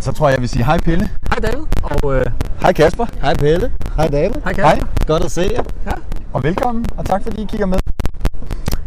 Jamen, 0.00 0.12
så 0.14 0.18
tror 0.18 0.28
jeg, 0.28 0.34
jeg 0.34 0.40
vil 0.40 0.48
sige 0.48 0.64
hej 0.64 0.78
Pelle. 0.78 1.10
Hej 1.30 1.38
David. 1.38 1.64
Og 1.82 2.14
øh, 2.14 2.26
Hej 2.62 2.72
Kasper. 2.72 3.06
Hej 3.22 3.34
Pelle. 3.34 3.72
Hej 3.96 4.08
David. 4.08 4.34
hej 4.44 4.52
Kasper. 4.52 4.62
Hej. 4.62 4.80
Godt 5.06 5.24
at 5.24 5.30
se 5.30 5.40
jer. 5.40 5.62
Ja. 5.86 5.90
Og 6.32 6.42
velkommen, 6.42 6.84
og 6.96 7.04
tak 7.06 7.22
fordi 7.22 7.42
I 7.42 7.46
kigger 7.46 7.66
med. 7.66 7.78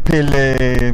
Pelle, 0.05 0.37
øh, 0.63 0.93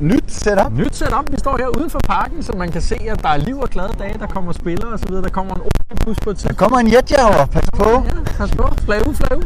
nyt 0.00 0.24
setup. 0.28 0.72
Nyt 0.72 0.96
setup. 0.96 1.24
Vi 1.30 1.36
står 1.38 1.56
her 1.58 1.66
uden 1.78 1.90
for 1.90 2.00
parken, 2.06 2.42
så 2.42 2.52
man 2.56 2.70
kan 2.72 2.82
se, 2.82 2.96
at 3.10 3.22
der 3.22 3.28
er 3.28 3.36
liv 3.36 3.58
og 3.58 3.68
glade 3.68 3.92
dage. 3.98 4.18
Der 4.18 4.26
kommer 4.26 4.52
spillere 4.52 4.92
osv. 4.92 5.12
Der 5.12 5.28
kommer 5.28 5.54
en 5.54 5.60
OB-bus 5.60 6.16
på 6.24 6.30
et 6.30 6.36
Der 6.36 6.40
tidspunkt. 6.40 6.58
kommer 6.58 6.78
en 6.78 6.92
jetjager, 6.92 7.46
pas 7.46 7.68
på. 7.76 7.88
Ja, 7.90 8.32
pas 8.38 8.50
på. 8.50 8.66
Flag 8.84 9.08
ud, 9.08 9.14
flag 9.14 9.38
ud. 9.38 9.42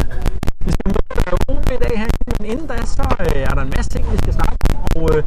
Vi 0.67 0.73
skal 0.73 0.87
møde 0.87 1.37
OB 1.49 1.67
i 1.71 1.79
dag 1.85 1.99
her, 1.99 2.07
men 2.41 2.51
inden 2.51 2.67
da, 2.67 2.77
så 2.87 3.03
øh, 3.21 3.43
er 3.43 3.55
der 3.57 3.63
en 3.63 3.73
masse 3.77 3.91
ting, 3.91 4.13
vi 4.13 4.17
skal 4.19 4.33
snakke 4.33 4.53
om. 4.75 5.03
Og 5.03 5.17
øh, 5.17 5.23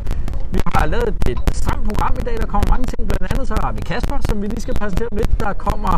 vi 0.55 0.59
har 0.75 0.85
lavet 0.93 1.07
et, 1.11 1.17
et 1.33 1.39
stramt 1.61 1.83
program 1.89 2.13
i 2.21 2.23
dag. 2.27 2.35
Der 2.43 2.47
kommer 2.53 2.67
mange 2.73 2.85
ting. 2.91 3.01
Blandt 3.09 3.25
andet 3.31 3.45
så 3.51 3.55
har 3.63 3.71
vi 3.77 3.81
Kasper, 3.91 4.17
som 4.29 4.35
vi 4.41 4.47
lige 4.53 4.61
skal 4.65 4.73
præsentere 4.79 5.07
om 5.11 5.17
lidt. 5.17 5.31
Der 5.39 5.53
kommer 5.67 5.93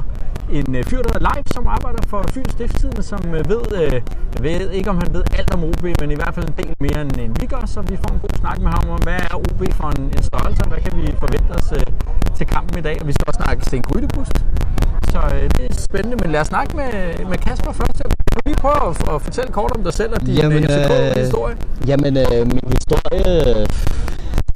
en 0.58 0.76
øh, 0.76 0.84
fyr, 0.90 1.02
der 1.06 1.10
hedder 1.14 1.26
Leif, 1.30 1.46
som 1.58 1.64
arbejder 1.76 2.02
for 2.12 2.22
Fyns 2.34 2.52
Stiftstidende, 2.52 3.04
som 3.12 3.22
øh, 3.38 3.50
ved, 3.54 3.64
øh, 3.82 3.94
jeg 4.36 4.42
ved 4.44 4.72
ikke, 4.78 4.90
om 4.94 4.98
han 5.04 5.10
ved 5.18 5.24
alt 5.38 5.50
om 5.56 5.64
OB, 5.64 5.84
men 6.02 6.12
i 6.16 6.18
hvert 6.20 6.34
fald 6.36 6.48
en 6.52 6.58
del 6.62 6.74
mere, 6.86 7.00
end, 7.02 7.14
end 7.24 7.34
vi 7.42 7.46
gør. 7.54 7.64
Så 7.74 7.80
vi 7.82 7.96
får 8.04 8.12
en 8.16 8.20
god 8.26 8.36
snak 8.42 8.58
med 8.66 8.72
ham 8.78 8.86
om, 8.96 9.00
hvad 9.08 9.20
er 9.28 9.36
OB 9.36 9.62
for 9.80 9.88
en, 9.98 10.04
en 10.18 10.24
størrelse, 10.30 10.60
og 10.64 10.70
hvad 10.72 10.82
kan 10.86 10.94
vi 11.00 11.06
forvente 11.24 11.52
os 11.60 11.68
øh, 11.80 11.86
til 12.38 12.46
kampen 12.48 12.76
i 12.82 12.82
dag. 12.82 12.98
Og 13.02 13.08
vi 13.08 13.14
skal 13.16 13.24
også 13.28 13.42
snakke 13.44 13.66
Sten 13.66 13.82
Grydebust. 13.88 14.38
Så 15.12 15.20
øh, 15.36 15.50
det 15.58 15.66
er 15.70 15.74
spændende, 15.88 16.18
men 16.22 16.32
lad 16.32 16.42
os 16.42 16.48
snakke 16.48 16.72
med, 16.82 16.92
med 17.32 17.38
Kasper 17.38 17.72
først. 17.72 17.98
Kan 18.04 18.36
du 18.36 18.42
lige 18.46 18.60
prøve 18.66 18.82
at, 18.90 19.10
at 19.14 19.22
fortælle 19.22 19.52
kort 19.52 19.72
om 19.78 19.84
dig 19.84 19.94
selv 19.94 20.12
og 20.14 20.22
din 20.22 20.36
Jamen, 20.36 20.64
øh, 20.64 20.64
øh, 20.64 20.86
FCK-historie? 20.86 21.56
Jamen, 21.88 22.18
øh, 22.18 22.42
min 22.56 22.68
historie... 22.76 23.24
Øh, 23.62 23.68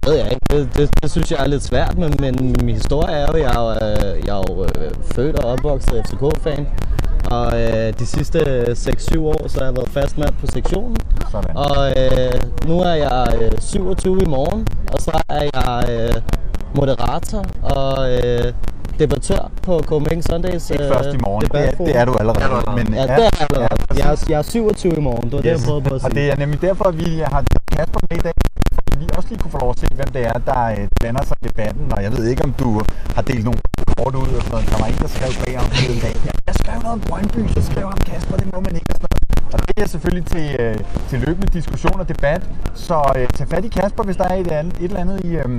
ved 0.05 0.15
jeg 0.15 0.27
ikke. 0.31 0.45
Det, 0.51 0.69
det, 0.77 0.89
det, 1.03 1.11
synes 1.11 1.31
jeg 1.31 1.39
er 1.43 1.47
lidt 1.47 1.63
svært, 1.63 1.97
men, 1.97 2.13
men 2.19 2.55
min 2.63 2.75
historie 2.75 3.13
er 3.15 3.27
jo, 3.33 3.37
jeg 3.37 3.51
er 3.55 3.61
jo, 3.61 3.69
øh, 3.71 4.25
jeg 4.27 4.37
er 4.39 4.43
jo 4.49 4.63
øh, 4.63 4.91
født 5.15 5.39
og 5.39 5.51
opvokset 5.51 6.03
FCK-fan. 6.05 6.67
Og 7.31 7.61
øh, 7.61 7.93
de 7.99 8.05
sidste 8.05 8.39
6-7 8.71 9.19
år, 9.19 9.47
så 9.47 9.57
har 9.59 9.65
jeg 9.65 9.75
været 9.75 9.89
fast 9.89 10.17
mand 10.17 10.33
på 10.41 10.47
sektionen. 10.47 10.97
Sådan. 11.31 11.57
Og 11.57 11.89
øh, 11.97 12.33
nu 12.67 12.79
er 12.79 12.93
jeg 12.93 13.27
øh, 13.41 13.51
27 13.59 14.19
i 14.21 14.25
morgen, 14.25 14.67
og 14.93 15.01
så 15.01 15.21
er 15.29 15.41
jeg 15.53 15.85
øh, 15.91 16.21
moderator 16.75 17.43
og 17.61 18.13
øh, 18.13 18.53
debattør 18.99 19.51
på 19.63 19.79
Copenhagen 19.85 20.23
Sundays 20.23 20.69
Ikke 20.69 20.83
først 20.93 21.13
i 21.13 21.17
morgen, 21.25 21.41
det 21.51 21.67
er, 21.67 21.71
det 21.85 21.95
er 21.95 22.05
du 22.05 22.13
allerede. 22.19 22.39
Det 22.39 22.45
er 22.45 22.49
du 22.49 22.55
allerede. 22.55 22.83
Men, 22.85 22.93
Ja, 22.93 23.01
det 23.01 23.09
er 23.09 23.15
jeg 23.17 23.47
allerede. 23.49 23.69
Jeg 23.97 24.11
er, 24.11 24.25
jeg 24.29 24.37
er 24.37 24.41
27 24.41 24.93
i 24.97 24.99
morgen, 24.99 25.23
det 25.23 25.31
var 25.33 25.37
det, 25.37 25.45
jeg 25.45 25.53
Yes. 25.57 25.65
prøvede 25.65 25.83
på 25.89 25.95
at 25.95 26.01
sige. 26.01 26.09
Og 26.11 26.15
det 26.15 26.31
er 26.31 26.35
nemlig 26.35 26.61
derfor, 26.61 26.85
at 26.85 26.97
vi 27.05 27.19
har 27.31 27.43
Kasper 27.71 27.99
med 28.09 28.17
i 28.17 28.21
dag, 28.21 28.31
vi 29.01 29.05
også 29.17 29.29
lige 29.31 29.39
kunne 29.41 29.51
få 29.55 29.59
lov 29.65 29.69
at 29.75 29.79
se, 29.83 29.87
hvem 29.99 30.09
det 30.15 30.21
er, 30.31 30.37
der 30.49 30.59
øh, 30.75 30.83
blander 30.99 31.23
sig 31.29 31.37
i 31.41 31.43
debatten. 31.49 31.85
Og 31.95 31.99
jeg 32.05 32.11
ved 32.15 32.23
ikke, 32.31 32.43
om 32.47 32.53
du 32.63 32.69
har 33.15 33.21
delt 33.31 33.43
nogle 33.47 33.59
kort 33.97 34.15
ud 34.15 34.29
og 34.37 34.41
sådan 34.45 34.51
noget. 34.51 34.65
Der 34.71 34.77
var 34.81 34.87
en, 34.91 34.97
der 35.03 35.07
skrev 35.15 35.31
bag 35.45 35.53
om 35.63 35.67
det 35.79 36.01
dag. 36.05 36.15
Jeg 36.49 36.55
skrev 36.61 36.77
noget 36.85 36.93
om 36.97 37.01
Brøndby, 37.09 37.41
så 37.55 37.61
skrev 37.69 37.85
ham 37.93 37.97
Kasper, 38.09 38.35
det 38.41 38.47
må 38.53 38.59
man 38.67 38.73
ikke 38.79 38.89
og 38.93 38.95
sådan 38.95 39.07
noget. 39.11 39.21
Og 39.53 39.59
det 39.67 39.83
er 39.83 39.87
selvfølgelig 39.87 40.25
til, 40.35 40.45
øh, 40.59 40.75
til 41.09 41.19
løbende 41.19 41.47
diskussion 41.57 41.99
og 41.99 42.07
debat. 42.09 42.41
Så 42.73 42.97
øh, 43.17 43.27
tag 43.37 43.47
fat 43.47 43.65
i 43.65 43.67
Kasper, 43.67 44.03
hvis 44.03 44.15
der 44.21 44.23
er 44.23 44.35
et, 44.35 44.51
andet, 44.51 44.73
et 44.77 44.83
eller 44.83 44.99
andet, 44.99 45.17
I, 45.25 45.27
øh, 45.41 45.49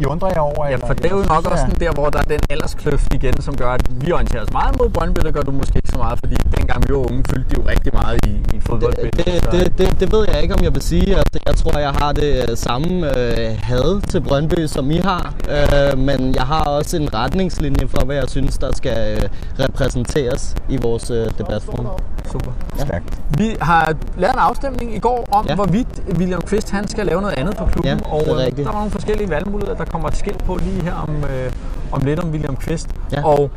I 0.00 0.04
undrer 0.04 0.28
jer 0.28 0.40
over. 0.40 0.66
Ja, 0.66 0.72
eller- 0.72 0.86
for 0.86 0.94
det 0.94 1.04
er 1.06 1.08
jo 1.10 1.20
eller 1.20 1.34
nok 1.34 1.44
også 1.52 1.64
sådan 1.66 1.80
der, 1.80 1.92
hvor 1.92 2.08
der 2.10 2.18
er 2.18 2.22
den 2.34 2.40
alderskløft 2.50 3.14
igen, 3.14 3.40
som 3.40 3.56
gør, 3.56 3.70
at 3.70 3.82
vi 4.04 4.12
orienterer 4.12 4.42
os 4.42 4.52
meget 4.52 4.78
mod 4.78 4.88
Brøndby, 4.88 5.20
det 5.26 5.34
gør 5.34 5.40
du 5.42 5.52
måske 5.52 5.76
ikke 5.76 5.88
så 5.88 5.98
meget, 5.98 6.18
fordi 6.18 6.36
dengang 6.56 6.78
vi 6.88 6.92
var 6.94 6.98
unge, 7.10 7.24
fyldte 7.30 7.48
de 7.50 7.54
jo 7.60 7.68
rigtig 7.68 7.92
meget 7.94 8.18
i, 8.26 8.30
i 8.56 8.60
fodboldspillet. 8.60 9.26
det, 9.26 9.44
så- 9.44 9.50
det, 9.50 9.78
det, 9.78 10.00
det 10.00 10.12
ved 10.12 10.26
jeg 10.32 10.42
ikke, 10.42 10.54
om 10.54 10.62
jeg 10.64 10.74
vil 10.74 10.82
sige. 10.82 11.16
Altså, 11.16 11.38
jeg 11.46 11.54
tror, 11.56 11.78
jeg 11.78 11.90
har 12.00 12.12
det 12.12 12.30
øh, 12.50 12.56
samme 12.88 13.18
øh, 13.18 13.58
had 13.62 14.00
til 14.02 14.20
Brøndby, 14.20 14.66
som 14.66 14.90
I 14.90 14.96
har. 14.96 15.34
Øh, 15.50 15.98
men 15.98 16.34
jeg 16.34 16.42
har 16.42 16.64
også 16.64 16.96
en 16.96 17.14
retningslinje 17.14 17.88
for, 17.88 18.04
hvad 18.04 18.16
jeg 18.16 18.28
synes, 18.28 18.58
der 18.58 18.76
skal 18.76 19.18
øh, 19.22 19.28
repræsenteres 19.64 20.54
i 20.68 20.76
vores 20.76 21.10
øh, 21.10 21.26
debatforum. 21.38 21.86
Super. 22.32 22.52
Stærkt. 22.78 23.20
Vi 23.38 23.56
har 23.60 23.94
lavet 24.18 24.32
en 24.32 24.38
afstemning 24.38 24.96
i 24.96 24.98
går 24.98 25.28
om, 25.30 25.44
ja. 25.44 25.50
Ja. 25.50 25.54
hvorvidt 25.54 25.88
William 26.18 26.40
Kvist 26.40 26.70
han 26.70 26.88
skal 26.88 27.06
lave 27.06 27.20
noget 27.20 27.38
andet 27.38 27.56
på 27.56 27.64
klubben. 27.64 27.84
Ja, 27.84 27.94
det 27.94 28.06
er 28.06 28.10
og 28.10 28.46
øh, 28.46 28.56
der 28.56 28.64
var 28.64 28.72
nogle 28.72 28.90
forskellige 28.90 29.30
valgmuligheder, 29.30 29.76
der 29.76 29.84
kommer 29.84 30.08
et 30.08 30.16
skilt 30.16 30.44
på 30.44 30.58
lige 30.62 30.82
her 30.82 30.94
om, 30.94 31.24
øh, 31.24 31.52
om 31.92 32.00
lidt 32.04 32.20
om 32.20 32.30
William 32.30 32.56
Kvist. 32.56 32.88
Ja. 33.12 33.24
Og 33.26 33.50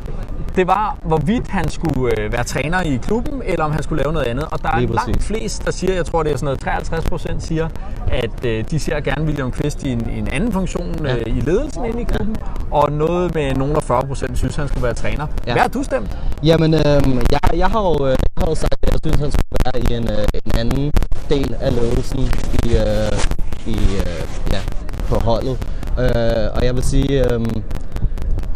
det 0.56 0.66
var, 0.66 0.96
hvorvidt 1.02 1.48
han 1.48 1.68
skulle 1.68 2.20
øh, 2.20 2.32
være 2.32 2.44
træner 2.44 2.80
i 2.80 2.98
klubben, 3.02 3.42
eller 3.44 3.64
om 3.64 3.72
han 3.72 3.82
skulle 3.82 4.02
lave 4.02 4.12
noget 4.12 4.26
andet. 4.26 4.44
Og 4.50 4.62
der 4.62 4.68
er 4.68 4.80
Lige 4.80 4.94
langt 4.94 5.22
flest, 5.22 5.64
der 5.64 5.70
siger, 5.72 5.94
jeg 5.94 6.06
tror 6.06 6.22
det 6.22 6.32
er 6.32 6.36
sådan 6.36 6.44
noget 6.44 6.60
53 6.60 7.04
procent 7.04 7.42
siger, 7.42 7.68
at 8.10 8.44
øh, 8.44 8.64
de 8.70 8.78
ser 8.78 9.00
gerne 9.00 9.24
William 9.24 9.50
Kvist 9.50 9.84
i 9.84 9.92
en, 9.92 10.08
en 10.10 10.28
anden 10.28 10.52
funktion 10.52 10.96
Ja. 11.04 11.16
øh, 11.16 11.22
i 11.36 11.40
ledelsen 11.40 11.84
inde 11.84 12.00
i 12.00 12.04
klubben. 12.04 12.36
Og 12.70 12.92
noget 12.92 13.34
med 13.34 13.54
nogen 13.54 13.76
af 13.76 13.82
40 13.82 14.06
procent 14.06 14.38
synes, 14.38 14.56
han 14.56 14.68
skulle 14.68 14.82
være 14.84 14.94
træner. 14.94 15.26
Ja. 15.46 15.52
Hvad 15.52 15.62
har 15.62 15.68
du 15.68 15.82
stemt? 15.82 16.18
Jamen, 16.44 16.74
øh, 16.74 16.80
jeg, 17.32 17.40
jeg, 17.56 17.66
har 17.68 17.80
jo, 17.82 18.06
jeg 18.06 18.16
har 18.38 18.46
jo 18.48 18.54
sagt, 18.54 18.76
at 18.82 18.92
jeg 18.92 18.98
synes, 19.04 19.20
han 19.20 19.30
skulle 19.30 19.58
være 19.64 19.80
i 19.82 19.94
en, 19.96 20.10
øh, 20.10 20.24
en 20.44 20.52
anden 20.58 20.92
del 21.28 21.56
af 21.60 21.74
ledelsen 21.74 22.18
i, 22.64 22.68
øh, 22.68 23.12
i, 23.66 23.76
øh, 23.76 24.52
ja, 24.52 24.58
på 25.08 25.14
holdet. 25.14 25.58
Øh, 25.98 26.56
og 26.56 26.64
jeg 26.64 26.74
vil 26.74 26.82
sige, 26.82 27.32
øh, 27.32 27.40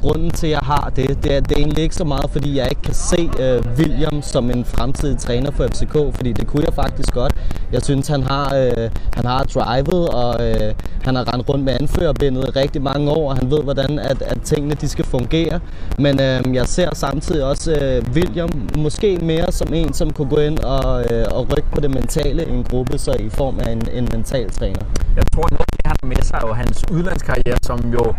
grunden 0.07 0.31
til, 0.31 0.47
at 0.47 0.51
jeg 0.51 0.61
har 0.63 0.93
det, 0.97 1.25
det 1.25 1.37
er, 1.37 1.41
det 1.41 1.53
er 1.53 1.57
egentlig 1.57 1.83
ikke 1.83 1.95
så 1.95 2.05
meget, 2.05 2.31
fordi 2.31 2.57
jeg 2.57 2.67
ikke 2.71 2.83
kan 2.83 2.95
se 2.95 3.31
øh, 3.41 3.63
William 3.79 4.23
som 4.23 4.51
en 4.51 4.65
fremtidig 4.65 5.19
træner 5.19 5.51
for 5.51 5.67
FCK, 5.67 5.97
fordi 6.17 6.33
det 6.33 6.47
kunne 6.47 6.65
jeg 6.67 6.75
faktisk 6.75 7.13
godt. 7.13 7.35
Jeg 7.73 7.83
synes, 7.83 8.09
han 8.09 8.23
har, 8.23 8.55
øh, 8.55 8.91
han 9.15 9.25
har 9.27 9.43
drivet, 9.45 10.09
og 10.09 10.33
øh, 10.49 10.75
han 11.05 11.17
har 11.17 11.33
rendt 11.33 11.49
rundt 11.49 11.65
med 11.65 11.77
anførerbindet 11.81 12.45
i 12.49 12.51
rigtig 12.51 12.83
mange 12.83 13.11
år, 13.11 13.31
og 13.31 13.37
han 13.37 13.51
ved, 13.51 13.63
hvordan 13.63 13.99
at, 13.99 14.23
at 14.23 14.39
tingene 14.45 14.75
de 14.75 14.89
skal 14.89 15.05
fungere. 15.05 15.61
Men 15.99 16.21
øh, 16.21 16.55
jeg 16.55 16.67
ser 16.67 16.95
samtidig 16.95 17.45
også 17.45 17.73
øh, 17.73 18.03
William 18.15 18.51
måske 18.79 19.19
mere 19.23 19.53
som 19.53 19.75
en, 19.75 19.93
som 19.93 20.13
kunne 20.13 20.29
gå 20.29 20.37
ind 20.37 20.59
og, 20.59 21.05
øh, 21.13 21.25
og 21.31 21.47
rykke 21.51 21.71
på 21.75 21.81
det 21.81 21.91
mentale 21.91 22.45
i 22.45 22.51
en 22.51 22.65
gruppe, 22.65 22.99
så 22.99 23.13
i 23.13 23.29
form 23.29 23.59
af 23.61 23.73
en, 23.73 23.83
en 23.93 24.09
mental 24.13 24.51
træner. 24.51 24.85
Jeg 25.17 25.25
tror, 25.35 25.47
noget 25.51 25.67
det, 25.73 25.81
han 25.85 25.97
har 26.03 26.09
med 26.09 26.23
sig, 26.23 26.43
og 26.43 26.49
jo 26.49 26.55
hans 26.55 26.85
udlandskarriere, 26.93 27.59
som 27.63 27.79
jo 27.93 28.15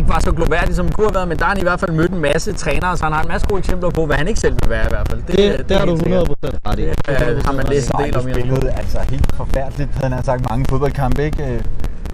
ikke 0.00 0.12
var 0.14 0.20
så 0.28 0.32
gloværdig, 0.38 0.72
som 0.76 0.84
den 0.86 0.94
kunne 0.94 1.06
have 1.10 1.14
været, 1.14 1.28
men 1.28 1.36
der 1.38 1.44
har 1.44 1.52
han 1.54 1.60
i 1.64 1.66
hvert 1.68 1.80
fald 1.80 1.92
mødt 2.00 2.12
en 2.16 2.22
masse 2.28 2.52
trænere, 2.52 2.96
så 2.96 3.04
han 3.04 3.12
har 3.12 3.22
en 3.26 3.28
masse 3.28 3.46
gode 3.48 3.58
eksempler 3.58 3.90
på, 3.90 4.06
hvad 4.06 4.16
han 4.16 4.28
ikke 4.28 4.40
selv 4.40 4.54
vil 4.60 4.70
være 4.76 4.84
i 4.86 4.92
hvert 4.94 5.08
fald. 5.10 5.20
Det, 5.22 5.36
det, 5.38 5.68
det 5.68 5.76
har 5.78 5.84
du 5.86 5.92
helt 5.92 6.02
sikkert. 6.02 6.28
100% 6.28 6.68
ret 6.68 6.78
i. 6.78 6.82
Det 6.82 6.96
øh, 7.08 7.44
har 7.46 7.52
man 7.52 7.66
læst 7.72 7.90
en 7.90 8.04
del 8.04 8.16
om. 8.16 8.22
Spillet 8.22 8.72
altså 8.80 8.98
helt 9.10 9.30
forfærdeligt, 9.40 9.90
havde 10.00 10.14
han 10.14 10.24
sagt 10.24 10.50
mange 10.50 10.64
fodboldkampe, 10.68 11.24
ikke? 11.24 11.42
Øh, 11.54 11.60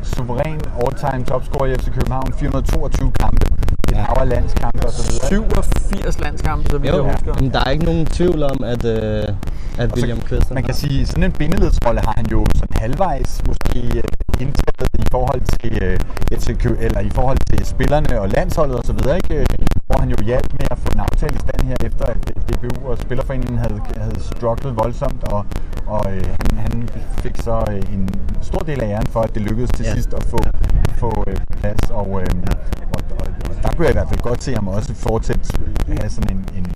Suveræn 0.03 0.61
all-time 0.83 1.25
topscorer 1.25 1.67
i 1.67 1.75
FC 1.75 1.87
København, 1.97 2.33
422 2.39 3.13
kampe, 3.21 3.47
et 3.99 4.05
hav 4.09 4.17
af 4.21 4.29
landskampe 4.29 4.87
og 4.87 4.93
så 4.93 5.03
videre. 5.11 5.29
87 5.29 6.21
landskampe, 6.21 6.71
så 6.71 6.79
vidt 6.79 6.95
jeg 6.95 7.03
husker. 7.03 7.35
men 7.41 7.51
der 7.55 7.61
er 7.67 7.71
ikke 7.71 7.85
nogen 7.85 8.07
tvivl 8.07 8.43
om, 8.43 8.65
at, 8.65 8.85
øh, 8.85 9.25
at 9.79 9.93
William 9.97 10.21
Kvist 10.21 10.51
Man 10.51 10.63
kan 10.63 10.75
sige, 10.75 11.07
sådan 11.07 11.25
en 11.25 11.33
bindeledsrolle 11.33 12.01
har 12.01 12.15
han 12.17 12.27
jo 12.27 12.47
sådan 12.55 12.77
halvvejs 12.83 13.43
måske 13.47 13.81
øh, 13.97 14.03
indtaget 14.41 14.91
i 14.99 15.07
forhold 15.11 15.43
til 15.61 15.79
øh, 15.83 15.99
Kø- 16.59 16.77
eller 16.81 17.01
i 17.01 17.11
forhold 17.11 17.39
til 17.51 17.67
spillerne 17.67 18.21
og 18.21 18.29
landsholdet 18.29 18.77
og 18.77 18.85
så 18.85 18.93
videre, 18.93 19.17
ikke? 19.17 19.47
Hvor 19.97 20.01
han 20.05 20.11
jo 20.11 20.25
hjalp 20.25 20.53
med 20.53 20.67
at 20.71 20.79
få 20.79 20.89
en 20.95 21.01
aftale 21.01 21.35
i 21.35 21.39
stand 21.39 21.61
her 21.69 21.77
efter 21.89 22.05
at 22.05 22.17
DBU 22.49 22.89
og 22.91 22.99
Spillerforeningen 22.99 23.59
havde, 23.59 23.81
havde 23.97 24.21
strugglet 24.21 24.77
voldsomt 24.77 25.25
og, 25.33 25.47
og 25.87 26.03
øh, 26.15 26.25
han, 26.41 26.59
han 26.59 26.89
fik 27.23 27.37
så 27.37 27.65
øh, 27.71 27.95
en 27.95 28.11
stor 28.43 28.59
del 28.59 28.83
af 28.83 28.89
æren 28.89 29.07
for, 29.07 29.21
at 29.21 29.35
det 29.35 29.43
lykkedes 29.43 29.71
til 29.71 29.85
Ja. 29.85 29.95
sidst 29.95 30.15
at 30.15 30.25
få, 30.25 30.39
få 30.99 31.25
øh, 31.27 31.37
plads 31.61 31.91
og, 31.91 32.07
øh, 32.23 32.27
og, 32.95 33.01
og, 33.21 33.27
og 33.51 33.55
der 33.63 33.69
kunne 33.77 33.85
jeg 33.87 33.91
i 33.95 33.99
hvert 33.99 34.09
fald 34.09 34.21
godt 34.21 34.43
se 34.43 34.55
ham 34.55 34.69
også 34.69 34.95
fortsætte 34.95 35.43
have 36.01 36.11
sådan 36.11 36.37
en, 36.37 36.45
en, 36.59 36.67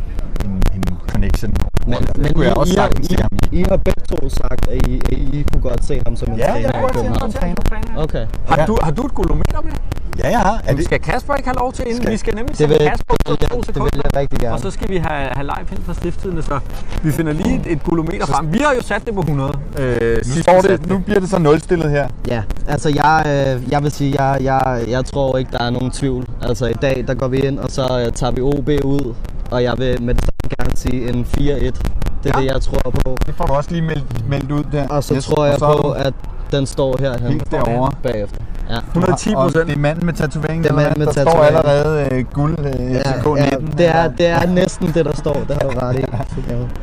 en, 0.45 0.63
en 0.77 0.85
connection. 1.09 1.53
Men, 1.87 1.99
det 1.99 2.17
men 2.19 2.35
kunne 2.35 2.45
jeg 2.47 2.53
I, 2.57 2.61
også 2.63 2.73
I, 2.73 2.77
sagtens 2.77 3.07
se 3.07 3.17
ham 3.23 3.31
i. 3.43 3.57
I, 3.57 3.61
I 3.61 3.65
har 3.71 3.77
begge 3.77 4.03
to 4.13 4.29
sagt, 4.29 4.69
at 4.69 4.87
I, 4.89 4.95
at 5.13 5.19
I 5.19 5.47
kunne 5.53 5.63
godt 5.63 5.85
se 5.85 6.03
ham 6.07 6.17
som 6.17 6.33
en 6.33 6.39
Ja, 6.39 6.53
jeg 6.53 6.71
træner 6.73 6.73
kunne 6.73 6.79
i 6.79 6.83
godt 6.83 6.97
se 6.97 7.05
ham 7.07 7.31
som 7.31 7.33
træner. 7.33 8.03
Okay. 8.05 8.27
Har 8.49 8.57
Ja. 8.61 8.67
du, 8.67 8.79
har 8.83 8.91
du 8.91 9.03
et 9.07 9.15
golometer 9.15 9.61
med? 9.63 9.73
Ja, 10.19 10.29
jeg 10.31 10.39
har. 10.41 10.61
Er 10.65 10.75
Det... 10.75 10.85
Skal 10.85 11.01
Kasper 11.01 11.35
ikke 11.35 11.49
have 11.49 11.57
lov 11.59 11.73
til 11.73 11.85
inden? 11.87 12.03
Skal- 12.03 12.13
Vi 12.13 12.17
skal 12.17 12.35
nemlig 12.35 12.57
sende 12.57 12.69
vil, 12.79 12.89
Kasper 12.89 13.15
det, 13.15 13.25
på 13.27 13.31
vil 13.31 13.39
to 13.39 13.47
jeg, 13.51 13.57
det 13.59 13.67
sekunder. 13.67 13.91
vil 13.95 14.01
jeg 14.05 14.17
rigtig 14.21 14.39
gerne. 14.39 14.55
Og 14.55 14.61
så 14.61 14.71
skal 14.71 14.89
vi 14.89 14.97
have, 14.97 15.29
have 15.33 15.43
live 15.45 15.67
hen 15.71 15.79
fra 15.87 15.95
stifttidene, 15.95 16.43
så 16.43 16.59
vi 17.03 17.13
finder 17.13 17.33
lige 17.33 17.55
et, 17.61 17.73
et 17.73 17.83
golometer 17.85 18.27
frem. 18.27 18.53
Vi 18.53 18.59
har 18.59 18.75
jo 18.75 18.83
sat 18.83 19.03
det 19.07 19.15
på 19.15 19.21
100. 19.21 19.59
Øh, 19.79 20.17
nu, 20.37 20.43
står 20.43 20.61
det, 20.61 20.87
nu 20.87 20.99
bliver 20.99 21.21
det 21.21 21.31
så 21.31 21.39
nulstillet 21.39 21.91
her. 21.91 22.09
Ja, 22.29 22.43
altså 22.69 22.89
jeg, 22.89 23.23
øh, 23.27 23.73
jeg 23.73 23.83
vil 23.83 23.91
sige, 23.91 24.25
jeg, 24.25 24.39
jeg, 24.45 24.85
jeg 24.89 25.05
tror 25.05 25.39
ikke, 25.39 25.51
der 25.53 25.65
er 25.65 25.71
nogen 25.71 25.91
tvivl. 25.91 26.27
Altså 26.43 26.67
i 26.67 26.73
dag, 26.83 27.05
der 27.09 27.15
går 27.15 27.29
vi 27.29 27.39
ind, 27.39 27.59
og 27.59 27.71
så 27.71 28.03
øh, 28.07 28.13
tager 28.13 28.31
vi 28.31 28.41
OB 28.41 28.69
ud, 28.85 29.15
og 29.51 29.63
jeg 29.63 29.75
vil 29.79 30.03
med 30.03 30.15
det 30.15 30.25
samme 30.25 30.57
gerne 30.65 30.77
sige 30.77 31.09
en 31.09 31.27
4-1. 31.39 31.41
Det 31.41 32.31
er 32.35 32.39
Ja. 32.39 32.41
det, 32.45 32.53
jeg 32.53 32.61
tror 32.63 32.91
på. 32.91 33.17
Det 33.27 33.35
får 33.35 33.45
du 33.47 33.53
også 33.53 33.71
lige 33.71 33.83
meldt, 33.83 34.29
meldt 34.29 34.51
ud 34.53 34.65
der. 34.73 34.89
Og 34.89 35.05
så 35.05 35.15
Yes, 35.15 35.25
tror 35.27 35.45
jeg 35.45 35.59
så 35.59 35.79
på, 35.83 35.91
at 35.91 36.15
den 36.53 36.67
står 36.67 36.97
herhen 37.01 37.29
Helt 37.33 37.51
derovre. 37.51 37.93
bagefter. 38.03 38.41
Ja. 38.71 38.79
110 38.87 39.35
Og 39.37 39.43
procent. 39.43 39.67
det 39.69 39.75
er 39.77 39.79
manden 39.79 40.07
med 40.07 40.15
tatoveringen, 40.15 40.63
Det 40.65 40.71
er 40.71 40.75
manden 40.75 40.99
med 40.99 41.07
der 41.07 41.13
står 41.13 41.25
tatoveringen. 41.25 41.57
allerede 41.67 42.09
øh, 42.15 42.25
guld 42.33 42.59
øh, 42.59 42.65
FCK 43.01 43.27
19. 43.27 43.41
ja, 43.43 43.53
det, 43.79 43.87
er, 43.87 44.09
det 44.09 44.27
er 44.27 44.47
næsten 44.47 44.87
det, 44.95 45.05
der 45.05 45.17
står. 45.17 45.33
Det 45.49 45.57
har 45.63 45.69
du 45.71 45.79
ret 45.79 45.97
i. 45.99 46.05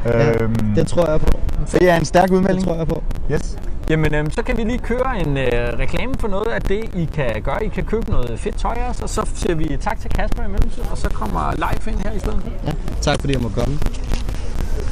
Ja, 0.06 0.44
Øhm, 0.44 0.56
det 0.76 0.88
tror 0.88 1.10
jeg 1.12 1.20
på. 1.20 1.40
Det 1.72 1.90
er 1.90 1.96
en 1.96 2.06
stærk 2.06 2.30
Det 2.30 2.36
udmelding. 2.36 2.66
tror 2.68 2.76
jeg 2.76 2.88
på. 2.88 3.04
Yes. 3.32 3.58
Jamen, 3.90 4.14
øhm, 4.14 4.32
så 4.32 4.42
kan 4.44 4.58
vi 4.58 4.64
lige 4.64 4.78
køre 4.80 5.20
en 5.28 5.38
øh, 5.38 5.48
reklame 5.80 6.14
for 6.20 6.28
noget 6.28 6.48
af 6.48 6.62
det, 6.62 6.82
I 6.96 7.10
kan 7.16 7.42
gøre. 7.44 7.66
I 7.66 7.68
kan 7.68 7.84
købe 7.84 8.12
noget 8.12 8.40
fedt 8.40 8.58
tøj 8.58 8.74
af 8.86 8.90
os, 8.90 9.02
og 9.02 9.10
så 9.10 9.22
siger 9.36 9.56
vi 9.56 9.78
tak 9.82 10.00
til 10.02 10.10
Kasper 10.10 10.44
i 10.44 10.48
mellemtiden, 10.48 10.88
og 10.92 10.98
så 10.98 11.10
kommer 11.10 11.54
live 11.56 11.92
ind 11.94 12.00
her 12.06 12.12
i 12.12 12.20
stedet. 12.20 12.42
Ja. 12.68 12.72
Tak 13.02 13.20
fordi 13.20 13.34
jeg 13.34 13.42
må 13.42 13.50
komme. 13.50 13.80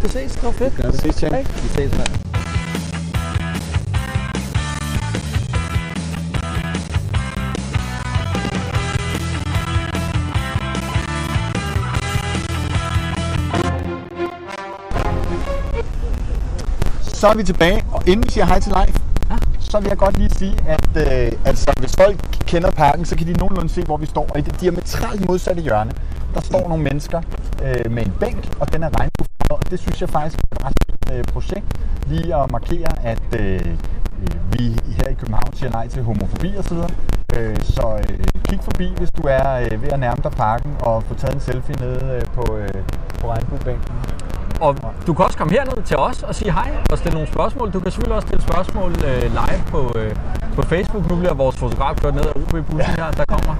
Vi 0.01 0.09
ses, 0.09 0.31
det 0.31 0.43
var 0.43 0.51
fedt. 0.51 0.77
Det. 0.77 0.99
Ses, 1.01 1.15
Tjern. 1.15 1.33
Vi 1.63 1.67
ses, 1.67 1.97
mand. 1.97 2.07
Så 17.21 17.27
er 17.27 17.35
vi 17.35 17.43
tilbage, 17.43 17.85
og 17.91 18.01
inden 18.07 18.23
vi 18.25 18.29
siger 18.29 18.45
hej 18.45 18.59
til 18.59 18.71
live, 18.71 18.93
Ja. 19.31 19.37
så 19.59 19.79
vil 19.79 19.87
jeg 19.87 19.97
godt 19.97 20.17
lige 20.17 20.29
sige, 20.29 20.55
at 20.67 20.87
øh, 20.95 21.31
altså, 21.45 21.73
hvis 21.79 21.95
folk 21.95 22.17
kender 22.51 22.71
parken, 22.71 23.05
så 23.05 23.15
kan 23.15 23.27
de 23.27 23.33
nogenlunde 23.33 23.69
se, 23.69 23.83
hvor 23.83 23.97
vi 23.97 24.05
står. 24.05 24.27
Og 24.29 24.39
i 24.39 24.41
det 24.41 24.61
diametralt 24.61 25.27
modsatte 25.27 25.61
hjørne, 25.61 25.91
der 26.33 26.41
står 26.41 26.67
nogle 26.69 26.83
mennesker 26.83 27.21
øh, 27.63 27.91
med 27.91 28.05
en 28.05 28.13
bænk, 28.19 28.49
og 28.59 28.73
den 28.73 28.83
er 28.83 28.89
regnbuefarvet. 28.99 29.65
Og 29.65 29.71
det 29.71 29.79
synes 29.79 30.01
jeg 30.01 30.09
faktisk 30.09 30.39
er 30.51 30.55
et 30.55 30.65
ret 30.65 31.13
øh, 31.17 31.23
projekt, 31.23 31.65
lige 32.07 32.35
at 32.35 32.51
markere, 32.51 32.91
at 33.03 33.21
øh, 33.39 33.61
øh, 34.21 34.53
vi 34.53 34.63
her 34.97 35.07
i 35.07 35.13
København 35.13 35.53
siger 35.53 35.71
nej 35.71 35.87
til 35.87 36.03
homofobi 36.03 36.57
osv. 36.57 36.77
Øh, 37.37 37.57
så 37.63 37.99
øh, 38.09 38.19
kig 38.43 38.59
forbi, 38.63 38.93
hvis 38.97 39.11
du 39.11 39.21
er 39.27 39.59
øh, 39.59 39.81
ved 39.81 39.89
at 39.89 39.99
nærme 39.99 40.21
dig 40.23 40.31
parken, 40.31 40.71
og 40.79 41.03
få 41.03 41.13
taget 41.13 41.33
en 41.35 41.41
selfie 41.41 41.75
nede 41.79 42.05
øh, 42.15 42.21
på, 42.33 42.55
øh, 42.57 42.73
på 43.21 43.31
regnbuebænken. 43.31 43.93
Og 44.59 44.75
du 45.07 45.13
kan 45.13 45.25
også 45.25 45.37
komme 45.37 45.53
herned 45.53 45.83
til 45.83 45.97
os 45.97 46.23
og 46.23 46.35
sige 46.35 46.51
hej 46.51 46.71
og 46.91 46.97
stille 46.97 47.13
nogle 47.13 47.27
spørgsmål. 47.27 47.71
Du 47.71 47.79
kan 47.79 47.91
selvfølgelig 47.91 48.15
også 48.15 48.27
stille 48.27 48.43
spørgsmål 48.43 48.91
øh, 48.91 49.21
live 49.21 49.61
på, 49.71 49.91
øh, 49.95 50.15
på 50.55 50.61
Facebook. 50.61 51.09
Nu 51.09 51.15
bliver 51.15 51.33
vores 51.33 51.57
fotograf 51.57 51.95
kørt 51.95 52.15
ned 52.15 52.23
af 52.25 52.31
OB-bussen 52.35 52.93
her, 52.99 53.11
der 53.11 53.25
kommer. 53.25 53.55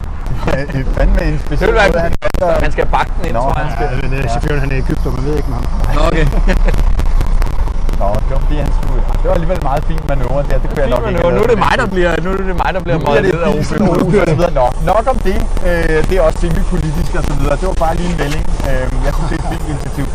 det 0.72 0.80
er 0.80 0.94
fandme 0.98 1.22
en 1.24 1.34
Det 1.34 1.42
speciel 1.42 1.68
vil 1.70 1.76
være, 1.76 1.88
måde, 1.92 2.00
han 2.00 2.62
man 2.62 2.72
skal 2.72 2.86
bakke 2.86 3.12
den 3.18 3.26
ind, 3.26 3.34
Nå, 3.34 3.40
tror 3.42 3.54
jeg. 3.60 3.66
han 3.66 3.72
skal- 3.78 4.10
Ja, 4.12 4.20
men 4.20 4.30
chaufføren 4.30 4.60
han 4.60 4.72
er 4.72 4.76
i 4.76 4.78
Ægypter, 4.80 5.12
man 5.12 5.26
ved 5.26 5.36
ikke 5.38 5.50
med 5.50 5.58
ham. 5.58 5.66
Nå, 5.96 6.02
okay. 6.08 6.26
Nå, 8.02 8.08
det 8.26 8.32
var 8.36 8.42
fordi, 8.46 8.58
han 8.66 8.72
skulle... 8.78 9.02
Det 9.22 9.28
var 9.30 9.36
alligevel 9.40 9.58
en 9.64 9.68
meget 9.72 9.84
fin 9.90 10.02
manøvre 10.12 10.42
der. 10.50 10.58
Det 10.62 10.68
kunne 10.70 10.82
jeg 10.84 10.90
nok 10.96 11.02
Men 11.06 11.10
ikke 11.10 11.30
nu, 11.38 11.42
er 11.46 11.52
det 11.54 11.60
mig, 11.68 11.76
der 11.82 11.88
bliver, 11.94 12.12
nu 12.24 12.30
er 12.34 12.38
det 12.52 12.58
mig, 12.64 12.72
der 12.76 12.82
bliver 12.86 13.00
meget 13.08 13.22
ned 13.24 13.40
af 13.46 13.50
og 13.60 13.66
så 13.66 13.76
videre. 14.36 14.52
Nok, 14.62 14.74
nok 14.92 15.04
om 15.14 15.18
det. 15.28 15.38
Øh, 15.68 15.98
det 16.08 16.14
er 16.18 16.22
også 16.28 16.40
semi-politisk 16.44 17.12
og 17.20 17.24
så 17.30 17.34
videre. 17.40 17.56
Det 17.62 17.68
var 17.72 17.78
bare 17.86 17.96
lige 18.00 18.10
en 18.14 18.18
melding. 18.24 18.46
Øh, 18.70 18.86
jeg 19.06 19.12
synes, 19.16 19.28
det 19.32 19.38
er 19.40 19.44
et 19.44 19.50
fint 19.54 19.66
initiativ. 19.74 20.06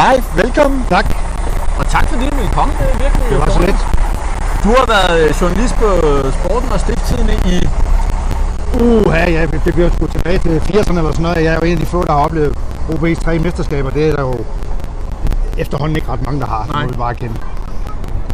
Live, 0.00 0.24
velkommen. 0.42 0.78
Tak. 0.96 1.06
Og 1.80 1.84
tak 1.94 2.04
fordi 2.10 2.24
du 2.30 2.36
ville 2.40 2.54
komme. 2.58 2.72
Det 2.80 2.86
er 2.94 2.98
virkelig 3.04 3.24
Det 3.30 3.38
var 3.42 3.48
så 3.56 3.60
lidt. 3.68 3.80
Du 4.64 4.70
har 4.78 4.86
været 4.94 5.16
øh, 5.22 5.28
journalist 5.40 5.74
på 5.82 5.90
Sporten 6.38 6.68
og 6.74 6.80
Stifttidene 6.84 7.34
i... 7.52 7.56
Uh, 8.80 9.02
ja, 9.16 9.30
ja, 9.36 9.42
det 9.66 9.72
bliver 9.76 9.90
sgu 9.94 10.06
tilbage 10.06 10.38
til 10.38 10.54
80'erne 10.68 10.98
eller 11.00 11.12
sådan 11.16 11.26
noget. 11.26 11.44
Jeg 11.44 11.52
er 11.54 11.58
jo 11.60 11.66
en 11.70 11.76
af 11.78 11.80
de 11.84 11.86
få, 11.86 12.00
der 12.04 12.12
har 12.12 12.20
oplevet 12.26 12.52
OB's 12.92 13.24
tre 13.24 13.38
mesterskaber. 13.38 13.90
Det 13.90 14.08
er 14.08 14.16
der 14.16 14.22
jo 14.22 14.34
efterhånden 15.58 15.96
ikke 15.96 16.08
ret 16.08 16.22
mange, 16.22 16.40
der 16.40 16.46
har. 16.46 16.66
Nej. 16.66 16.80
Det 16.80 16.86
må 16.86 16.92
vi 16.92 16.98
bare 16.98 17.14
kende. 17.14 17.34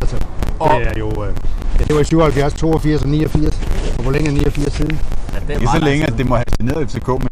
Altså, 0.01 0.17
Og- 0.61 0.71
det 0.81 0.87
er 0.89 0.99
jo... 0.99 1.09
Øh, 1.25 1.33
ja, 1.79 1.85
det 1.85 1.95
var 1.95 2.01
i 2.01 2.05
77, 2.05 2.55
82 2.55 3.03
og 3.03 3.09
89. 3.09 3.61
Og 3.97 4.03
hvor 4.03 4.13
længe 4.13 4.29
er 4.29 4.33
89 4.33 4.73
siden? 4.73 5.01
Ja, 5.35 5.39
det 5.41 5.51
er 5.51 5.55
Ikke 5.61 5.67
så 5.75 5.79
længe, 5.85 6.07
at 6.07 6.15
det 6.19 6.27
må 6.29 6.35
have 6.35 6.45
generet 6.59 6.91
FCK, 6.91 7.09
men. 7.09 7.29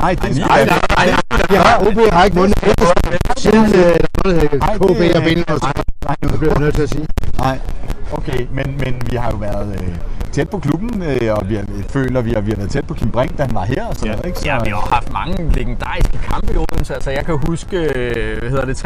Nej, 0.00 0.14
det 0.14 0.40
er 0.40 0.46
Nej, 0.48 0.64
nej, 0.64 0.80
nej, 0.96 1.12
nej. 1.50 1.88
OB 2.06 2.12
har 2.12 2.24
ikke 2.24 2.36
vundet 2.36 2.58
siden 3.36 3.64
øh, 3.64 3.96
KB 4.24 4.26
er- 4.26 5.18
og 5.20 5.24
Vind. 5.24 5.44
Og 5.50 5.58
så 5.60 5.82
Nej, 6.04 6.16
det 6.22 6.38
bliver 6.38 6.52
jeg 6.52 6.60
nødt 6.60 6.74
til 6.74 6.82
at 6.82 6.88
sige. 6.90 7.06
Nej, 7.38 7.58
okay, 8.12 8.46
men, 8.52 8.76
men 8.84 9.02
vi 9.10 9.16
har 9.16 9.30
jo 9.30 9.36
været 9.36 9.76
øh, 9.82 9.88
tæt 10.32 10.48
på 10.50 10.58
klubben, 10.58 11.02
øh, 11.02 11.34
og 11.34 11.48
vi 11.48 11.54
har, 11.54 11.64
føler, 11.88 12.20
vi 12.20 12.30
har, 12.32 12.40
vi 12.40 12.50
har 12.50 12.56
været 12.56 12.70
tæt 12.70 12.84
på 12.86 12.94
Kim 12.94 13.10
Brink, 13.10 13.38
da 13.38 13.42
han 13.42 13.54
var 13.54 13.64
her 13.64 13.86
og 13.86 13.94
sådan 13.94 14.10
noget, 14.10 14.26
ikke? 14.26 14.38
Så, 14.38 14.46
Ja, 14.46 14.58
vi 14.64 14.70
har 14.70 14.76
jo 14.76 14.94
haft 14.94 15.12
mange 15.12 15.50
legendariske 15.54 16.18
kampe 16.32 16.52
i 16.54 16.56
Odense. 16.56 16.94
Altså, 16.94 17.10
jeg 17.10 17.24
kan 17.26 17.38
huske, 17.48 17.76
øh, 17.76 18.38
hvad 18.40 18.50
hedder 18.50 18.64
det, 18.64 18.84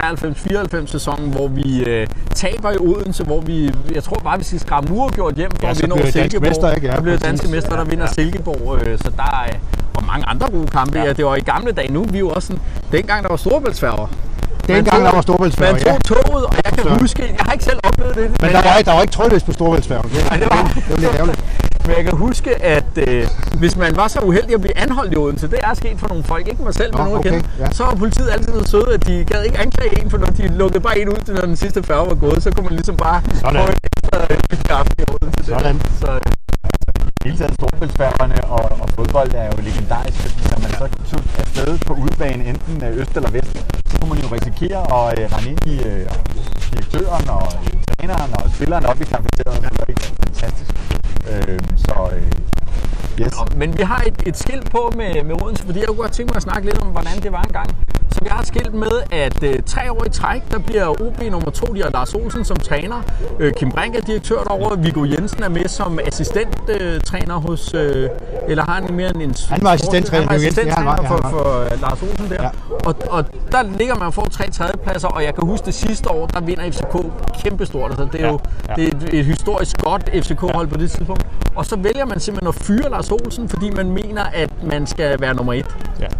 93-94 0.85 0.87
sæsonen, 0.87 1.31
hvor 1.33 1.49
vi 1.49 1.85
øh, 1.85 2.06
taber 2.35 2.71
i 2.71 2.77
Odense, 2.81 3.25
hvor 3.25 3.41
vi, 3.41 3.71
jeg 3.95 4.03
tror 4.03 4.17
bare, 4.25 4.39
vi 4.39 4.45
skræmmer 4.59 4.91
uafgjort 4.91 5.35
hjem, 5.35 5.51
for 5.51 5.67
Ja, 5.67 5.71
at 5.71 5.83
vinde 5.83 5.93
over 5.95 6.11
Silkeborg. 6.11 6.49
mester, 6.49 6.71
ikke? 6.73 6.87
Ja, 6.87 6.97
så 6.97 7.03
bliver 7.03 7.17
præcis. 7.17 7.29
danske 7.29 7.49
mester, 7.49 7.77
der 7.77 7.85
vinder 7.85 8.06
Silkeborg. 8.06 8.79
Øh, 8.87 8.99
så 8.99 9.11
der 9.17 9.23
er, 9.23 9.56
og 9.94 10.05
mange 10.05 10.26
andre 10.29 10.46
gode 10.50 10.67
kampe. 10.67 10.99
Ja. 10.99 11.12
det 11.12 11.25
var 11.25 11.37
i 11.37 11.41
gamle 11.41 11.73
dage. 11.73 11.93
Nu 11.93 12.05
vi 12.11 12.19
jo 12.19 12.29
også 12.29 12.46
sådan, 12.46 12.62
dengang 12.93 13.23
der 13.23 13.29
var 13.29 13.37
storebæltsfærger. 13.37 14.06
Dengang 14.69 15.05
der 15.05 15.11
var 15.12 15.20
Storbæltsfærge, 15.20 15.73
Man 15.73 15.82
ja. 15.87 15.93
tog 15.93 16.05
toget, 16.05 16.44
og 16.46 16.55
jeg 16.64 16.73
kan 16.73 16.82
Søren. 16.85 17.00
huske, 17.00 17.23
jeg 17.38 17.44
har 17.46 17.52
ikke 17.52 17.64
selv 17.64 17.79
oplevet 17.85 18.14
det, 18.14 18.31
Men 18.43 18.50
der 18.50 18.62
var, 18.62 18.76
ikke- 18.79 18.88
der 18.88 18.94
var 18.94 19.00
ikke 19.02 19.12
trådløs 19.12 19.43
på 19.43 19.52
Storbæltsfærgen. 19.52 20.11
Det, 20.11 20.25
Nej, 20.31 20.37
det 20.38 20.46
var- 20.50 20.73
det, 20.75 20.91
var 20.91 20.96
lidt 20.96 21.14
ærgerligt. 21.14 21.44
Men 21.87 21.96
jeg 21.96 22.05
kan 22.05 22.17
huske, 22.17 22.62
at 22.64 22.85
øh, 22.96 23.26
hvis 23.58 23.76
man 23.76 23.96
var 23.96 24.08
så 24.08 24.20
uheldig 24.20 24.55
at 24.55 24.61
blive 24.61 24.79
anholdt 24.79 25.12
i 25.12 25.17
Odense, 25.17 25.49
det 25.50 25.58
er 25.62 25.75
sket 25.75 25.96
for 26.00 26.08
nogle 26.08 26.25
folk, 26.25 26.49
ikke 26.49 26.62
mig 26.62 26.75
selv, 26.75 26.93
men 26.94 26.99
Nå, 26.99 27.05
nogen, 27.05 27.19
okay, 27.19 27.31
kender, 27.31 27.49
ja. 27.58 27.70
så 27.73 27.85
var 27.85 27.94
politiet 27.94 28.31
altid 28.32 28.52
så 28.64 28.70
søde, 28.70 28.88
at 28.94 29.06
de 29.06 29.25
gad 29.25 29.43
ikke 29.43 29.58
anklage 29.58 30.02
en 30.02 30.11
for 30.11 30.19
noget. 30.19 30.37
De 30.37 30.49
lukkede 30.49 30.81
bare 30.81 30.99
en 30.99 31.08
ud, 31.08 31.17
til, 31.25 31.35
når 31.35 31.41
den 31.43 31.56
sidste 31.56 31.82
færge 31.82 32.06
var 32.08 32.14
gået. 32.14 32.43
Så 32.43 32.50
kunne 32.50 32.64
man 32.64 32.73
ligesom 32.73 32.96
bare 32.96 33.23
Sådan. 33.35 33.61
få 33.67 33.69
en 33.73 33.79
ekstra 34.52 34.75
øh, 34.75 34.81
aften 34.81 34.94
i 34.99 35.05
Odense. 35.12 35.50
der. 35.52 35.58
Sådan. 35.58 35.81
Så, 36.00 36.06
øh, 36.12 36.20
hele 37.25 37.37
taget 37.38 37.55
Storbæltsfærgerne 37.55 38.38
og, 38.56 38.65
og 38.82 38.88
fodbold 38.97 39.31
er 39.35 39.47
jo 39.53 39.56
legendarisk, 39.69 40.19
fordi 40.25 40.43
når 40.53 40.61
man 40.65 40.73
så 40.81 40.87
tog 41.11 41.23
afsted 41.43 41.79
på 41.87 41.93
udbanen, 42.05 42.47
enten 42.47 42.75
øh, 42.85 42.99
øst 43.00 43.17
eller 43.19 43.31
vest, 43.31 43.55
så 43.91 43.94
kunne 43.99 44.11
man 44.15 44.21
jo 44.25 44.29
risikere 44.37 44.81
at 44.99 45.19
øh, 45.19 45.25
rende 45.32 45.50
ind 45.53 45.62
i 45.75 45.76
øh, 45.91 46.06
direktøren 46.71 47.26
og 47.38 47.47
øh, 47.65 47.73
træneren 47.91 48.31
og 48.38 48.44
spilleren 48.55 48.85
op 48.91 49.00
i 49.00 49.05
kafeteriet. 49.15 49.62
Det 49.62 49.79
var 49.81 49.87
ikke 49.94 50.06
fantastisk. 50.25 50.73
Øh, 51.31 51.61
så 51.85 51.94
øh, 52.17 52.32
yes. 53.21 53.32
Nå, 53.32 53.47
men 53.56 53.79
vi 53.79 53.82
har 53.82 54.03
et, 54.06 54.23
et 54.26 54.37
skilt 54.38 54.71
på 54.71 54.93
med, 54.97 55.25
med 55.25 55.43
Odense, 55.43 55.65
fordi 55.65 55.79
jeg 55.79 55.88
kunne 55.88 55.97
godt 55.97 56.12
tænke 56.12 56.31
mig 56.31 56.37
at 56.37 56.43
snakke 56.43 56.65
lidt 56.69 56.79
om, 56.79 56.88
hvordan 56.88 57.17
det 57.23 57.32
var 57.32 57.43
engang. 57.43 57.76
Så 58.15 58.21
vi 58.23 58.29
har 58.31 58.41
et 58.41 58.47
skilt 58.47 58.75
med, 58.75 59.03
at 59.11 59.43
øh, 59.43 59.62
tre 59.67 59.93
år 59.93 60.05
i 60.06 60.09
træk, 60.09 60.43
der 60.50 60.59
bliver 60.59 61.03
OB 61.03 61.23
nummer 61.31 61.50
to, 61.50 61.67
de 61.75 61.82
har 61.82 61.91
Lars 61.91 62.15
Olsen 62.15 62.44
som 62.44 62.56
træner. 62.56 63.03
Øh, 63.38 63.53
Kim 63.53 63.71
Brink 63.71 63.97
er 63.97 64.00
direktør 64.00 64.43
derovre. 64.43 64.79
Viggo 64.79 65.05
Jensen 65.05 65.43
er 65.43 65.49
med 65.49 65.69
som 65.69 65.99
assistenttræner 66.06 66.94
øh, 66.94 67.00
træner 67.00 67.35
hos... 67.35 67.75
Øh, 67.75 68.09
eller 68.49 68.65
har 68.65 68.75
han 68.75 68.94
mere 68.94 69.11
end 69.15 69.23
en... 69.23 69.35
Han 69.49 69.62
var 69.62 69.73
assistenttræner, 69.73 70.23
Han 70.23 70.29
var. 70.29 70.43
Ja, 70.43 70.47
assistenttræner 70.47 70.97
for, 70.97 71.15
ja, 71.15 71.23
han 71.23 71.31
for 71.31 71.75
øh, 71.75 71.81
Lars 71.82 72.03
Olsen 72.03 72.29
der. 72.31 72.43
Ja. 72.43 72.50
Og, 72.85 72.94
og 73.11 73.25
der 73.53 73.62
ligger 73.79 73.94
man 73.94 74.06
og 74.06 74.15
får 74.15 74.25
tre 74.25 74.50
tredjepladser, 74.50 75.09
og 75.09 75.25
jeg 75.25 75.35
kan 75.35 75.44
huske 75.47 75.67
det 75.67 75.75
sidste 75.75 76.11
år, 76.11 76.27
der 76.27 76.41
vinder 76.41 76.70
FCK 76.70 76.97
kæmpestort. 77.43 77.91
Altså, 77.91 78.09
det 78.12 78.20
er 78.23 78.29
jo 78.29 78.38
ja. 78.69 78.75
det 78.77 78.85
er 78.85 78.97
et, 78.97 79.15
et 79.15 79.25
historisk 79.25 79.77
godt 79.82 80.11
FCK-hold 80.25 80.69
på 80.69 80.77
det 80.77 80.91
tidspunkt. 80.91 81.27
Og 81.55 81.67
så 81.67 81.77
vælger 81.77 82.05
man 82.05 82.20
simpelthen 82.20 82.49
at 82.49 82.55
fyre 82.66 82.90
Lars 82.90 83.11
Olsen, 83.11 83.49
fordi 83.49 83.70
man 83.70 83.88
mener, 83.90 84.25
at 84.43 84.50
man 84.72 84.86
skal 84.86 85.20
være 85.20 85.34
nummer 85.34 85.53
et. 85.53 85.67
Ja. 86.00 86.10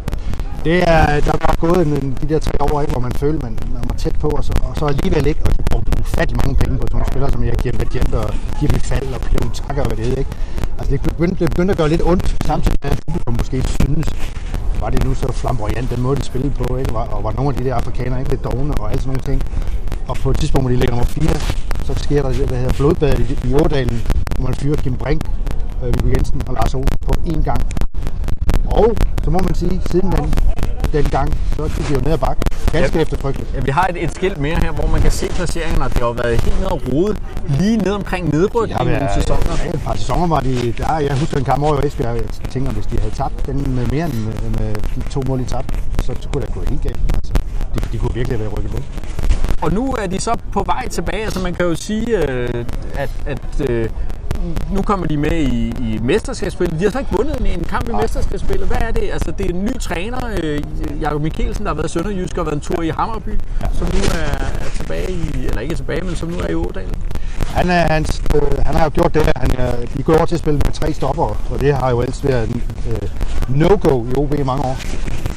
Det 0.64 0.76
er, 0.87 1.21
der 1.21 1.37
var 1.45 1.54
gået 1.61 1.87
en, 1.87 1.92
en, 1.92 2.19
de 2.21 2.28
der 2.28 2.38
tre 2.38 2.57
år, 2.62 2.80
ikke, 2.80 2.92
hvor 2.92 3.00
man 3.00 3.12
følte, 3.12 3.40
man, 3.47 3.59
man 3.76 3.85
var 3.90 3.97
tæt 3.97 4.16
på, 4.21 4.28
og 4.28 4.45
så, 4.45 4.52
og 4.69 4.76
så 4.76 4.85
alligevel 4.87 5.26
ikke, 5.26 5.40
og 5.45 5.50
de 5.57 5.62
brugte 5.71 5.90
ufattelig 6.00 6.37
mange 6.42 6.54
penge 6.62 6.78
på 6.78 6.85
sådan 6.87 6.97
nogle 6.97 7.11
spillere, 7.12 7.30
som 7.33 7.45
jeg 7.45 7.54
giver 7.62 7.75
Badjent 7.78 8.14
og 8.14 8.28
giver 8.61 8.73
Fald 8.90 9.09
og 9.16 9.21
Pio 9.21 9.50
Takker 9.59 9.83
og 9.83 9.88
hvad 9.88 9.97
det 9.97 10.19
ikke? 10.19 10.33
Altså 10.78 10.90
det 10.92 11.00
begyndte, 11.02 11.37
det 11.40 11.50
begyndte 11.50 11.73
at 11.73 11.78
gøre 11.78 11.88
lidt 11.88 12.02
ondt, 12.04 12.37
samtidig 12.47 12.78
med 12.83 12.90
at 12.90 12.99
publikum 13.07 13.35
måske 13.40 13.59
synes, 13.80 14.07
var 14.80 14.90
det 14.90 15.04
nu 15.04 15.14
så 15.14 15.33
flamboyant, 15.33 15.90
den 15.90 16.02
måde 16.02 16.16
de 16.16 16.25
spillede 16.25 16.52
på, 16.61 16.76
ikke? 16.76 16.92
Og, 16.99 17.04
og 17.14 17.25
var 17.25 17.33
nogle 17.33 17.49
af 17.50 17.57
de 17.59 17.64
der 17.69 17.75
afrikanere 17.75 18.19
ikke 18.21 18.30
lidt 18.30 18.45
dogne 18.45 18.75
og 18.80 18.90
alt 18.90 19.00
sådan 19.02 19.11
nogle 19.12 19.23
ting. 19.30 19.42
Og 20.09 20.16
på 20.16 20.30
et 20.30 20.37
tidspunkt, 20.38 20.62
hvor 20.64 20.71
de 20.71 20.76
ligger 20.76 20.95
nummer 20.97 21.07
4, 21.07 21.28
så 21.88 21.92
sker 22.04 22.23
der 22.23 22.28
det, 22.28 22.49
der 22.49 22.57
hedder 22.57 22.73
blodbadet 22.73 23.21
i, 23.30 23.49
i 23.49 23.54
Årdalen, 23.54 24.02
hvor 24.37 24.45
man 24.49 24.54
fyrer 24.54 24.76
Kim 24.76 24.97
Brink, 24.97 25.23
øh, 25.85 25.95
Viggo 25.95 26.09
Jensen 26.09 26.43
og 26.49 26.55
Lars 26.55 26.75
Olsen 26.75 26.99
på 27.07 27.12
én 27.26 27.43
gang. 27.43 27.61
Og 28.67 28.97
så 29.25 29.31
må 29.31 29.38
man 29.38 29.55
sige, 29.55 29.81
siden 29.91 30.12
den, 30.12 30.35
den 30.93 31.05
gang, 31.05 31.29
så 31.57 31.62
gik 31.76 31.88
de 31.88 31.95
jo 31.95 32.00
ned 32.00 32.12
ad 32.12 32.19
bakke. 32.19 32.43
Ganske 32.73 32.97
Ja. 32.99 33.03
eftertrykkeligt. 33.03 33.55
Ja, 33.55 33.61
vi 33.61 33.71
har 33.71 33.87
et, 33.87 34.03
et 34.05 34.14
skilt 34.14 34.38
mere 34.41 34.57
her, 34.57 34.73
hvor 34.73 34.87
man 34.87 35.00
kan 35.00 35.11
se 35.11 35.26
placeringerne, 35.29 35.85
og 35.85 35.91
det 35.91 35.99
har 35.99 36.07
jo 36.07 36.12
været 36.12 36.41
helt 36.41 36.59
ned 36.61 36.67
og 36.67 36.81
rode, 36.93 37.17
lige 37.49 37.76
ned 37.76 37.93
omkring 37.93 38.33
nedbrud 38.33 38.67
i 38.67 38.73
nogle 38.73 39.09
sæsoner. 39.14 39.41
Ja, 39.64 39.71
et 39.71 39.81
par 39.85 39.95
sæsoner 39.97 40.26
var 40.26 40.41
de... 40.41 40.73
Der, 40.79 40.99
jeg 40.99 41.19
husker 41.19 41.38
en 41.38 41.45
kamp 41.45 41.62
over 41.62 41.83
i 41.85 41.87
Esbjerg, 41.87 42.17
jeg 42.17 42.50
tænker, 42.50 42.73
hvis 42.73 42.87
de 42.87 42.99
havde 42.99 43.14
tabt 43.14 43.47
den 43.47 43.75
med 43.75 43.87
mere 43.87 44.05
end 44.07 44.14
med, 44.14 44.35
med 44.59 44.75
de 44.95 45.00
to 45.11 45.23
mål, 45.29 45.38
de 45.38 45.45
tabte, 45.45 45.75
så, 46.03 46.14
så 46.21 46.29
kunne 46.33 46.43
det 46.47 46.55
gå 46.55 46.61
helt 46.69 46.83
galt. 46.83 47.00
Altså, 47.14 47.33
de, 47.75 47.81
de 47.93 47.99
kunne 47.99 48.14
virkelig 48.14 48.38
have 48.38 48.45
været 48.45 48.59
rykket 48.59 48.73
med. 48.73 48.83
Og 49.62 49.73
nu 49.73 49.93
er 49.93 50.07
de 50.07 50.21
så 50.21 50.37
på 50.53 50.62
vej 50.67 50.88
tilbage. 50.88 51.25
Altså 51.25 51.41
man 51.41 51.55
kan 51.55 51.67
jo 51.67 51.75
sige, 51.75 52.31
øh, 52.31 52.64
at, 52.95 53.11
at 53.26 53.71
øh, 53.71 53.88
nu 54.71 54.83
kommer 54.83 55.07
de 55.07 55.17
med 55.17 55.33
i, 55.33 55.69
i 55.69 55.99
mesterskabsspillet. 56.03 56.79
De 56.79 56.85
har 56.85 56.91
så 56.91 56.99
ikke 56.99 57.13
vundet 57.13 57.41
en, 57.41 57.47
en 57.47 57.65
kamp 57.65 57.89
i 57.89 57.93
mesterskabsspillet. 57.93 58.69
Hvad 58.69 58.77
er 58.81 58.91
det? 58.91 59.11
Altså 59.13 59.33
det 59.39 59.47
er 59.47 59.55
en 59.55 59.65
ny 59.65 59.79
træner, 59.81 60.19
øh, 60.43 60.61
Jakob 61.01 61.23
Mikkelsen, 61.23 61.65
der 61.65 61.71
har 61.71 61.77
været 61.77 61.91
Sønderjysk 61.91 62.33
og 62.33 62.45
har 62.45 62.45
været 62.45 62.55
en 62.55 62.61
tur 62.61 62.83
i 62.83 62.89
Hammerby, 62.89 63.39
som 63.73 63.87
nu 63.87 64.01
er, 64.15 64.65
er 64.65 64.71
tilbage 64.77 65.13
i, 65.13 65.47
eller 65.47 65.61
ikke 65.61 65.75
tilbage, 65.75 66.05
men 66.05 66.17
som 66.17 66.29
nu 66.29 66.39
er 66.39 66.49
i 66.49 66.55
Ådalen. 66.55 66.95
Han, 67.47 67.71
er, 67.71 67.93
hans, 67.93 68.23
øh, 68.35 68.59
han 68.67 68.75
har 68.75 68.85
jo 68.85 68.91
gjort 68.95 69.15
det, 69.15 69.21
at 69.21 69.37
han, 69.37 69.51
øh, 69.61 69.97
de 69.97 70.03
går 70.03 70.17
over 70.17 70.27
til 70.27 70.35
at 70.35 70.41
spille 70.41 70.61
med 70.65 70.73
tre 70.73 70.93
stopper, 70.93 71.37
og 71.51 71.61
det 71.61 71.75
har 71.75 71.91
jo 71.91 72.01
ellers 72.01 72.25
været 72.25 72.49
en 72.49 72.63
øh, 72.91 73.09
no-go 73.49 74.05
i 74.05 74.13
OB 74.17 74.35
i 74.35 74.43
mange 74.43 74.65
år. 74.65 74.77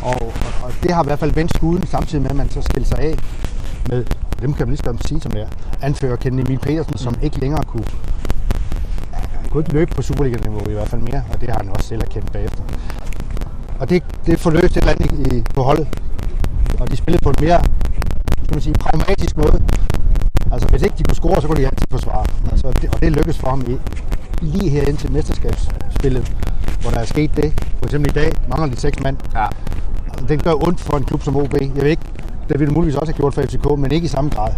Og, 0.02 0.22
og, 0.22 0.34
og, 0.64 0.72
det 0.84 0.92
har 0.92 1.04
i 1.04 1.08
hvert 1.08 1.20
fald 1.20 1.32
vendt 1.32 1.56
skuden, 1.56 1.88
samtidig 1.88 2.22
med, 2.22 2.30
at 2.30 2.36
man 2.36 2.50
så 2.50 2.62
skiller 2.62 2.88
sig 2.88 3.00
af 3.00 3.16
med, 3.90 4.06
dem 4.42 4.54
kan 4.54 4.68
man 4.68 4.78
lige 4.84 4.98
sige 5.06 5.22
som 5.22 5.32
det 5.32 5.42
er, 5.42 5.48
anfører 5.82 6.16
Kenny 6.16 6.42
Emil 6.42 6.60
Petersen, 6.60 6.98
som 6.98 7.16
ikke 7.22 7.40
længere 7.40 7.64
kunne, 7.64 7.86
kunne 9.58 9.66
ikke 9.66 9.74
løbe 9.80 9.96
på 9.96 10.02
Superliga-niveau 10.02 10.70
i 10.70 10.74
hvert 10.74 10.88
fald 10.88 11.02
mere, 11.02 11.24
og 11.34 11.42
det 11.42 11.50
har 11.50 11.58
han 11.58 11.70
også 11.70 11.88
selv 11.88 12.02
erkendt 12.02 12.32
bagefter. 12.32 12.64
Og 13.80 13.90
det, 13.90 14.04
det 14.26 14.40
forløste 14.40 14.66
et 14.66 14.78
eller 14.78 14.92
andet 14.92 15.34
i, 15.34 15.44
på 15.56 15.62
holdet, 15.64 15.88
og 16.80 16.92
de 16.92 16.98
spillede 16.98 17.24
på 17.24 17.30
en 17.30 17.36
mere 17.42 17.62
skal 18.44 18.56
man 18.56 18.62
sige, 18.62 18.74
pragmatisk 18.74 19.38
måde. 19.38 19.64
Altså, 20.52 20.68
hvis 20.68 20.82
ikke 20.82 20.96
de 20.98 21.04
kunne 21.04 21.16
score, 21.16 21.42
så 21.42 21.48
kunne 21.48 21.62
de 21.62 21.66
altid 21.66 21.88
forsvare. 21.92 22.26
Altså, 22.52 22.72
det, 22.82 22.90
og 22.94 23.02
det 23.02 23.12
lykkedes 23.12 23.38
for 23.38 23.50
ham 23.50 23.66
i, 23.68 23.78
lige 24.42 24.70
her 24.70 24.84
ind 24.88 24.98
til 24.98 25.12
mesterskabsspillet, 25.12 26.34
hvor 26.82 26.92
der 26.92 27.00
er 27.00 27.06
sket 27.06 27.32
det. 27.38 27.54
For 27.78 27.86
eksempel 27.86 28.12
i 28.12 28.14
dag 28.14 28.32
mangler 28.50 28.76
de 28.76 28.82
seks 28.82 29.00
mand. 29.00 29.18
Ja. 29.36 29.46
Det 30.28 30.44
gør 30.44 30.68
ondt 30.68 30.80
for 30.80 30.98
en 30.98 31.04
klub 31.04 31.24
som 31.24 31.36
OB. 31.36 31.54
Jeg 31.54 31.72
ved 31.76 31.90
ikke, 31.90 32.04
det 32.50 32.60
ville 32.60 32.74
muligvis 32.74 32.96
også 32.96 33.12
have 33.12 33.18
gjort 33.18 33.34
for 33.34 33.42
FCK, 33.42 33.80
men 33.80 33.92
ikke 33.92 34.06
i 34.06 34.08
samme 34.08 34.30
grad. 34.30 34.52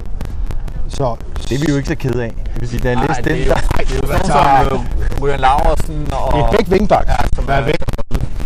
Så 0.90 1.16
Det 1.50 1.56
er 1.56 1.60
vi 1.60 1.66
jo 1.72 1.76
ikke 1.78 1.88
så 1.90 1.96
kede 1.96 2.24
af. 2.24 2.32
Det 2.54 2.62
vil 2.62 2.70
sige, 2.70 2.80
da 2.80 2.88
jeg 2.90 2.96
Nej, 2.96 3.08
læste 3.08 3.24
den, 3.24 3.40
er 3.42 3.46
der... 3.46 3.62
det 3.78 3.92
er 3.92 3.96
jo 4.02 4.08
sådan 4.08 4.26
som 4.70 4.82
øh, 4.82 5.22
Ryan 5.22 5.40
Laversen 5.40 6.08
og... 6.14 6.34
det 6.34 6.42
er 6.46 6.52
begge 6.52 6.72
vingbak, 6.72 7.08
Ja, 7.08 7.16
som 7.36 7.46
er 7.50 7.54
er- 7.54 7.62
væk. 7.66 7.76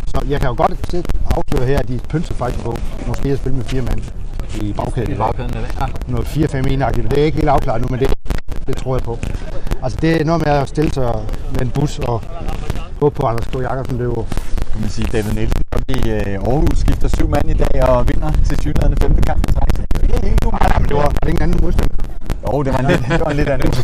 Så 0.07 0.21
jeg 0.29 0.39
kan 0.41 0.49
jo 0.49 0.55
godt 0.57 0.71
afsløre 1.37 1.65
her, 1.67 1.79
at 1.79 1.87
de 1.87 1.99
pynser 2.09 2.33
faktisk 2.33 2.63
på 2.63 2.77
måske 3.07 3.29
at 3.29 3.37
spille 3.37 3.55
med 3.57 3.65
fire 3.65 3.81
mand 3.81 4.01
i 4.61 4.73
bagkæden. 4.73 5.11
I 5.11 5.15
bagkæden. 5.15 5.51
Ja. 5.79 5.85
noget 6.07 6.25
4-5-1-agtigt. 6.27 7.11
Det 7.11 7.17
er 7.19 7.23
ikke 7.23 7.35
helt 7.35 7.49
afklaret 7.49 7.81
nu, 7.81 7.87
men 7.89 7.99
det, 7.99 8.13
det 8.67 8.77
tror 8.77 8.95
jeg 8.95 9.03
på. 9.03 9.19
Altså 9.83 9.97
det 10.01 10.21
er 10.21 10.25
noget 10.25 10.45
med 10.45 10.51
at 10.53 10.69
stille 10.69 10.93
sig 10.93 11.13
med 11.51 11.61
en 11.61 11.69
bus 11.69 11.99
og 11.99 12.21
håbe 13.01 13.15
på, 13.15 13.27
at 13.27 13.29
Anders 13.31 13.47
K. 13.47 13.55
Jakobsen 13.61 13.97
løber. 13.97 14.23
kan 14.71 14.81
man 14.81 14.89
sige, 14.89 15.07
David 15.11 15.33
Nielsen 15.33 15.62
i 15.87 16.09
øh, 16.09 16.49
Aarhus 16.49 16.77
skifter 16.77 17.07
syv 17.07 17.29
mand 17.29 17.49
i 17.49 17.53
dag 17.53 17.83
og 17.89 18.07
vinder 18.07 18.31
til 18.45 18.61
synligheden 18.61 18.97
femte 18.97 19.21
kamp 19.21 19.49
i 19.49 19.53
træk. 19.53 19.67
Det 19.77 20.09
er 20.09 20.15
ikke 20.15 20.29
helt 20.29 20.43
Nej, 20.51 20.79
men 20.79 20.89
det 20.89 20.97
var, 20.97 21.01
var 21.01 21.09
det 21.09 21.27
ikke 21.27 21.43
en 21.43 21.49
anden 21.49 21.59
modstander. 21.63 21.95
Jo, 22.47 22.63
det 22.63 22.73
var 22.73 22.79
en 22.79 22.85
lidt, 22.85 23.01
det 23.09 23.19
var 23.19 23.29
en 23.31 23.37
lidt 23.37 23.49
anden. 23.49 23.73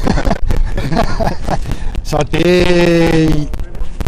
Så 2.11 2.17
det... 2.31 3.49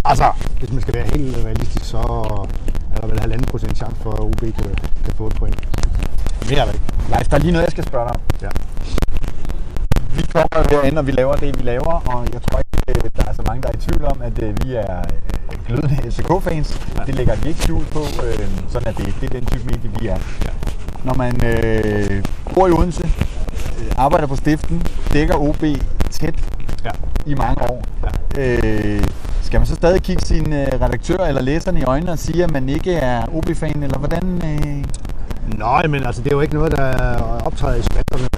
Altså, 0.04 0.32
hvis 0.58 0.72
man 0.72 0.82
skal 0.82 0.94
være 0.94 1.06
helt 1.14 1.36
realistisk, 1.44 1.84
så 1.84 1.98
er 2.94 3.00
der 3.00 3.06
vel 3.06 3.20
halvanden 3.20 3.46
procent 3.46 3.76
chance 3.76 3.96
for, 4.02 4.10
at 4.10 4.20
OB 4.20 4.40
kan, 4.40 4.74
kan 5.04 5.14
få 5.16 5.26
et 5.26 5.34
point. 5.34 5.56
Mere 6.48 6.60
er 6.60 6.64
der 6.64 6.72
ikke. 6.72 6.84
Leif, 7.10 7.28
der 7.28 7.36
er 7.36 7.40
lige 7.40 7.52
noget, 7.52 7.64
jeg 7.64 7.72
skal 7.72 7.84
spørge 7.84 8.08
dig 8.08 8.14
om. 8.14 8.20
Ja. 8.42 8.48
Vi 10.16 10.22
kommer 10.32 10.68
herinde, 10.70 10.98
og 10.98 11.06
vi 11.06 11.12
laver 11.12 11.36
det, 11.36 11.58
vi 11.58 11.62
laver, 11.62 11.92
og 12.12 12.26
jeg 12.32 12.42
tror 12.42 12.58
ikke, 12.58 13.00
øh, 13.04 13.10
der 13.16 13.24
er 13.30 13.32
så 13.32 13.42
mange, 13.46 13.62
der 13.62 13.68
er 13.68 13.72
i 13.72 13.76
tvivl 13.76 14.04
om, 14.04 14.22
at 14.22 14.42
øh, 14.42 14.64
vi 14.64 14.74
er 14.74 14.98
øh, 14.98 15.41
glødende 15.66 15.96
FCK-fans. 16.10 16.80
Det 17.06 17.14
lægger 17.14 17.34
vi 17.36 17.48
ikke 17.48 17.62
skjult 17.62 17.90
på. 17.90 17.98
Øh, 18.00 18.48
sådan 18.68 18.88
er 18.88 18.92
det. 18.92 19.14
Det 19.20 19.26
er 19.34 19.40
den 19.40 19.46
type 19.46 19.64
medie, 19.64 19.90
vi 20.00 20.06
er. 20.06 20.18
Når 21.04 21.14
man 21.14 21.44
øh, 21.46 22.22
bor 22.54 22.66
i 22.66 22.70
Odense, 22.70 23.04
øh, 23.78 23.92
arbejder 23.96 24.26
på 24.26 24.36
stiften, 24.36 24.82
dækker 25.12 25.34
OB 25.34 25.62
tæt 26.10 26.34
Ja. 26.84 26.90
i 27.26 27.34
mange 27.34 27.62
år. 27.70 27.84
Øh, 28.38 29.02
skal 29.42 29.60
man 29.60 29.66
så 29.66 29.74
stadig 29.74 30.02
kigge 30.02 30.24
sin 30.24 30.52
øh, 30.52 30.66
redaktør 30.80 31.16
eller 31.18 31.42
læserne 31.42 31.80
i 31.80 31.84
øjnene 31.84 32.12
og 32.12 32.18
sige, 32.18 32.44
at 32.44 32.50
man 32.50 32.68
ikke 32.68 32.92
er 32.94 33.24
OB-fan, 33.36 33.82
eller 33.82 33.98
hvordan? 33.98 34.42
Øh, 34.44 34.84
Nej, 35.58 35.86
men 35.86 36.06
altså, 36.06 36.22
det 36.22 36.32
er 36.32 36.36
jo 36.36 36.40
ikke 36.40 36.54
noget, 36.54 36.72
der 36.72 37.16
optræder 37.46 37.76
i 37.76 37.82
spalterne, 37.82 38.28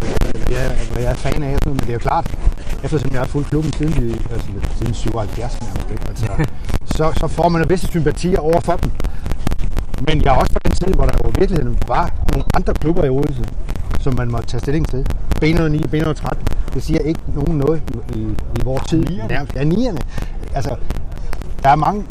hvad 0.46 0.56
jeg, 0.56 0.70
hvad 0.92 1.02
jeg 1.02 1.10
er 1.10 1.14
fan 1.16 1.42
af, 1.42 1.56
men 1.66 1.76
det 1.76 1.88
er 1.88 1.92
jo 1.92 1.98
klart, 1.98 2.34
eftersom 2.82 3.10
jeg 3.12 3.20
har 3.20 3.26
fulgt 3.26 3.48
klubben 3.48 3.72
siden, 3.72 3.92
de, 3.92 4.18
altså, 4.32 4.46
siden 4.78 4.94
77 4.94 5.60
nærmest, 5.62 5.90
ikke? 5.90 6.02
Altså, 6.08 6.26
så, 6.96 7.12
så 7.16 7.28
får 7.28 7.48
man 7.48 7.70
visse 7.70 7.86
sympatier 7.86 8.38
over 8.38 8.60
for 8.60 8.76
dem. 8.76 8.90
Men 10.08 10.24
jeg 10.24 10.34
er 10.34 10.38
også 10.38 10.52
på 10.52 10.58
den 10.64 10.72
tid, 10.72 10.86
hvor 10.86 11.06
der 11.06 11.12
jo 11.24 11.30
i 11.30 11.34
virkeligheden 11.38 11.78
var 11.88 12.10
nogle 12.32 12.44
andre 12.54 12.74
klubber 12.74 13.04
i 13.04 13.08
Odense, 13.08 13.44
som 14.00 14.14
man 14.16 14.30
må 14.30 14.38
tage 14.38 14.60
stilling 14.60 14.88
til. 14.88 15.06
B109, 15.44 15.78
B113, 15.94 16.28
det 16.74 16.82
siger 16.82 17.00
ikke 17.00 17.20
nogen 17.34 17.58
noget 17.58 17.82
i, 18.14 18.18
i, 18.18 18.22
i 18.56 18.64
vores 18.64 18.82
tid. 18.88 18.98
Nierne. 19.04 19.46
Ja, 19.54 19.64
nierne. 19.64 19.98
Altså, 20.54 20.76
der 21.62 21.68
er 21.68 21.76
mange 21.76 22.04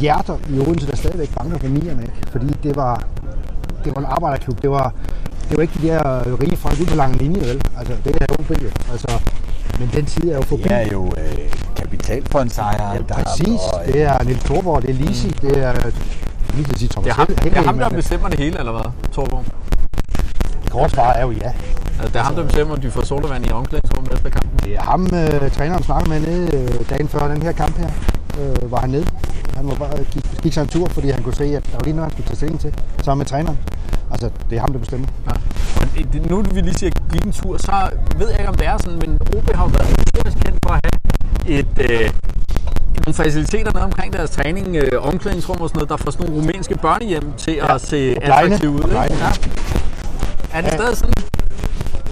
hjerter 0.00 0.36
i 0.50 0.58
Odense, 0.58 0.86
der 0.86 0.96
stadigvæk 0.96 1.34
banker 1.34 1.58
for 1.58 1.68
nierne, 1.68 2.06
fordi 2.32 2.46
det 2.62 2.76
var, 2.76 3.02
det 3.84 3.94
var 3.94 4.00
en 4.00 4.06
arbejderklub. 4.06 4.62
Det 4.62 4.70
var, 4.70 4.92
det 5.48 5.56
var 5.56 5.62
ikke 5.62 5.78
de 5.82 5.86
der 5.86 6.22
rige 6.42 6.56
folk 6.56 6.80
ude 6.80 6.88
på 6.88 6.96
lange 6.96 7.18
linje, 7.18 7.40
vel? 7.40 7.62
Altså, 7.78 7.94
det 8.04 8.16
er 8.20 8.26
jo. 8.62 8.70
altså, 8.92 9.20
men 9.78 9.90
den 9.94 10.04
tid 10.06 10.30
er 10.30 10.36
jo 10.36 10.42
forbi. 10.42 10.62
det 10.62 10.72
er 10.72 10.86
jo 10.92 11.04
øh, 11.18 11.38
kapitalfondsejere. 11.76 12.92
Ja, 12.92 12.98
der 13.08 13.14
præcis. 13.14 13.60
og, 13.72 13.82
øh, 13.86 13.92
Det 13.92 14.02
er 14.02 14.24
Niels 14.24 14.44
Thorborg, 14.44 14.82
det 14.82 14.90
er 14.90 14.94
Lisi, 14.94 15.28
det 15.28 15.58
er 15.64 15.72
lige 16.54 16.64
til 16.64 16.72
at 16.72 16.78
sige 16.78 16.88
Thomas 16.88 17.04
Det 17.06 17.10
er 17.10 17.14
ham, 17.14 17.26
Hel- 17.28 17.36
det 17.50 17.56
er 17.58 17.62
ham 17.62 17.78
der 17.78 17.88
bestemmer 17.88 18.28
det 18.28 18.38
hele, 18.38 18.58
eller 18.58 18.72
hvad, 18.72 18.90
Torborg? 19.12 19.44
Det 20.62 20.70
korte 20.70 20.94
svar 20.94 21.12
er 21.12 21.22
jo 21.22 21.30
ja. 21.30 21.52
Altså, 22.00 22.08
det 22.12 22.16
er 22.16 22.22
ham, 22.22 22.34
der 22.34 22.44
bestemmer, 22.44 22.74
om 22.74 22.80
de 22.80 22.90
får 22.90 23.02
sodavand 23.02 23.46
i 23.46 23.50
omklædningsrummet 23.50 24.12
efter 24.12 24.30
kampen. 24.30 24.58
Det 24.64 24.76
er 24.76 24.80
ham, 24.82 25.02
øh, 25.14 25.50
træneren 25.50 25.82
snakkede 25.82 26.10
med 26.10 26.20
nede 26.20 26.56
øh, 26.56 26.90
dagen 26.90 27.08
før 27.08 27.28
den 27.28 27.42
her 27.42 27.52
kamp 27.52 27.78
her. 27.78 27.88
Øh, 28.40 28.70
var 28.72 28.80
han 28.80 28.90
nede. 28.90 29.06
Han 29.56 29.66
var 29.68 29.74
bare 29.74 29.98
gik, 30.10 30.24
gik 30.42 30.52
sig 30.52 30.62
en 30.62 30.68
tur, 30.68 30.88
fordi 30.88 31.10
han 31.10 31.22
kunne 31.22 31.34
se, 31.34 31.44
at 31.44 31.64
der 31.66 31.72
var 31.72 31.80
lige 31.84 31.96
noget, 31.96 32.10
han 32.10 32.12
skulle 32.12 32.26
tage 32.26 32.36
stilling 32.36 32.60
til. 32.60 32.74
Sammen 33.02 33.18
med 33.20 33.26
træneren. 33.26 33.58
Altså, 34.10 34.30
det 34.50 34.56
er 34.56 34.60
ham, 34.60 34.72
der 34.72 34.78
bestemmer. 34.78 35.06
Ja. 35.26 35.32
Nu 36.30 36.42
vi 36.42 36.60
lige 36.60 36.74
siger, 36.74 36.90
gik 37.12 37.22
en 37.24 37.32
tur, 37.32 37.56
så 37.58 37.72
ved 38.18 38.28
jeg 38.30 38.38
ikke, 38.38 38.48
om 38.48 38.54
det 38.54 38.66
er 38.66 38.78
sådan, 38.78 38.98
men 38.98 39.18
OB 39.36 39.54
har 39.54 39.64
jo 39.64 39.70
været 39.78 39.86
historisk 40.06 40.36
kendt 40.44 40.58
for 40.66 40.70
at 40.72 40.80
have 40.84 41.58
et, 41.58 41.66
øh, 41.90 42.10
nogle 43.06 43.14
faciliteter 43.14 43.72
nede 43.72 43.84
omkring 43.84 44.12
deres 44.12 44.30
træning, 44.30 44.76
øh, 44.76 45.06
omklædningsrum 45.08 45.56
og 45.60 45.68
sådan 45.68 45.78
noget, 45.78 45.90
der 45.90 45.96
får 45.96 46.10
sådan 46.10 46.26
nogle 46.26 46.42
rumænske 46.42 46.74
børnehjem 46.78 47.32
til 47.36 47.52
Ja, 47.54 47.74
at 47.74 47.80
se 47.80 48.16
attraktive 48.22 48.70
ud. 48.70 48.78
Ikke? 48.80 48.94
Ja. 48.94 49.06
Er 50.52 50.60
det 50.60 50.70
Ja. 50.70 50.76
stadig 50.76 50.96
sådan? 50.96 51.14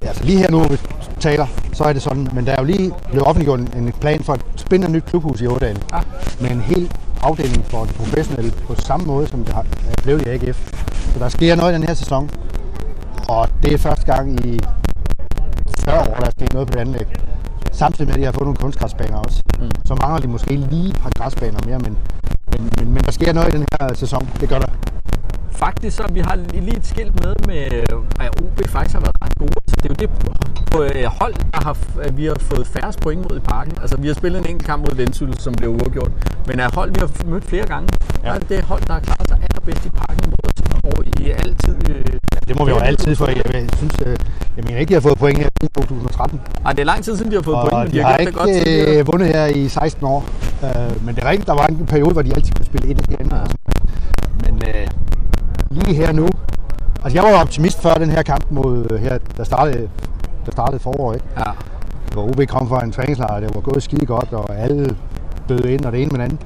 Ja, 0.03 0.07
altså 0.07 0.23
lige 0.23 0.37
her 0.37 0.51
nu, 0.51 0.63
vi 0.63 0.77
taler, 1.19 1.47
så 1.73 1.83
er 1.83 1.93
det 1.93 2.01
sådan. 2.01 2.27
Men 2.33 2.45
der 2.45 2.51
er 2.51 2.57
jo 2.61 2.65
lige 2.65 2.91
blevet 3.09 3.27
offentliggjort 3.27 3.59
en, 3.59 3.93
plan 4.01 4.23
for 4.23 4.33
et 4.33 4.41
spændende 4.55 4.93
nyt 4.97 5.05
klubhus 5.05 5.41
i 5.41 5.47
Ådalen. 5.47 5.83
Ja. 5.93 5.99
Med 6.39 6.51
en 6.51 6.61
hel 6.61 6.91
afdeling 7.21 7.65
for 7.65 7.85
de 7.85 7.93
professionelle 7.93 8.51
på 8.67 8.75
samme 8.75 9.05
måde, 9.05 9.27
som 9.27 9.43
det 9.45 9.53
har 9.53 9.65
blevet 10.03 10.27
i 10.27 10.29
AGF. 10.29 10.57
Så 11.13 11.19
der 11.19 11.29
sker 11.29 11.55
noget 11.55 11.71
i 11.71 11.75
den 11.75 11.83
her 11.83 11.93
sæson. 11.93 12.29
Og 13.29 13.49
det 13.63 13.73
er 13.73 13.77
første 13.77 14.05
gang 14.05 14.45
i 14.45 14.59
40 15.85 15.99
år, 15.99 16.15
der 16.19 16.25
er 16.25 16.31
sket 16.31 16.53
noget 16.53 16.67
på 16.67 16.73
det 16.73 16.79
anlæg. 16.79 17.07
Samtidig 17.71 18.07
med, 18.07 18.13
at 18.13 18.19
de 18.19 18.25
har 18.25 18.31
fået 18.31 18.45
nogle 18.45 18.57
kunstgræsbaner 18.57 19.17
også. 19.17 19.43
Mm. 19.59 19.71
Så 19.85 19.95
mangler 20.01 20.19
de 20.19 20.27
måske 20.27 20.55
lige 20.55 20.89
et 20.89 20.99
par 21.03 21.11
græsbaner 21.17 21.59
mere, 21.65 21.79
men, 21.79 21.97
men, 22.51 22.69
men, 22.77 22.93
men 22.93 23.03
der 23.03 23.11
sker 23.11 23.33
noget 23.33 23.53
i 23.53 23.57
den 23.57 23.65
her 23.71 23.93
sæson. 23.93 24.29
Det 24.39 24.49
gør 24.49 24.59
der. 24.59 24.67
Faktisk 25.51 25.97
så 25.97 26.03
vi 26.13 26.19
har 26.19 26.35
lige 26.35 26.77
et 26.77 26.85
skilt 26.85 27.23
med, 27.23 27.33
med 27.47 27.61
at 28.19 28.41
OB 28.41 28.67
faktisk 28.67 28.93
har 28.93 29.01
været 29.01 29.15
ret 29.23 29.35
gode. 29.35 29.53
Så 29.67 29.75
det 29.75 29.85
er 29.85 29.89
jo 29.89 29.99
det 29.99 30.09
på 30.71 30.83
øh, 30.83 31.05
hold, 31.21 31.33
der 31.53 31.63
har, 31.63 31.77
at 32.01 32.17
vi 32.17 32.25
har 32.25 32.35
fået 32.39 32.67
færre 32.67 32.93
point 33.01 33.21
mod 33.21 33.37
i 33.37 33.39
parken. 33.39 33.73
Altså 33.81 33.97
vi 33.97 34.07
har 34.07 34.13
spillet 34.13 34.39
en 34.39 34.45
enkelt 34.49 34.65
kamp 34.65 34.81
mod 34.81 34.95
Vendsyssel, 34.95 35.39
som 35.39 35.53
blev 35.53 35.69
uafgjort. 35.69 36.11
Men 36.47 36.59
af 36.59 36.73
hold, 36.73 36.89
vi 36.89 36.99
har 36.99 37.25
mødt 37.25 37.45
flere 37.45 37.67
gange, 37.67 37.89
ja. 38.23 38.29
Er 38.29 38.39
det 38.39 38.49
det 38.49 38.63
hold, 38.63 38.81
der 38.87 38.93
har 38.93 38.99
klaret 38.99 39.27
sig 39.27 39.37
allerbedst 39.41 39.85
i 39.85 39.89
parken 39.89 40.29
mod 40.29 40.43
os. 40.49 40.53
Og 40.83 41.05
i 41.19 41.29
altid... 41.29 41.89
Øh, 41.89 42.22
Det 42.47 42.59
må 42.59 42.65
vi 42.65 42.71
jo 42.71 42.77
altid 42.77 43.15
få. 43.15 43.27
Jeg, 43.27 43.67
synes, 43.77 43.93
øh, 44.05 44.17
jeg 44.57 44.63
mener 44.65 44.77
ikke, 44.79 44.89
de 44.89 44.93
har 44.93 45.01
fået 45.01 45.17
point 45.17 45.37
her 45.37 45.49
i 45.63 45.67
2013. 45.67 46.41
Ej, 46.65 46.71
det 46.71 46.79
er 46.79 46.85
lang 46.85 47.03
tid 47.03 47.17
siden, 47.17 47.31
de 47.31 47.35
har 47.35 47.43
fået 47.43 47.57
Og 47.57 47.69
point, 47.69 47.83
men 47.83 47.91
de 47.91 47.97
de 47.97 48.03
har 48.03 48.11
har 48.11 48.17
gjort 48.17 48.27
det 48.27 48.35
godt 48.35 48.49
ikke 48.49 48.59
tidligere. 48.65 48.99
øh, 48.99 49.07
vundet 49.07 49.27
her 49.27 49.45
i 49.45 49.67
16 49.67 50.05
år. 50.07 50.25
Øh, 50.63 51.05
men 51.05 51.15
det 51.15 51.23
er 51.23 51.29
rigtigt, 51.29 51.47
der 51.47 51.53
var 51.53 51.67
en 51.67 51.85
periode, 51.85 52.13
hvor 52.13 52.21
de 52.21 52.31
altid 52.35 52.53
kunne 52.53 52.65
spille 52.65 52.87
et 52.91 53.17
andre. 53.19 53.37
Ja. 53.37 53.43
Men 54.45 54.61
øh, 54.67 54.87
lige 55.71 55.95
her 55.95 56.11
nu, 56.11 56.27
altså 57.03 57.17
jeg 57.21 57.23
var 57.33 57.41
optimist 57.41 57.81
før 57.81 57.93
den 57.93 58.09
her 58.09 58.21
kamp 58.23 58.45
mod 58.49 58.87
øh, 58.91 58.99
her, 59.01 59.17
der 59.37 59.43
startede, 59.43 59.89
der 60.45 60.51
startede 60.51 60.79
forår, 60.79 61.13
ikke? 61.13 61.25
Ja. 61.37 61.51
hvor 62.13 62.23
OB 62.23 62.47
kom 62.47 62.67
fra 62.69 62.83
en 62.83 62.91
træningslejr, 62.91 63.39
det 63.39 63.55
var 63.55 63.61
gået 63.61 63.83
skide 63.83 64.05
godt, 64.05 64.33
og 64.33 64.57
alle 64.57 64.95
bød 65.47 65.65
ind, 65.65 65.85
og 65.85 65.91
det 65.91 66.01
ene 66.01 66.09
med 66.11 66.19
det 66.19 66.25
andet. 66.25 66.39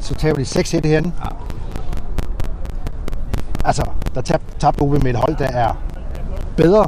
Så 0.00 0.14
tager 0.14 0.34
de 0.34 0.42
6-1 0.42 0.88
herinde. 0.88 1.12
Ja. 1.24 1.28
Altså, 3.64 3.82
der 4.14 4.20
tabte 4.20 4.58
tab 4.58 4.82
OB 4.82 5.02
med 5.02 5.10
et 5.10 5.16
hold, 5.16 5.36
der 5.36 5.46
er 5.46 5.74
bedre, 6.56 6.86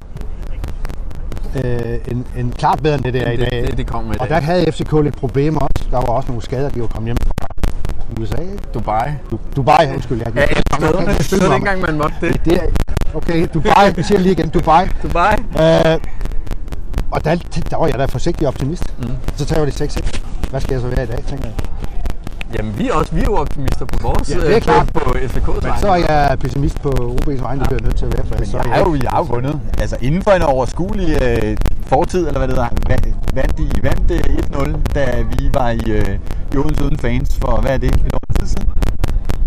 øh, 1.65 1.99
end, 2.09 2.25
end 2.37 2.53
klart 2.53 2.83
bedre 2.83 2.95
end 2.95 3.05
det, 3.05 3.15
der 3.15 3.21
er 3.21 3.31
i 3.31 3.37
Det, 3.37 3.51
dag. 3.51 3.63
det, 3.67 3.77
det 3.79 3.87
kom 3.87 4.05
med 4.05 4.15
Og 4.21 4.21
det. 4.21 4.31
der 4.31 4.41
havde 4.41 4.73
FCK 4.73 4.93
lidt 5.03 5.17
problemer 5.17 5.61
også. 5.61 5.89
Der 5.91 5.97
var 5.97 6.07
også 6.07 6.29
nogle 6.29 6.43
skader, 6.43 6.69
de 6.69 6.81
var 6.81 6.87
kommet 6.87 7.07
hjem 7.09 7.17
fra 7.41 7.47
USA. 8.21 8.37
ikke? 8.43 8.59
Dubai. 8.75 9.11
Du, 9.31 9.39
Dubai, 9.57 9.91
undskyld. 9.95 10.19
Jeg, 10.25 10.35
Ja, 10.35 10.41
alle 10.41 10.63
stederne. 10.75 11.07
Det 11.07 11.25
stod 11.25 11.39
ikke 11.43 11.55
engang, 11.57 11.81
man 11.81 11.97
måtte 11.97 12.17
det. 12.21 12.45
det 12.45 12.61
okay, 13.15 13.47
Dubai, 13.55 13.93
vi 13.97 14.03
siger 14.03 14.19
lige 14.19 14.33
igen, 14.33 14.49
Dubai. 14.49 14.85
Dubai. 15.03 15.35
Øh, 15.35 15.99
og 17.11 17.25
der, 17.25 17.35
der 17.71 17.77
var 17.77 17.87
jeg 17.87 17.99
da 17.99 18.05
forsigtig 18.05 18.49
optimist. 18.49 18.95
Mm. 18.99 19.11
Så 19.37 19.45
tager 19.47 19.65
de 19.65 19.71
6 19.71 19.95
Hvad 20.51 20.61
skal 20.61 20.73
jeg 20.75 20.81
så 20.81 20.87
være 20.89 21.03
i 21.03 21.07
dag, 21.07 21.25
tænker 21.29 21.45
jeg. 21.45 21.55
Jamen, 22.55 22.79
vi 22.79 22.89
er 22.89 22.93
også 22.95 23.15
vi 23.15 23.21
er 23.21 23.25
jo 23.25 23.35
optimister 23.37 23.85
på 23.85 23.99
vores, 24.03 24.31
Ja, 24.31 24.41
det 24.41 24.51
er 24.51 24.57
øh, 24.57 24.63
klart. 24.63 24.91
på, 24.95 25.01
FCK's 25.01 25.67
Men 25.67 25.73
så 25.81 25.89
er 25.89 25.97
jeg 25.97 26.39
pessimist 26.39 26.83
på 26.83 26.89
OB's 26.89 27.43
vegne, 27.43 27.61
det 27.61 27.69
bliver 27.69 27.83
nødt 27.83 27.97
til 27.97 28.07
at 28.07 28.13
være. 28.17 28.27
For 28.27 28.35
Men 28.39 28.47
så 28.47 28.57
jeg 28.59 28.79
er 28.79 28.79
jo, 28.79 28.95
jeg 29.03 29.11
har 29.11 29.19
jo 29.19 29.25
vundet. 29.25 29.61
Altså 29.79 29.97
inden 30.01 30.23
for 30.23 30.31
en 30.31 30.43
overskuelig 30.43 31.23
øh, 31.23 31.57
fortid, 31.87 32.27
eller 32.27 32.39
hvad 32.39 32.49
det 32.49 32.57
hedder. 32.57 32.69
Vandt 33.35 33.61
I 33.61 33.83
vandt 33.83 34.11
øh, 34.11 34.19
1-0, 34.19 34.93
da 34.95 35.25
vi 35.33 35.51
var 35.55 35.71
i, 35.71 35.83
øh, 35.91 36.19
i 36.53 36.57
Odense 36.57 36.85
uden 36.85 36.99
fans 36.99 37.37
for, 37.41 37.61
hvad 37.61 37.71
er 37.71 37.79
det, 37.79 37.95
et 38.07 38.15
år 38.15 38.21
tid 38.39 38.47
siden? 38.47 38.69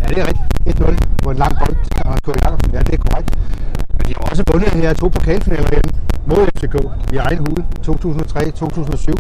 Ja, 0.02 0.06
det 0.08 0.18
er 0.18 0.28
rigtigt. 0.28 0.80
1-0 0.80 0.96
på 1.24 1.32
en 1.32 1.38
lang 1.38 1.54
bold. 1.60 1.76
Anders 2.06 2.22
K. 2.22 2.28
Jacobsen. 2.28 2.72
Ja, 2.74 2.80
det 2.80 2.94
er 2.94 2.98
korrekt. 3.10 3.30
Men 3.98 4.08
de 4.08 4.14
har 4.18 4.30
også 4.32 4.44
vundet 4.52 4.70
her 4.70 4.94
to 4.94 5.08
pokalfinaler 5.08 5.68
igen 5.72 5.92
mod 6.26 6.48
FCK 6.58 6.76
i 7.14 7.18
egen 7.18 7.38
hule 7.38 7.66
2003-2007. 7.88 9.14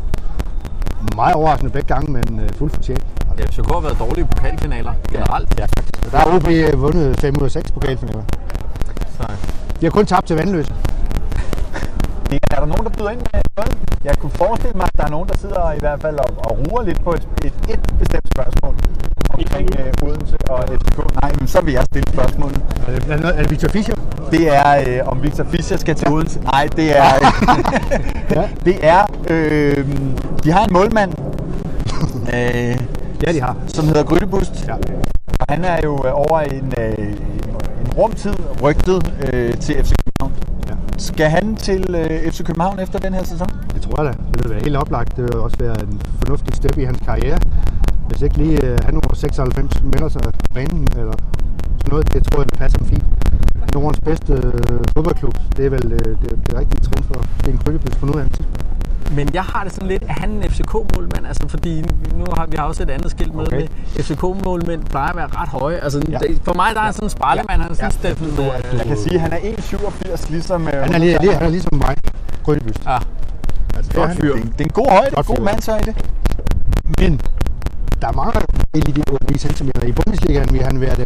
Meget 1.15 1.35
overraskende 1.35 1.71
begge 1.71 1.87
gange, 1.93 2.11
men 2.11 2.39
øh, 2.39 2.49
fuldt 2.57 2.73
fortjent. 2.75 3.05
Ja, 3.37 3.45
FCK 3.45 3.67
har 3.71 3.79
været 3.79 3.99
dårlige 3.99 4.23
i 4.25 4.27
pokalfinaler 4.35 4.93
generelt. 5.11 5.59
Ja, 5.59 5.65
faktisk. 5.65 6.05
Og 6.05 6.11
der 6.11 6.17
har 6.17 6.35
OB 6.35 6.47
øh, 6.47 6.81
vundet 6.81 7.19
5 7.19 7.35
ud 7.39 7.45
af 7.45 7.51
6 7.51 7.71
pokalfinaler. 7.71 8.23
Så, 9.17 9.23
De 9.81 9.85
har 9.85 9.91
kun 9.91 10.05
tabt 10.05 10.27
til 10.27 10.35
Vandløse. 10.35 10.73
Er 12.51 12.59
der 12.59 12.65
nogen, 12.65 12.83
der 12.83 12.89
byder 12.89 13.09
ind 13.09 13.21
med 13.33 13.41
noget? 13.57 13.77
Jeg 14.03 14.17
kunne 14.17 14.31
forestille 14.31 14.73
mig, 14.77 14.85
at 14.93 14.97
der 14.97 15.05
er 15.05 15.09
nogen, 15.09 15.29
der 15.29 15.37
sidder 15.37 15.71
i 15.71 15.79
hvert 15.79 16.01
fald 16.01 16.17
og, 16.19 16.29
og 16.37 16.51
ruer 16.59 16.83
lidt 16.83 17.03
på 17.03 17.11
et, 17.11 17.27
et, 17.43 17.53
et 17.69 17.81
bestemt 17.99 18.27
spørgsmål 18.35 18.75
omkring 19.29 19.69
øh, 19.79 20.07
Odense 20.07 20.37
og 20.49 20.59
FCK. 20.79 20.97
Nej, 21.21 21.31
men 21.39 21.47
så 21.47 21.61
vil 21.61 21.73
jeg 21.73 21.83
stille 21.83 22.09
spørgsmålet. 22.13 22.61
Er 22.87 23.13
er 23.13 23.17
det, 23.17 23.25
er 23.37 23.41
det 23.41 23.51
Victor 23.51 23.67
Fischer? 23.69 23.95
Det 24.31 24.55
er, 24.55 24.83
øh, 24.87 25.07
om 25.07 25.23
Victor 25.23 25.43
Fischer 25.43 25.77
skal 25.77 25.95
til 25.95 26.07
Odense. 26.09 26.39
Nej, 26.39 26.67
det 26.75 26.97
er, 26.97 27.03
Ja. 28.35 28.47
det 28.65 28.77
er, 28.81 29.05
øh, 29.29 29.85
de 30.43 30.51
har 30.51 30.65
en 30.65 30.73
målmand, 30.73 31.13
øh, 32.33 32.77
Ja, 33.27 33.31
de 33.31 33.41
har. 33.41 33.55
som 33.67 33.85
hedder 33.85 34.03
Grydebust. 34.03 34.67
Ja. 34.67 34.73
Og 35.39 35.45
han 35.49 35.63
er 35.65 35.79
jo 35.83 35.93
øh, 36.05 36.11
over 36.13 36.39
en, 36.39 36.73
øh, 36.77 37.07
en 37.81 37.91
rumtid 37.97 38.33
rygtet 38.63 39.13
øh, 39.33 39.53
til 39.57 39.75
FC 39.85 39.91
København. 40.05 40.33
Ja. 40.69 40.73
Skal 40.97 41.29
han 41.29 41.55
til 41.55 41.95
øh, 41.95 42.31
FC 42.31 42.43
København 42.43 42.79
efter 42.79 42.99
den 42.99 43.13
her 43.13 43.23
sæson? 43.23 43.47
Det 43.73 43.81
tror 43.81 44.03
jeg 44.03 44.13
da. 44.13 44.17
Det 44.33 44.43
vil 44.43 44.51
være 44.53 44.63
helt 44.63 44.75
oplagt. 44.77 45.15
Det 45.15 45.23
vil 45.23 45.35
også 45.35 45.57
være 45.59 45.75
en 45.83 46.01
fornuftig 46.23 46.55
step 46.55 46.77
i 46.77 46.83
hans 46.83 46.99
karriere. 47.05 47.37
Hvis 48.07 48.21
ikke 48.21 48.37
lige 48.37 48.65
øh, 48.65 48.77
han 48.85 48.93
nummer 48.93 49.13
96 49.15 49.83
melder 49.83 50.09
sig 50.09 50.21
på 50.21 50.31
banen, 50.53 50.87
eller 50.97 51.13
noget, 51.91 52.13
det 52.13 52.23
tror 52.23 52.39
jeg, 52.41 52.49
det 52.49 52.59
passer 52.59 52.83
fint. 52.83 53.03
Nordens 53.73 53.99
bedste 53.99 54.33
øh, 54.33 54.79
fodboldklub, 54.93 55.33
det 55.57 55.65
er 55.65 55.69
vel 55.69 55.91
øh, 55.91 55.99
det, 55.99 56.39
det 56.47 56.57
rigtige 56.59 56.81
trin 56.81 57.03
for 57.03 57.23
Sten 57.39 57.57
Krøllebys 57.57 57.95
på 57.95 58.05
nuværende 58.05 58.33
tidspunkt. 58.37 58.65
Men 59.15 59.29
jeg 59.33 59.43
har 59.43 59.63
det 59.63 59.73
sådan 59.73 59.87
lidt, 59.87 60.03
at 60.03 60.09
han 60.09 60.29
en 60.31 60.43
FCK-målmand, 60.43 61.27
altså 61.27 61.47
fordi 61.47 61.81
nu 62.17 62.25
har 62.37 62.45
vi 62.45 62.57
har 62.57 62.63
også 62.65 62.83
et 62.83 62.89
andet 62.89 63.11
skilt 63.11 63.35
med, 63.35 63.47
Okay. 63.47 63.57
med 63.59 63.67
FCK-målmænd 64.03 64.83
plejer 64.83 65.09
at 65.09 65.15
være 65.15 65.27
ret 65.27 65.49
høje. 65.49 65.77
Altså, 65.77 66.01
Ja. 66.09 66.17
ja. 66.23 66.33
for 66.43 66.53
mig 66.53 66.69
der 66.73 66.79
er 66.79 66.83
han 66.85 66.93
sådan 66.93 67.05
en 67.05 67.09
spejlemand, 67.09 67.61
han 67.61 67.71
er 67.71 67.75
sådan 67.75 67.91
Ja. 68.03 68.07
ja. 68.07 68.13
Steffen. 68.15 68.27
Øh, 68.27 68.77
Jeg 68.77 68.85
kan 68.85 68.97
sige, 68.97 69.15
at 69.15 69.21
han 69.21 69.31
er 69.33 69.37
1,87 69.37 70.31
ligesom... 70.31 70.67
Øh, 70.67 70.73
Han 70.73 70.93
er, 70.93 70.97
lige, 70.97 71.17
lige, 71.21 71.33
han 71.33 71.43
er 71.43 71.49
ligesom 71.49 71.77
mig, 71.77 71.95
Krøllebys. 72.45 72.75
ja. 72.85 72.97
Altså, 73.75 73.91
det, 73.91 74.01
er 74.01 74.13
fyr. 74.13 74.33
Det 74.33 74.41
er 74.41 74.43
en- 74.43 74.53
det 74.57 74.61
er 74.61 74.63
en 74.63 74.69
god 74.81 74.89
højde, 74.91 75.09
Flot 75.11 75.25
god 75.25 75.41
mandshøjde. 75.45 75.93
Men 76.99 77.21
der 78.01 78.07
er 78.07 78.11
mange 78.11 78.41
elite 78.73 79.01
9 79.31 79.37
cm. 79.37 79.69
I 79.87 79.91
Bundesligaen 79.91 80.53
vil 80.53 80.61
han 80.61 80.81
være 80.81 80.95
den 80.95 81.05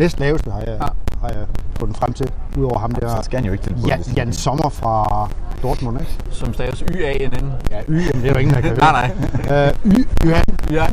næst 0.00 0.20
laveste, 0.20 0.50
har 0.50 0.58
jeg, 0.60 0.68
Ja. 0.80 0.86
har 1.22 1.28
jeg 1.28 1.46
fundet 1.78 1.96
frem 1.96 2.12
til. 2.12 2.30
Udover 2.58 2.78
ham 2.78 2.94
der, 2.94 3.08
Så 3.16 3.22
skal 3.22 3.36
han 3.38 3.46
jo 3.46 3.52
ikke 3.52 3.64
til 3.64 3.72
Jan, 3.72 3.90
Bundesliga. 3.90 4.20
Jan 4.24 4.32
Sommer 4.32 4.68
fra 4.68 5.28
Dortmund, 5.62 6.00
ikke? 6.00 6.12
Som 6.30 6.54
staves 6.54 6.84
Y-A-N-N. 6.94 7.52
Ja, 7.70 7.80
Y, 7.88 7.94
det 8.12 8.24
er 8.24 8.32
jo 8.32 8.38
ingen, 8.38 8.54
der 8.54 8.60
kan 8.60 8.76
Nej, 8.78 9.10
nej. 9.48 9.66
Øh, 9.66 9.92
y, 9.98 10.06
Johan. 10.26 10.44
Ja. 10.70 10.86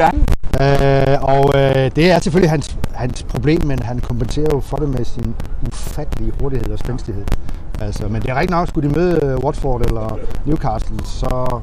ja. 0.00 0.10
Øh, 0.60 1.22
og 1.22 1.52
øh, 1.56 1.90
det 1.96 2.10
er 2.10 2.18
selvfølgelig 2.18 2.50
hans, 2.50 2.76
hans 2.94 3.22
problem, 3.22 3.64
men 3.64 3.78
han 3.78 3.98
kompenserer 3.98 4.46
jo 4.52 4.60
for 4.60 4.76
det 4.76 4.88
med 4.88 5.04
sin 5.04 5.34
ufattelige 5.66 6.32
hurtighed 6.40 6.70
og 6.72 6.78
spændstighed. 6.78 7.24
Altså, 7.80 8.08
men 8.08 8.22
det 8.22 8.30
er 8.30 8.34
rigtig 8.34 8.56
nok, 8.56 8.68
skulle 8.68 8.88
de 8.90 8.94
møde 8.94 9.20
øh, 9.24 9.36
Watford 9.44 9.80
eller 9.86 10.18
Newcastle, 10.44 10.96
så, 11.04 11.60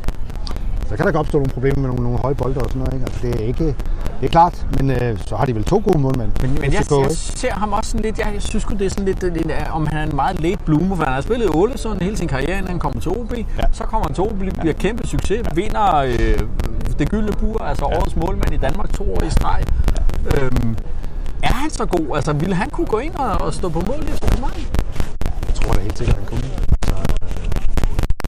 så 0.90 0.96
kan 0.96 1.06
der 1.06 1.12
godt 1.12 1.16
opstå 1.16 1.38
nogle 1.38 1.54
problemer 1.54 1.80
med 1.80 1.88
nogle, 1.90 2.04
nogle 2.04 2.20
høje 2.20 2.36
bolde 2.36 2.58
og 2.62 2.66
sådan 2.70 2.80
noget. 2.80 2.94
Ikke? 2.94 3.06
Altså, 3.06 3.20
det 3.28 3.36
er 3.42 3.46
ikke 3.48 3.76
det 4.20 4.26
er 4.26 4.32
klart, 4.32 4.66
men 4.78 4.92
øh, 4.92 5.20
så 5.26 5.36
har 5.36 5.46
de 5.46 5.56
vel 5.56 5.64
to 5.64 5.82
gode 5.86 6.00
målmænd. 6.00 6.32
Men, 6.42 6.54
men 6.54 6.74
jeg, 6.74 6.84
FCK, 6.84 6.92
jeg 6.92 7.12
ser 7.12 7.54
ham 7.54 7.74
også 7.74 7.92
sådan 7.92 8.02
lidt, 8.02 8.20
jeg, 8.20 8.32
jeg 8.34 8.42
synes 8.42 8.64
det 8.64 8.82
er 8.82 8.90
sådan 8.90 9.06
lidt, 9.06 9.24
lidt, 9.24 9.52
øh, 9.52 9.76
om 9.76 9.88
han 9.88 9.98
er 9.98 10.04
en 10.04 10.16
meget 10.16 10.42
late 10.42 10.58
bloomer, 10.66 10.96
for 10.96 11.04
han 11.04 11.14
har 11.14 11.22
spillet 11.22 11.46
i 11.46 11.50
Ålesund 11.54 12.02
hele 12.02 12.18
sin 12.18 12.28
karriere, 12.28 12.58
inden 12.58 12.68
han 12.68 12.80
kommer 12.80 13.02
til 13.02 13.12
OB. 13.12 13.34
Ja. 13.34 13.44
Så 13.72 13.84
kommer 13.84 14.08
han 14.08 14.16
til 14.16 14.24
OB, 14.24 14.38
bliver 14.60 14.74
kæmpe 14.74 15.08
succes, 15.08 15.42
ja. 15.46 15.56
vinder 15.56 15.96
øh, 15.96 16.40
det 17.00 17.10
gyldne 17.10 17.32
bur, 17.32 17.64
altså 17.64 17.88
ja. 17.92 17.98
årets 17.98 18.16
målmand 18.16 18.54
i 18.54 18.58
Danmark 18.58 18.94
to 18.94 19.14
år 19.14 19.24
i 19.24 19.30
streg. 19.30 19.64
Ja. 19.96 20.46
Øhm, 20.46 20.76
er 21.44 21.54
han 21.54 21.70
så 21.70 21.86
god? 21.86 22.16
Altså, 22.16 22.34
ville 22.34 22.56
han 22.56 22.70
kunne 22.70 22.88
gå 22.88 22.98
ind 22.98 23.16
og, 23.16 23.42
og 23.42 23.54
stå 23.54 23.70
på 23.70 23.80
mål 23.80 24.02
i 24.02 24.12
København? 24.22 24.52
Jeg 25.48 25.56
tror 25.56 25.74
da 25.74 25.82
helt 25.82 25.98
sikkert, 25.98 26.18
han 26.18 26.26
kunne. 26.26 26.50
Altså, 26.82 26.96
øh, 27.24 27.56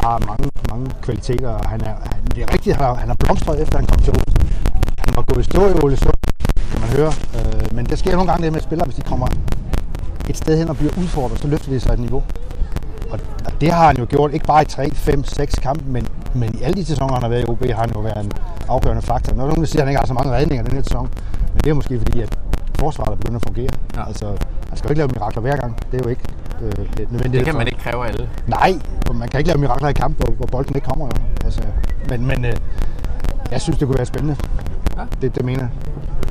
har 0.01 0.19
mange, 0.27 0.49
mange 0.69 0.91
kvaliteter, 1.01 1.49
og 1.49 1.69
han 1.69 1.81
er, 1.81 1.95
han, 2.03 2.23
det 2.35 2.43
er 2.43 2.53
rigtigt, 2.53 2.75
han 2.75 2.85
har, 2.85 2.93
han 2.93 3.07
har 3.07 3.15
blomstret 3.15 3.61
efter 3.61 3.77
han 3.77 3.87
kom 3.87 3.99
til 3.99 4.13
Odense. 4.13 4.37
Var 5.17 5.23
gået 5.33 5.41
i 5.41 5.43
stå 5.43 5.61
i 5.67 5.73
Ålesund, 5.83 6.13
kan 6.71 6.79
man 6.81 6.89
høre. 6.89 7.11
Øh, 7.37 7.75
men 7.75 7.85
der 7.85 7.95
sker 7.95 8.11
nogle 8.11 8.31
gange 8.31 8.43
det 8.45 8.53
med 8.53 8.61
spillere, 8.61 8.85
hvis 8.85 8.95
de 8.95 9.01
kommer 9.01 9.27
et 10.29 10.37
sted 10.37 10.57
hen 10.57 10.69
og 10.69 10.77
bliver 10.77 10.91
udfordret, 10.97 11.39
så 11.39 11.47
løfter 11.47 11.71
de 11.71 11.79
sig 11.79 11.93
et 11.93 11.99
niveau. 11.99 12.23
Og, 13.11 13.19
og 13.45 13.51
det 13.61 13.71
har 13.71 13.87
han 13.87 13.97
jo 13.97 14.05
gjort, 14.09 14.33
ikke 14.33 14.45
bare 14.45 14.61
i 14.61 14.65
3, 14.65 14.91
5, 14.93 15.23
6 15.23 15.55
kampe, 15.55 15.83
men, 15.85 16.07
men 16.35 16.59
i 16.59 16.61
alle 16.63 16.75
de 16.75 16.85
sæsoner, 16.85 17.13
han 17.13 17.21
har 17.21 17.29
været 17.29 17.41
i 17.41 17.49
OB, 17.49 17.65
har 17.65 17.81
han 17.81 17.91
jo 17.95 17.99
været 17.99 18.25
en 18.25 18.31
afgørende 18.67 19.01
faktor. 19.01 19.35
Når 19.35 19.47
nogen 19.47 19.65
siger, 19.65 19.81
at 19.81 19.85
han 19.85 19.91
ikke 19.91 19.99
har 19.99 20.07
så 20.07 20.13
mange 20.13 20.31
redninger 20.31 20.63
den 20.63 20.73
her 20.73 20.81
sæson, 20.81 21.09
men 21.53 21.61
det 21.63 21.69
er 21.69 21.73
måske 21.73 21.97
fordi, 21.97 22.21
at 22.21 22.37
forsvaret 22.79 23.11
er 23.11 23.15
begyndt 23.15 23.35
at 23.35 23.43
fungere. 23.47 23.69
Ja. 23.95 24.07
Altså, 24.07 24.25
han 24.69 24.77
skal 24.77 24.87
jo 24.87 24.91
ikke 24.91 24.99
lave 24.99 25.09
mirakler 25.15 25.41
hver 25.41 25.55
gang. 25.55 25.77
Det 25.91 25.99
er 25.99 26.03
jo 26.03 26.09
ikke 26.09 26.23
øh, 26.61 26.71
nødvendigt. 27.11 27.33
Det 27.33 27.45
kan 27.45 27.55
man 27.55 27.67
ikke 27.67 27.79
kræve 27.79 28.07
alle. 28.07 28.29
Nej, 28.47 28.73
man 29.13 29.29
kan 29.29 29.39
ikke 29.39 29.47
lave 29.47 29.59
mirakler 29.59 29.89
i 29.89 29.93
kamp, 29.93 30.17
hvor, 30.17 30.33
hvor 30.33 30.45
bolden 30.45 30.75
ikke 30.75 30.87
kommer. 30.87 31.05
Jo. 31.05 31.11
Altså, 31.45 31.61
men 32.09 32.27
men 32.27 32.45
øh, 32.45 32.53
jeg 33.51 33.61
synes, 33.61 33.77
det 33.79 33.87
kunne 33.87 33.97
være 33.97 34.05
spændende. 34.05 34.35
Ja. 34.97 35.03
Det, 35.21 35.35
det 35.35 35.45
mener 35.45 35.59
jeg. 35.59 35.69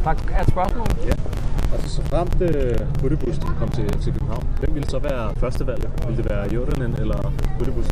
Tak. 0.04 0.18
Er 0.32 0.42
et 0.42 0.48
spørgsmål? 0.48 0.86
Altså, 1.72 1.88
så 1.88 2.02
fremt 2.02 2.42
øh, 2.42 2.78
Budebus 3.00 3.38
kom 3.58 3.68
til, 3.68 3.98
til 4.00 4.12
København, 4.12 4.46
hvem 4.60 4.74
ville 4.74 4.90
så 4.90 4.98
være 4.98 5.34
førstevalget? 5.36 5.90
Ville 6.06 6.22
det 6.22 6.30
være 6.30 6.54
Jordanen 6.54 6.94
eller 7.00 7.32
Budebus? 7.58 7.86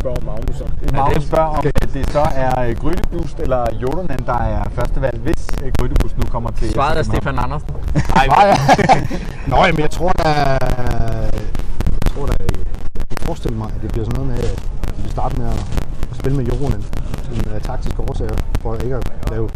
Spørger 0.00 0.24
Magnus 0.24 0.56
så. 0.56 0.64
Magnus 0.92 1.24
spørger, 1.24 1.56
om 1.58 1.64
det 1.94 2.10
så 2.12 2.24
er 2.34 2.68
øh, 2.68 2.76
Grydebust 2.76 3.40
eller 3.40 3.66
Jordanen, 3.82 4.26
der 4.26 4.38
er 4.38 4.62
førstevalg, 4.74 5.18
hvis 5.20 5.48
øh, 5.64 5.72
Grydebust 5.78 6.18
nu 6.18 6.24
kommer 6.30 6.50
til 6.50 6.72
Svaret 6.72 6.98
er. 6.98 7.02
Stefan 7.02 7.38
Andersen. 7.38 7.68
Nej, 8.14 8.26
ja. 8.30 8.56
Nå, 9.50 9.56
jamen, 9.56 9.80
jeg 9.80 9.90
tror 9.90 10.12
da... 10.12 10.28
Jeg 10.28 12.10
tror 12.14 12.26
da... 12.26 12.34
Jeg 12.40 13.04
kan 13.08 13.26
forestille 13.26 13.56
mig, 13.58 13.68
at 13.76 13.82
det 13.82 13.90
bliver 13.92 14.04
sådan 14.04 14.20
noget 14.20 14.32
med, 14.32 14.50
at 14.50 14.58
de 14.96 15.02
vil 15.02 15.10
starte 15.10 15.38
med 15.38 15.46
at, 15.46 16.16
spille 16.20 16.36
med 16.36 16.46
Joronen. 16.46 16.84
Sådan 17.24 17.52
af 17.52 17.54
øh, 17.54 17.60
taktiske 17.60 18.02
årsager, 18.02 18.36
for 18.60 18.74
ikke 18.74 18.96
at 18.96 19.30
lave 19.30 19.48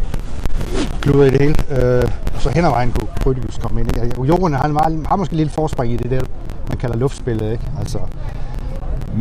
kluder 1.00 1.24
i 1.24 1.30
det 1.30 1.40
hele. 1.40 1.54
Øh, 1.70 2.10
og 2.34 2.40
så 2.40 2.50
hen 2.50 2.64
ad 2.64 2.70
vejen 2.70 2.92
kunne 2.92 3.08
Grydebus 3.22 3.58
komme 3.58 3.80
ind. 3.80 3.88
Ikke? 3.88 4.00
Altså, 4.00 4.22
Jorden 4.22 4.54
har, 4.54 4.66
en 4.66 4.72
meget, 4.72 5.06
har 5.06 5.16
måske 5.16 5.36
lidt 5.36 5.50
forspring 5.50 5.92
i 5.92 5.96
det 5.96 6.10
der, 6.10 6.22
man 6.68 6.78
kalder 6.78 6.96
luftspillet. 6.96 7.52
Ikke? 7.52 7.64
Altså, 7.78 7.98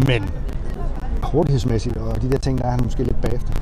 men 0.08 0.30
hurtighedsmæssigt 1.24 1.98
og 1.98 2.22
de 2.22 2.32
der 2.32 2.38
ting, 2.38 2.58
der 2.58 2.66
er 2.66 2.72
han 2.72 2.80
måske 2.84 3.04
lidt 3.04 3.22
bagefter. 3.22 3.54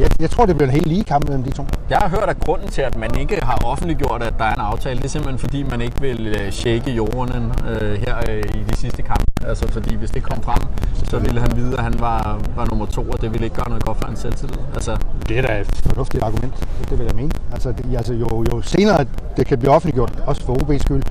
Jeg, 0.00 0.10
jeg 0.20 0.30
tror, 0.30 0.46
det 0.46 0.56
bliver 0.56 0.68
en 0.68 0.74
helt 0.74 0.86
lige 0.86 1.04
kamp 1.04 1.28
mellem 1.28 1.44
de 1.44 1.50
to. 1.50 1.64
Jeg 1.90 1.98
har 1.98 2.08
hørt, 2.08 2.28
at 2.28 2.40
grunden 2.40 2.68
til, 2.68 2.82
at 2.82 2.96
man 2.96 3.18
ikke 3.18 3.36
har 3.42 3.58
offentliggjort, 3.64 4.22
at 4.22 4.34
der 4.38 4.44
er 4.44 4.54
en 4.54 4.60
aftale, 4.60 4.96
det 4.96 5.04
er 5.04 5.08
simpelthen 5.08 5.38
fordi, 5.38 5.62
man 5.62 5.80
ikke 5.80 6.00
vil 6.00 6.26
øh, 6.26 6.52
shake 6.52 6.90
jorden 6.90 7.52
øh, 7.70 7.92
her 8.00 8.16
øh, 8.30 8.42
i 8.54 8.62
de 8.70 8.76
sidste 8.76 9.02
kampe. 9.02 9.24
Altså 9.46 9.68
fordi 9.72 9.94
hvis 9.94 10.10
det 10.10 10.22
kom 10.22 10.42
frem, 10.42 10.62
så 11.04 11.18
ville 11.18 11.40
han 11.40 11.56
vide, 11.56 11.72
at 11.78 11.84
han 11.84 11.94
var, 12.00 12.40
var 12.56 12.66
nummer 12.70 12.86
to, 12.86 13.02
og 13.02 13.20
det 13.20 13.32
ville 13.32 13.44
ikke 13.46 13.56
gøre 13.56 13.68
noget 13.68 13.84
godt 13.84 13.98
for 13.98 14.06
hans 14.06 14.18
selvtillid. 14.20 14.58
Altså, 14.74 14.96
Det 15.28 15.38
er 15.38 15.42
da 15.42 15.60
et 15.60 15.66
fornuftigt 15.86 16.22
argument, 16.22 16.54
det, 16.80 16.90
det 16.90 16.98
vil 16.98 17.06
jeg 17.06 17.14
mene. 17.16 17.30
Altså, 17.52 17.72
det, 17.72 17.96
altså 17.96 18.14
jo, 18.14 18.44
jo 18.52 18.62
senere 18.62 19.06
det 19.36 19.46
kan 19.46 19.58
blive 19.58 19.72
offentliggjort, 19.72 20.12
også 20.26 20.44
for 20.46 20.54
OB's 20.54 20.78
skyld, 20.78 21.02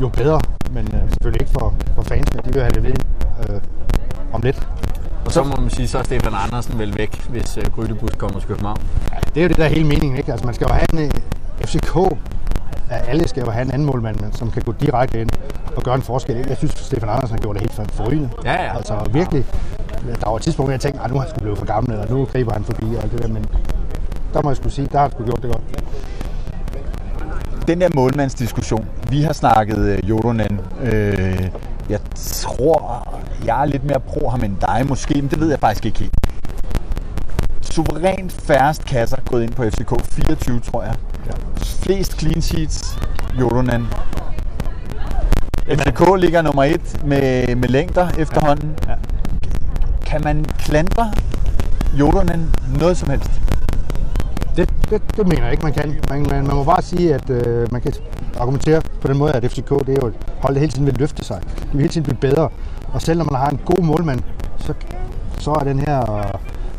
jo 0.00 0.08
bedre. 0.08 0.40
Men 0.70 0.88
øh, 0.94 1.00
selvfølgelig 1.10 1.40
ikke 1.42 1.52
for, 1.52 1.74
for 1.94 2.02
fansene, 2.02 2.42
de 2.44 2.52
vil 2.52 2.62
have 2.62 2.72
det 2.72 2.82
ved 2.82 2.94
øh, 3.48 3.60
om 4.32 4.40
lidt. 4.40 4.68
Og 5.28 5.32
så 5.34 5.42
må 5.44 5.56
man 5.60 5.70
sige, 5.70 5.88
så 5.88 5.98
er 5.98 6.02
Stefan 6.02 6.32
Andersen 6.34 6.78
vel 6.78 6.98
væk, 6.98 7.22
hvis 7.28 7.56
øh, 7.56 7.64
Grydebus 7.74 8.10
kommer 8.18 8.38
til 8.40 8.48
København. 8.48 8.80
Det 9.34 9.40
er 9.40 9.42
jo 9.42 9.48
det 9.48 9.56
der 9.56 9.64
er 9.64 9.68
hele 9.68 9.84
meningen, 9.86 10.16
ikke? 10.18 10.32
Altså 10.32 10.46
man 10.46 10.54
skal 10.54 10.66
jo 10.70 10.74
have 10.74 10.86
en 10.92 10.98
øh, 10.98 11.10
FCK, 11.66 11.96
at 12.90 13.08
alle 13.08 13.28
skal 13.28 13.44
jo 13.44 13.50
have 13.50 13.62
en 13.64 13.70
anden 13.70 13.86
målmand, 13.86 14.16
som 14.32 14.50
kan 14.50 14.62
gå 14.62 14.72
direkte 14.72 15.20
ind 15.20 15.30
og 15.76 15.82
gøre 15.82 15.94
en 15.94 16.02
forskel. 16.02 16.44
Jeg 16.48 16.56
synes, 16.56 16.72
Stefan 16.72 17.08
Andersen 17.08 17.30
har 17.36 17.38
gjort 17.42 17.54
det 17.54 17.60
helt 17.62 17.74
for- 17.74 17.84
forrygende. 17.92 18.30
Ja, 18.44 18.52
ja. 18.64 18.76
Altså 18.76 18.94
virkelig. 19.12 19.44
Der 20.20 20.28
var 20.30 20.36
et 20.36 20.42
tidspunkt, 20.42 20.66
hvor 20.66 20.72
jeg 20.72 20.80
tænkte, 20.80 21.00
at 21.04 21.10
nu 21.10 21.16
er 21.16 21.20
han 21.20 21.30
sgu 21.30 21.38
blevet 21.40 21.58
for 21.58 21.66
gammel, 21.66 21.92
eller 21.92 22.08
nu 22.14 22.24
griber 22.24 22.52
han 22.52 22.64
forbi 22.64 22.84
og 22.96 23.02
alt 23.02 23.12
det 23.12 23.22
der, 23.22 23.28
men 23.28 23.46
der 24.34 24.42
må 24.42 24.50
jeg 24.50 24.56
skulle 24.56 24.72
sige, 24.72 24.88
der 24.92 24.98
har 24.98 25.02
han 25.04 25.10
sgu 25.12 25.24
gjort 25.24 25.42
det 25.42 25.50
godt. 25.52 25.62
Den 27.68 27.80
der 27.80 27.88
målmandsdiskussion, 27.94 28.86
vi 29.10 29.22
har 29.22 29.32
snakket 29.32 29.78
øh, 29.78 30.08
Jordanen. 30.08 30.60
Øh, 30.82 31.48
jeg 31.88 31.98
tror, 32.14 33.08
jeg 33.44 33.62
er 33.62 33.64
lidt 33.64 33.84
mere 33.84 34.00
pro 34.00 34.28
ham 34.28 34.44
end 34.44 34.56
dig 34.60 34.84
måske, 34.88 35.14
men 35.14 35.30
det 35.30 35.40
ved 35.40 35.50
jeg 35.50 35.58
faktisk 35.58 35.86
ikke 35.86 35.98
helt. 35.98 36.14
Suverænt 37.62 38.32
færrest 38.32 38.84
kasser 38.84 39.16
gået 39.26 39.42
ind 39.42 39.52
på 39.52 39.62
FCK. 39.70 40.04
24, 40.04 40.60
tror 40.60 40.82
jeg. 40.82 40.94
Ja. 41.26 41.32
Flest 41.56 42.20
clean 42.20 42.42
sheets, 42.42 42.98
Jordanen. 43.40 43.86
FCK 45.68 46.02
ligger 46.18 46.42
nummer 46.42 46.64
et 46.64 47.04
med, 47.04 47.56
med 47.56 47.68
længder 47.68 48.08
efterhånden. 48.18 48.78
Ja. 48.88 48.94
kan 50.06 50.20
man 50.24 50.44
klandre 50.44 51.12
Jodonen 51.98 52.54
noget 52.80 52.96
som 52.96 53.10
helst? 53.10 53.30
Det, 54.90 55.02
det, 55.16 55.28
mener 55.28 55.42
jeg 55.42 55.52
ikke, 55.52 55.62
man 55.64 55.72
kan. 55.72 55.96
Man, 56.10 56.22
man, 56.30 56.46
man 56.46 56.56
må 56.56 56.64
bare 56.64 56.82
sige, 56.82 57.14
at 57.14 57.30
øh, 57.30 57.72
man 57.72 57.80
kan 57.80 57.92
argumentere 58.40 58.82
på 59.00 59.08
den 59.08 59.18
måde, 59.18 59.32
at 59.32 59.44
FCK 59.50 59.70
det 59.70 59.88
er 59.88 59.98
jo 60.02 60.06
et 60.06 60.14
hold, 60.42 60.54
der 60.54 60.60
hele 60.60 60.72
tiden 60.72 60.86
vil 60.86 60.94
løfte 60.98 61.24
sig. 61.24 61.40
De 61.42 61.68
vil 61.72 61.80
hele 61.80 61.88
tiden 61.92 62.02
blive 62.02 62.16
bedre. 62.20 62.48
Og 62.92 63.02
selv 63.02 63.18
når 63.18 63.24
man 63.24 63.40
har 63.40 63.50
en 63.50 63.60
god 63.64 63.84
målmand, 63.84 64.20
så, 64.58 64.74
så 65.38 65.50
er 65.50 65.64
den 65.64 65.78
her 65.78 66.12
øh, 66.18 66.24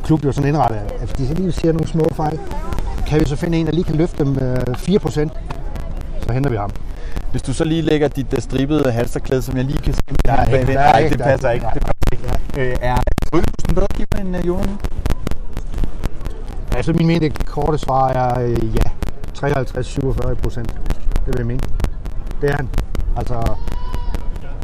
klub 0.03 0.25
jo 0.25 0.31
sådan 0.31 0.47
indrettet, 0.49 0.77
at 0.77 0.99
hvis 0.99 1.09
de 1.11 1.27
så 1.27 1.33
lige 1.33 1.51
ser 1.51 1.71
nogle 1.71 1.87
små 1.87 2.07
fejl, 2.15 2.39
kan 3.07 3.19
vi 3.19 3.25
så 3.25 3.35
finde 3.35 3.57
en, 3.57 3.65
der 3.65 3.71
lige 3.71 3.83
kan 3.83 3.95
løfte 3.95 4.23
dem 4.25 4.37
øh, 4.41 4.57
4%, 4.57 5.29
så 6.21 6.33
henter 6.33 6.49
vi 6.49 6.55
ham. 6.57 6.69
Hvis 7.31 7.41
du 7.41 7.53
så 7.53 7.63
lige 7.63 7.81
lægger 7.81 8.07
dit 8.07 8.33
uh, 8.33 8.39
stribede 8.43 8.91
halsterklæde, 8.91 9.41
som 9.41 9.57
jeg 9.57 9.65
lige 9.65 9.77
kan 9.77 9.93
se, 9.93 10.01
Der 10.25 10.31
er 10.31 10.45
der 10.45 10.79
er 10.79 10.97
ikke- 10.97 11.09
det 11.09 11.19
der 11.19 11.25
er- 11.25 11.31
passer 11.31 11.49
ikke. 11.49 11.65
nej, 11.65 11.73
Det 11.73 11.81
passer 12.11 12.37
ikke. 12.55 12.71
Øh, 12.71 12.77
er 12.81 12.95
Rødhusen 13.33 13.75
bedre 13.75 13.87
keeper 13.95 14.17
end 14.17 14.35
uh, 14.37 14.47
Jodonen? 14.47 14.77
Altså 16.75 16.93
min 16.93 17.07
mening, 17.07 17.37
det 17.37 17.45
korte 17.45 17.77
svar 17.77 18.09
er 18.09 18.39
øh, 18.41 18.75
ja. 18.75 18.89
53-47 19.35 20.33
procent. 20.33 20.67
Det 21.15 21.27
vil 21.27 21.35
jeg 21.37 21.45
mene. 21.45 21.59
Det 22.41 22.49
er 22.49 22.55
han. 22.55 22.69
Altså, 23.17 23.53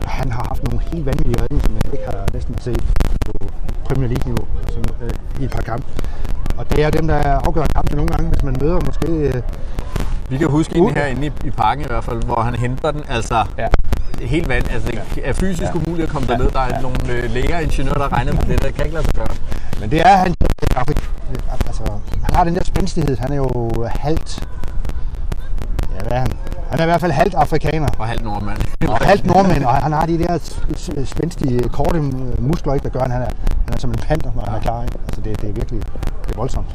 han 0.06 0.32
har 0.32 0.46
haft 0.48 0.64
nogle 0.64 0.80
helt 0.92 1.06
vanvittige 1.06 1.42
redninger, 1.42 1.66
som 1.66 1.76
jeg 1.76 1.94
ikke 1.94 2.06
har 2.06 2.26
næsten 2.34 2.56
set 2.60 2.84
på 3.26 3.32
Premier 3.86 4.08
League-niveau 4.10 4.48
altså, 4.64 4.80
øh, 5.02 5.10
i 5.42 5.44
et 5.46 5.52
par 5.52 5.62
kampe. 5.62 5.86
Og 6.58 6.70
det 6.72 6.84
er 6.84 6.90
dem, 6.90 7.08
der 7.08 7.16
afgør 7.48 7.66
kampen 7.76 7.96
nogle 7.98 8.12
gange, 8.12 8.30
hvis 8.30 8.44
man 8.44 8.58
møder 8.62 8.80
måske... 8.86 9.08
Øh, 9.12 9.42
Vi 10.30 10.38
kan 10.38 10.48
huske 10.50 10.82
Uh. 10.82 10.88
en 10.88 10.94
herinde 10.94 11.28
i, 11.28 11.32
i 11.48 11.50
parken 11.50 11.84
i 11.86 11.88
hvert 11.88 12.04
fald, 12.04 12.24
hvor 12.24 12.42
han 12.42 12.56
henter 12.56 12.92
den. 12.92 13.04
Altså, 13.10 13.46
Ja. 13.58 13.68
helt 14.22 14.50
vand. 14.50 14.70
Altså, 14.72 14.92
det 15.16 15.28
er 15.30 15.34
fysisk 15.34 15.62
ja. 15.62 15.72
umuligt 15.74 16.08
at 16.08 16.14
komme 16.14 16.28
derned. 16.28 16.52
Der 16.52 16.60
er 16.60 16.82
nogle 16.82 16.98
øh, 17.14 17.32
læger 17.32 17.60
ingeniører, 17.60 17.98
der 17.98 18.14
regner 18.14 18.32
med 18.34 18.42
det. 18.42 18.62
Der 18.64 18.72
kan 18.72 18.86
ikke 18.86 18.94
lade 18.96 19.06
sig 19.06 19.14
gøre. 19.16 19.28
men 19.80 19.90
det 19.92 20.02
er 20.02 20.16
han. 20.16 20.36
Altså, 21.80 22.00
han 22.24 22.36
har 22.36 22.44
den 22.44 22.56
der 22.56 22.64
spændstighed. 22.64 23.18
Han 23.18 23.32
er 23.32 23.36
jo 23.36 23.72
halvt... 23.90 24.48
Ja, 25.96 26.02
hvad 26.02 26.12
er 26.12 26.20
han? 26.20 26.32
Han 26.70 26.80
er 26.80 26.84
i 26.84 26.86
hvert 26.86 27.02
fald 27.02 27.12
halvt 27.12 27.36
afrikaner. 27.36 27.88
Og 28.00 28.08
halvt 28.08 28.24
nordmand. 28.24 28.58
Og 28.88 28.98
halvt 28.98 29.26
nordmænd, 29.26 29.64
og 29.64 29.74
han 29.74 29.92
har 29.92 30.06
de 30.06 30.18
der 30.18 30.38
spændstige, 31.06 31.70
korte 31.70 31.98
øh, 32.00 32.44
muskler, 32.44 32.74
ikke, 32.74 32.84
der 32.84 32.90
gør, 32.90 33.00
at 33.00 33.12
han 33.12 33.22
er, 33.22 33.30
han 33.66 33.74
er 33.74 33.80
som 33.80 33.90
en 33.90 33.96
panter, 33.96 34.32
når 34.36 34.44
han 34.46 34.56
er 34.56 34.60
klar. 34.60 34.84
Ikke? 34.84 34.98
Altså, 35.08 35.22
det, 35.22 35.42
det 35.42 35.50
er 35.50 35.54
virkelig 35.54 35.82
det 36.26 36.32
er 36.32 36.36
voldsomt. 36.36 36.68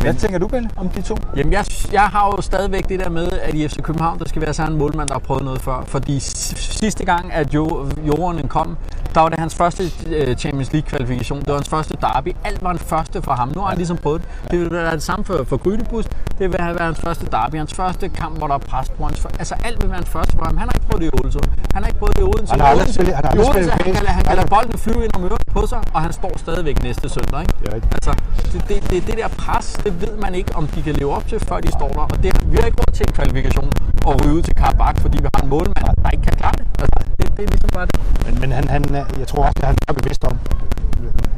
Hvad 0.00 0.14
tænker 0.14 0.38
du, 0.38 0.48
Pelle, 0.48 0.70
om 0.76 0.88
de 0.88 1.02
to? 1.02 1.16
Jamen, 1.36 1.52
jeg, 1.52 1.64
jeg 1.92 2.02
har 2.02 2.26
jo 2.26 2.42
stadigvæk 2.42 2.88
det 2.88 3.00
der 3.00 3.08
med, 3.08 3.28
at 3.42 3.54
i 3.54 3.68
FC 3.68 3.82
København, 3.82 4.18
der 4.18 4.28
skal 4.28 4.42
være 4.42 4.54
sådan 4.54 4.72
en 4.72 4.78
målmand, 4.78 5.08
der 5.08 5.14
har 5.14 5.20
prøvet 5.20 5.44
noget 5.44 5.62
før. 5.62 5.84
Fordi 5.86 6.20
sidste 6.20 7.04
gang, 7.04 7.32
at 7.32 7.54
jo, 7.54 7.86
Jorden 8.06 8.48
kom, 8.48 8.76
der 9.14 9.20
var 9.20 9.28
det 9.28 9.38
hans 9.38 9.54
første 9.54 9.82
øh, 10.06 10.36
Champions 10.36 10.72
League-kvalifikation. 10.72 11.40
Det 11.40 11.48
var 11.48 11.54
hans 11.54 11.68
første 11.68 11.94
derby. 12.00 12.36
Alt 12.44 12.62
var 12.62 12.70
en 12.70 12.78
første 12.78 13.22
for 13.22 13.32
ham. 13.32 13.48
Nu 13.54 13.60
har 13.60 13.68
han 13.68 13.76
ligesom 13.76 13.96
prøvet 13.96 14.20
det. 14.22 14.50
Det 14.50 14.60
vil 14.60 14.70
være 14.70 14.94
det 14.94 15.02
samme 15.02 15.24
for, 15.24 15.44
for 15.44 15.56
Grydebus. 15.56 16.04
Det 16.38 16.52
vil 16.52 16.60
have 16.60 16.74
været 16.78 16.86
hans 16.86 17.00
første 17.00 17.26
derby. 17.26 17.56
Hans 17.56 17.74
første 17.74 18.08
kamp, 18.08 18.38
hvor 18.38 18.46
der 18.46 18.54
er 18.54 18.58
pres 18.58 18.88
på 18.90 19.04
hans... 19.04 19.26
Altså, 19.38 19.54
alt 19.64 19.82
vil 19.82 19.88
være 19.90 19.96
hans 20.02 20.08
første 20.08 20.32
for 20.38 20.44
ham. 20.44 20.56
Han 20.56 20.68
har 20.68 20.74
ikke 20.74 20.86
prøvet 20.86 21.02
det 21.02 21.08
i 21.12 21.14
Odense. 21.20 21.38
Han 21.74 21.82
har 21.82 21.88
ikke 21.88 21.98
prøvet 21.98 22.16
det 22.16 22.22
i 22.22 22.28
Odense. 22.32 22.50
Han 22.52 22.60
har 22.60 22.68
aldrig 22.68 22.88
spillet- 22.94 23.14
han 23.14 23.24
har 23.24 23.30
aldrig 23.30 23.46
spillet 23.54 23.70
han, 23.72 23.94
kan, 23.94 24.06
han 24.18 24.24
kan 24.24 24.36
lade 24.36 24.48
bolden 24.54 24.78
flyve 24.78 25.04
ind 25.04 25.12
om 25.16 25.22
øret 25.24 25.46
på 25.56 25.66
sig, 25.66 25.80
og 25.94 26.00
han 26.02 26.12
står 26.12 26.32
stadigvæk 26.44 26.82
næste 26.82 27.08
søndag. 27.08 27.40
Ikke? 27.40 27.88
Altså, 27.98 28.12
det, 28.52 28.60
det, 28.68 28.90
det, 28.90 29.06
det 29.06 29.14
der 29.22 29.28
pres, 29.28 29.66
det 29.84 29.92
ved 30.02 30.14
man 30.24 30.34
ikke, 30.34 30.56
om 30.56 30.66
de 30.66 30.82
kan 30.82 30.94
leve 30.94 31.12
op 31.16 31.26
til, 31.28 31.40
før 31.40 31.58
de 31.60 31.68
står 31.78 31.88
der. 31.88 32.04
Og 32.14 32.22
det, 32.22 32.30
vi 32.50 32.56
har 32.60 32.66
ikke 32.70 32.78
råd 32.82 32.92
til 32.98 33.04
en 33.08 33.12
kvalifikation 33.18 33.70
og 34.06 34.12
ryge 34.24 34.34
ud 34.34 34.42
til 34.42 34.54
Karabakh, 34.54 35.00
fordi 35.00 35.16
vi 35.22 35.28
har 35.34 35.42
en 35.42 35.48
målmand, 35.48 35.96
der 36.04 36.10
ikke 36.10 36.24
kan 36.28 36.36
klare 36.40 36.56
det. 36.58 36.66
Altså, 36.82 36.98
det, 37.36 37.44
er 37.44 37.48
ligesom 37.50 37.70
bare 37.72 37.86
det. 37.86 38.00
Men, 38.26 38.40
men 38.40 38.52
han, 38.52 38.68
han, 38.68 38.94
er- 38.94 39.04
jeg 39.18 39.26
tror 39.28 39.42
også, 39.44 39.54
at 39.62 39.66
han 39.66 39.76
er 39.88 39.92
bevidst 39.92 40.24
om, 40.24 40.38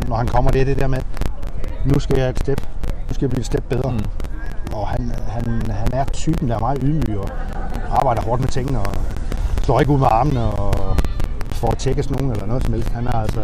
når 0.08 0.16
han 0.16 0.26
kommer, 0.26 0.50
det 0.50 0.60
er 0.60 0.64
det 0.64 0.78
der 0.78 0.86
med, 0.86 0.98
nu 1.84 1.98
skal 1.98 2.18
jeg 2.18 2.28
et 2.28 2.38
step, 2.40 2.60
nu 3.08 3.14
skal 3.14 3.22
jeg 3.24 3.30
blive 3.30 3.40
et 3.40 3.46
step 3.46 3.64
bedre. 3.68 3.90
Mm. 3.92 4.04
Og 4.72 4.88
han, 4.88 5.12
han, 5.28 5.62
han 5.70 5.88
er 5.92 6.04
typen, 6.04 6.48
der 6.48 6.54
er 6.54 6.58
meget 6.60 6.78
ydmyg 6.82 7.18
og 7.18 7.28
arbejder 7.90 8.22
hårdt 8.22 8.40
med 8.40 8.48
tingene 8.48 8.78
og 8.78 8.92
slår 9.62 9.80
ikke 9.80 9.92
ud 9.92 9.98
med 9.98 10.06
armene 10.10 10.44
og 10.44 10.96
får 11.52 11.70
at 11.70 11.78
tjekkes 11.78 12.10
nogen 12.10 12.30
eller 12.30 12.46
noget 12.46 12.64
som 12.64 12.72
helst. 12.72 12.88
Han 12.88 13.06
er 13.06 13.12
altså 13.12 13.40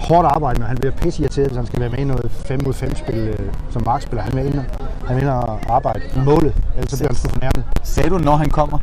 hårdt 0.00 0.26
arbejde, 0.26 0.58
men 0.60 0.68
han 0.68 0.76
bliver 0.76 0.92
pisse 0.96 1.22
irriteret, 1.22 1.46
hvis 1.48 1.56
han 1.56 1.66
skal 1.66 1.80
være 1.80 1.88
med 1.88 1.98
i 1.98 2.04
noget 2.04 2.30
5 2.30 2.60
mod 2.64 2.72
5 2.74 2.96
spil 2.96 3.14
øh, 3.18 3.38
som 3.70 3.82
markspiller. 3.86 4.22
Han 4.22 4.36
vil 4.36 4.46
ind 4.46 4.58
og, 4.58 4.64
han 5.06 5.16
vil 5.16 5.22
ind 5.22 5.30
og 5.30 5.60
arbejde 5.68 6.00
i 6.16 6.18
målet, 6.24 6.54
ellers 6.76 6.90
så 6.90 6.96
bliver 6.96 7.08
han 7.08 7.16
sgu 7.16 7.28
fornærmet. 7.28 7.64
Sagde 7.82 8.10
du, 8.10 8.18
når 8.18 8.36
han 8.36 8.50
kommer? 8.50 8.78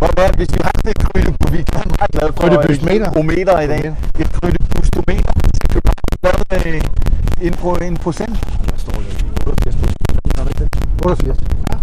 Hvor, 0.00 0.10
hvad, 0.18 0.30
hvis 0.38 0.50
vi 0.54 0.60
har 0.66 0.72
sådan 0.76 0.90
et 0.94 1.00
krydebus, 1.06 1.48
vi 1.52 1.58
er 1.58 1.84
meget 1.98 2.10
glade 2.14 2.30
for 2.32 2.40
Krydebusmeter. 2.42 3.10
et 3.10 3.16
ometer 3.20 3.56
i 3.66 3.68
dag. 3.72 3.82
Et 4.22 4.28
krydebustometer. 4.36 5.32
Skal 5.56 5.68
du 5.74 5.80
have 5.86 5.96
lavet 6.26 6.66
øh, 6.66 7.46
en, 7.46 7.52
pro, 7.60 7.70
en 7.88 7.96
procent? 8.04 8.34
Hvad 8.68 8.78
står 8.84 8.92
der? 8.92 9.12
88 9.46 9.76
procent. 9.76 10.72
88? 11.04 11.40
Ja. 11.70 11.74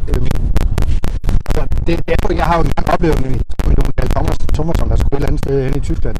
Altså, 1.48 1.64
det 1.88 1.94
er 1.98 2.02
derfor, 2.12 2.34
jeg 2.42 2.46
har 2.50 2.56
jo 2.58 2.64
engang 2.68 2.88
oplevet 2.94 3.20
med 3.24 3.32
Jon 3.78 4.10
Thomas, 4.16 4.38
Thomasson, 4.54 4.90
der 4.90 4.96
skulle 4.96 5.14
et 5.14 5.18
eller 5.18 5.28
andet 5.28 5.42
sted 5.46 5.64
hen 5.66 5.74
i 5.78 5.80
Tyskland. 5.90 6.16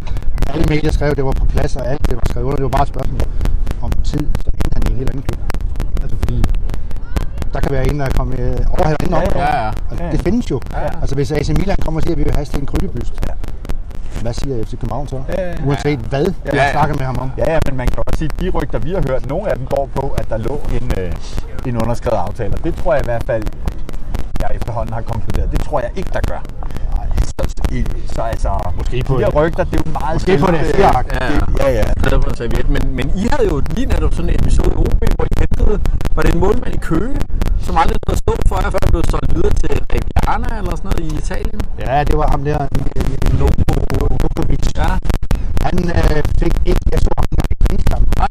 Alle 0.50 0.66
medier 0.70 0.92
skrev, 0.92 1.10
at 1.12 1.18
det 1.18 1.26
var 1.26 1.32
på 1.32 1.46
plads, 1.46 1.76
og 1.76 1.84
alt 1.92 2.02
det 2.10 2.16
var 2.16 2.26
skrevet 2.30 2.46
under. 2.46 2.56
Det 2.56 2.64
var 2.64 2.70
bare 2.78 2.82
et 2.88 2.94
spørgsmål 2.94 3.22
om 3.82 3.92
tid, 3.92 4.26
så 4.44 4.50
endte 4.54 4.70
han 4.74 4.84
i 4.88 4.92
en 4.92 4.98
helt 4.98 5.10
anden 5.10 5.24
klub. 5.28 5.35
Kan 7.66 7.72
være 7.78 7.88
en, 7.90 8.00
der 8.00 8.10
kommer 8.10 8.36
øh, 8.40 8.46
over 8.70 8.84
eller 8.84 8.96
inden 9.04 9.14
op. 9.14 9.36
ja, 9.36 9.40
ja. 9.42 9.64
Ja, 9.66 9.72
ja. 10.06 10.12
det 10.12 10.22
findes 10.22 10.52
jo. 10.52 10.62
Ja, 10.74 10.80
ja. 10.82 10.90
Altså 11.02 11.16
hvis 11.16 11.32
AC 11.32 11.50
Milan 11.50 11.78
kommer 11.82 12.00
og 12.00 12.04
siger, 12.04 12.14
at 12.14 12.20
vi 12.20 12.24
vil 12.24 12.34
have 12.34 12.46
Sten 12.46 12.66
Kryllebyst. 12.66 13.14
Hvad 14.22 14.34
siger 14.34 14.66
FC 14.66 14.72
København 14.72 15.08
så? 15.08 15.16
Ja, 15.30 15.42
ja, 15.42 15.50
ja. 15.50 15.56
Uanset 15.66 16.00
hvad 16.00 16.26
Ja, 16.46 16.56
ja. 16.56 16.72
snakket 16.72 16.98
med 17.00 17.06
ham 17.06 17.18
om. 17.18 17.32
Ja, 17.38 17.52
ja, 17.54 17.60
men 17.66 17.78
man 17.78 17.88
kan 17.88 18.04
også 18.08 18.18
sige, 18.18 18.30
at 18.34 18.40
de 18.40 18.50
rygter, 18.50 18.80
vi 18.80 18.92
har 18.94 19.04
hørt, 19.10 19.30
nogle 19.30 19.50
af 19.50 19.56
dem 19.58 19.66
går 19.66 19.90
på, 19.96 20.16
at 20.18 20.30
der 20.30 20.38
lå 20.38 20.62
en, 20.82 20.92
øh, 21.00 21.12
en 21.66 21.78
underskrevet 21.78 22.18
aftale. 22.18 22.54
Og 22.54 22.64
det 22.64 22.76
tror 22.76 22.94
jeg 22.94 23.02
i 23.04 23.06
hvert 23.06 23.24
fald, 23.24 23.44
jeg 24.42 24.50
efterhånden 24.56 24.94
har 24.94 25.02
konkluderet, 25.02 25.52
det 25.52 25.60
tror 25.60 25.80
jeg 25.80 25.90
ikke, 25.96 26.10
der 26.14 26.20
gør. 26.28 26.42
I- 27.72 27.86
så 28.16 28.22
altså, 28.22 28.50
Måske 28.78 29.04
på 29.08 29.14
de 29.18 29.24
her 29.26 29.32
rygter, 29.40 29.64
det 29.64 29.76
er 29.80 29.84
jo 29.86 29.92
meget 30.00 30.16
Måske 30.16 30.38
på 30.38 30.48
en 30.48 30.56
sjældent, 30.56 30.76
A4-ark. 30.76 31.08
øh, 31.14 31.18
Ja, 31.22 31.28
det- 31.30 31.60
Ja, 31.60 31.70
ja. 31.80 31.84
Skrevet 32.04 32.24
på 32.24 32.30
en 32.30 32.38
serviet. 32.42 32.70
Men, 32.76 32.84
men 32.98 33.06
I 33.22 33.24
havde 33.32 33.46
jo 33.52 33.62
lige 33.76 33.86
netop 33.94 34.14
sådan 34.14 34.30
en 34.30 34.36
episode 34.42 34.72
i 34.76 34.78
OB, 34.84 35.02
hvor 35.16 35.26
I 35.32 35.34
hentede, 35.44 35.76
var 36.16 36.22
det 36.24 36.34
en 36.34 36.40
målmand 36.40 36.74
i 36.74 36.78
Køge, 36.78 37.16
som 37.66 37.74
aldrig 37.82 37.98
nåede 38.08 38.20
stå 38.24 38.34
for 38.50 38.56
jer, 38.62 38.70
før 38.74 38.80
han 38.86 38.92
blev 38.96 39.04
solgt 39.14 39.30
videre 39.36 39.54
til 39.64 39.72
Reggiana 39.94 40.50
eller 40.60 40.76
sådan 40.80 40.90
noget 40.92 41.04
i 41.14 41.18
Italien. 41.22 41.60
Ja, 41.86 42.04
det 42.04 42.16
var 42.22 42.28
ham 42.34 42.42
der, 42.50 42.60
Lokovic. 43.40 44.66
Ja, 44.82 44.90
Han 45.66 45.76
øh, 45.90 46.24
fik 46.42 46.54
ikke, 46.66 46.82
jeg 46.92 47.00
så 47.00 47.10
ham 47.18 47.26
i. 47.32 47.36
Nej. 48.20 48.28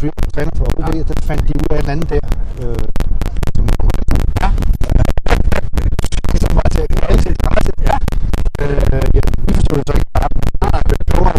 Der 0.00 0.06
Wirtz 0.06 0.32
træner 0.34 0.50
for 0.56 0.64
OB, 0.78 0.94
ja. 0.94 1.02
der 1.02 1.14
fandt 1.22 1.48
de 1.48 1.54
ud 1.60 1.76
af 1.76 1.80
en 1.82 1.90
anden 1.90 2.08
der. 2.08 2.20
Øh, 2.62 2.76
som, 3.56 3.68
Ja. 4.42 4.48
som 6.42 6.56
var 6.56 6.66
til 6.70 6.86
alles 7.08 7.24
interesse. 7.26 7.72
Ja. 7.90 7.96
Øh, 8.62 9.02
ja, 9.14 9.20
vi 9.46 9.54
forstod 9.54 9.76
det 9.78 9.84
så 9.86 9.92
ikke 9.92 10.10
bare. 10.14 10.28
Det 10.88 11.20
var 11.20 11.32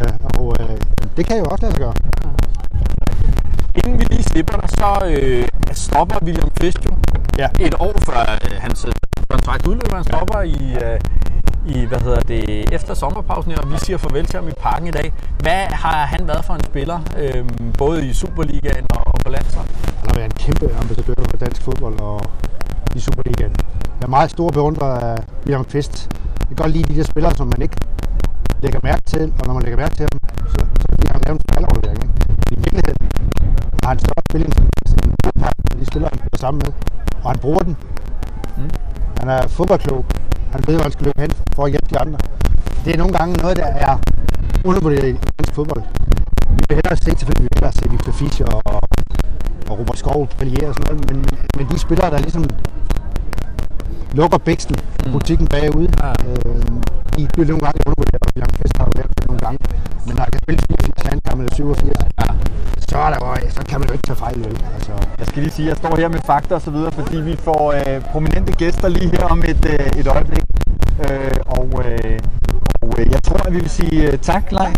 øh, 0.00 0.14
og 0.38 0.56
øh, 0.60 0.80
det 1.16 1.26
kan 1.26 1.38
jo 1.38 1.44
også 1.44 1.62
lade 1.62 1.72
sig 1.74 1.80
gøre. 1.80 1.94
Inden 3.74 3.98
vi 3.98 4.04
lige 4.04 4.22
slipper 4.22 4.56
dig, 4.60 4.70
så 4.70 4.88
øh, 5.10 5.48
stopper 5.72 6.18
William 6.22 6.50
jo 6.60 6.96
Ja. 7.38 7.48
et 7.60 7.74
år 7.78 7.94
før 8.06 8.20
øh, 8.44 8.56
hans 8.60 8.84
øh, 8.84 8.92
kontrakt 9.28 9.66
udløber. 9.66 9.94
Han 9.96 10.04
stopper 10.04 10.40
i, 10.40 10.58
øh, 10.84 11.00
i 11.68 11.84
hvad 11.84 12.00
hedder 12.00 12.20
det, 12.20 12.72
efter 12.72 12.94
sommerpausen 12.94 13.52
her, 13.52 13.58
og 13.58 13.72
vi 13.72 13.78
siger 13.78 13.98
farvel 13.98 14.26
til 14.26 14.36
ham 14.40 14.48
i 14.48 14.52
parken 14.60 14.86
i 14.88 14.90
dag. 14.90 15.12
Hvad 15.42 15.62
har 15.84 16.06
han 16.06 16.28
været 16.28 16.44
for 16.44 16.54
en 16.54 16.64
spiller, 16.64 16.98
øh, 17.18 17.44
både 17.78 18.06
i 18.06 18.12
Superligaen 18.12 18.86
og, 18.90 19.14
på 19.24 19.30
landsholdet? 19.30 19.72
Han 20.00 20.06
har 20.10 20.14
været 20.14 20.24
en 20.32 20.38
kæmpe 20.44 20.66
ambassadør 20.80 21.14
for 21.30 21.36
dansk 21.36 21.62
fodbold 21.62 22.00
og 22.00 22.20
i 22.94 23.00
Superligaen. 23.00 23.54
Jeg 23.98 24.04
er 24.04 24.08
meget 24.18 24.30
stor 24.30 24.48
beundrer 24.48 24.86
af 24.86 25.16
William 25.44 25.64
Kvist. 25.64 26.08
Jeg 26.38 26.46
kan 26.48 26.56
godt 26.56 26.72
lide 26.72 26.92
de 26.92 26.96
der 26.98 27.04
spillere, 27.04 27.34
som 27.34 27.46
man 27.46 27.62
ikke 27.62 27.76
lægger 28.62 28.80
mærke 28.82 29.02
til, 29.02 29.32
og 29.40 29.46
når 29.46 29.54
man 29.54 29.62
lægger 29.62 29.78
mærke 29.78 29.94
til 29.94 30.06
dem, 30.12 30.20
så, 30.52 30.60
så 30.80 30.86
bliver 30.98 31.12
han 31.12 31.22
lavet 31.26 31.40
en 31.40 31.44
fejlaflevering. 31.52 32.10
I 32.50 32.54
virkeligheden 32.64 33.08
har 33.82 33.88
han 33.88 33.98
større 33.98 34.22
spilling 34.30 34.52
end 34.58 35.80
de 35.80 35.86
spillere, 35.86 36.10
han 36.12 36.18
spiller 36.18 36.38
sammen 36.38 36.62
med, 36.64 36.72
og 37.22 37.30
han 37.30 37.38
bruger 37.38 37.62
den. 37.68 37.76
Mm. 38.56 38.70
Han 39.20 39.28
er 39.28 39.48
fodboldklog. 39.48 40.04
Han 40.52 40.60
ved, 40.66 40.74
hvor 40.74 40.82
han 40.82 40.92
skal 40.92 41.04
løbe 41.04 41.20
hen 41.20 41.32
for 41.54 41.64
at 41.64 41.70
hjælpe 41.70 41.88
de 41.90 41.98
andre. 41.98 42.18
Det 42.84 42.94
er 42.94 42.98
nogle 42.98 43.12
gange 43.18 43.32
noget, 43.42 43.56
der 43.56 43.66
er 43.66 43.98
undervurderet 44.64 45.08
i 45.08 45.16
dansk 45.38 45.54
fodbold. 45.54 45.82
Vi 46.56 46.62
vil 46.68 46.74
hellere 46.78 46.96
se, 46.96 47.04
selvfølgelig 47.04 47.44
vi 47.44 47.48
vil 47.52 47.56
hellere 47.58 47.72
se 47.72 47.90
Victor 47.90 48.12
Fischer 48.12 48.46
og, 48.46 48.62
og 49.70 49.78
Robert 49.78 49.98
Skov 49.98 50.26
brillere 50.38 50.68
og 50.68 50.74
sådan 50.74 50.86
noget, 50.96 51.10
men, 51.10 51.16
men, 51.30 51.38
men 51.56 51.66
de 51.70 51.78
spillere, 51.78 52.10
der 52.10 52.18
ligesom 52.18 52.44
lukker 54.12 54.38
bæksten, 54.38 54.76
mm. 55.06 55.12
butikken 55.12 55.46
bagude, 55.46 55.88
Ja. 56.02 56.10
øh, 56.28 56.62
de 57.16 57.28
bliver 57.32 57.46
nogle 57.48 57.62
gange 57.66 57.78
undervurderet, 57.86 58.22
og 58.26 58.30
William 58.34 58.52
Kvist 58.56 58.76
har 58.78 58.84
jo 58.88 58.92
lavet 58.96 59.12
nogle 59.42 59.58
gange. 59.58 59.58
Men 60.06 60.12
når 60.16 60.22
jeg 60.26 60.32
kan 60.34 60.40
spille 60.44 60.60
84 60.68 61.06
handkampe 61.10 61.40
eller 61.44 61.54
87, 61.54 61.96
Ja. 62.20 62.26
så 62.90 62.96
er 63.06 63.10
der, 63.14 63.18
jo- 63.26 63.50
så 63.56 63.62
kan 63.68 63.76
man 63.80 63.86
jo 63.88 63.92
ikke 63.96 64.06
tage 64.10 64.16
fejl, 64.26 64.38
vel? 64.46 64.56
Altså, 64.76 64.92
Jeg 65.20 65.26
skal 65.26 65.42
lige 65.42 65.52
sige, 65.58 65.66
at 65.66 65.70
jeg 65.72 65.76
står 65.82 65.96
her 65.96 66.08
med 66.08 66.20
fakta 66.30 66.54
og 66.54 66.62
så 66.62 66.70
videre, 66.70 66.92
fordi 66.92 67.16
vi 67.30 67.34
får 67.48 67.62
øh, 67.78 67.96
prominente 68.12 68.52
gæster 68.52 68.88
lige 68.88 69.08
her 69.16 69.24
om 69.34 69.38
et, 69.52 69.62
øh, 69.74 69.86
et 70.00 70.06
øjeblik. 70.16 70.44
Øh, 71.04 71.36
og 71.58 71.66
øh, 71.84 72.18
og 72.82 72.90
øh, 72.98 73.06
jeg 73.14 73.22
tror, 73.22 73.40
at 73.46 73.52
vi 73.54 73.58
vil 73.60 73.70
sige 73.70 73.96
øh, 74.12 74.18
tak, 74.18 74.44
Leif, 74.52 74.76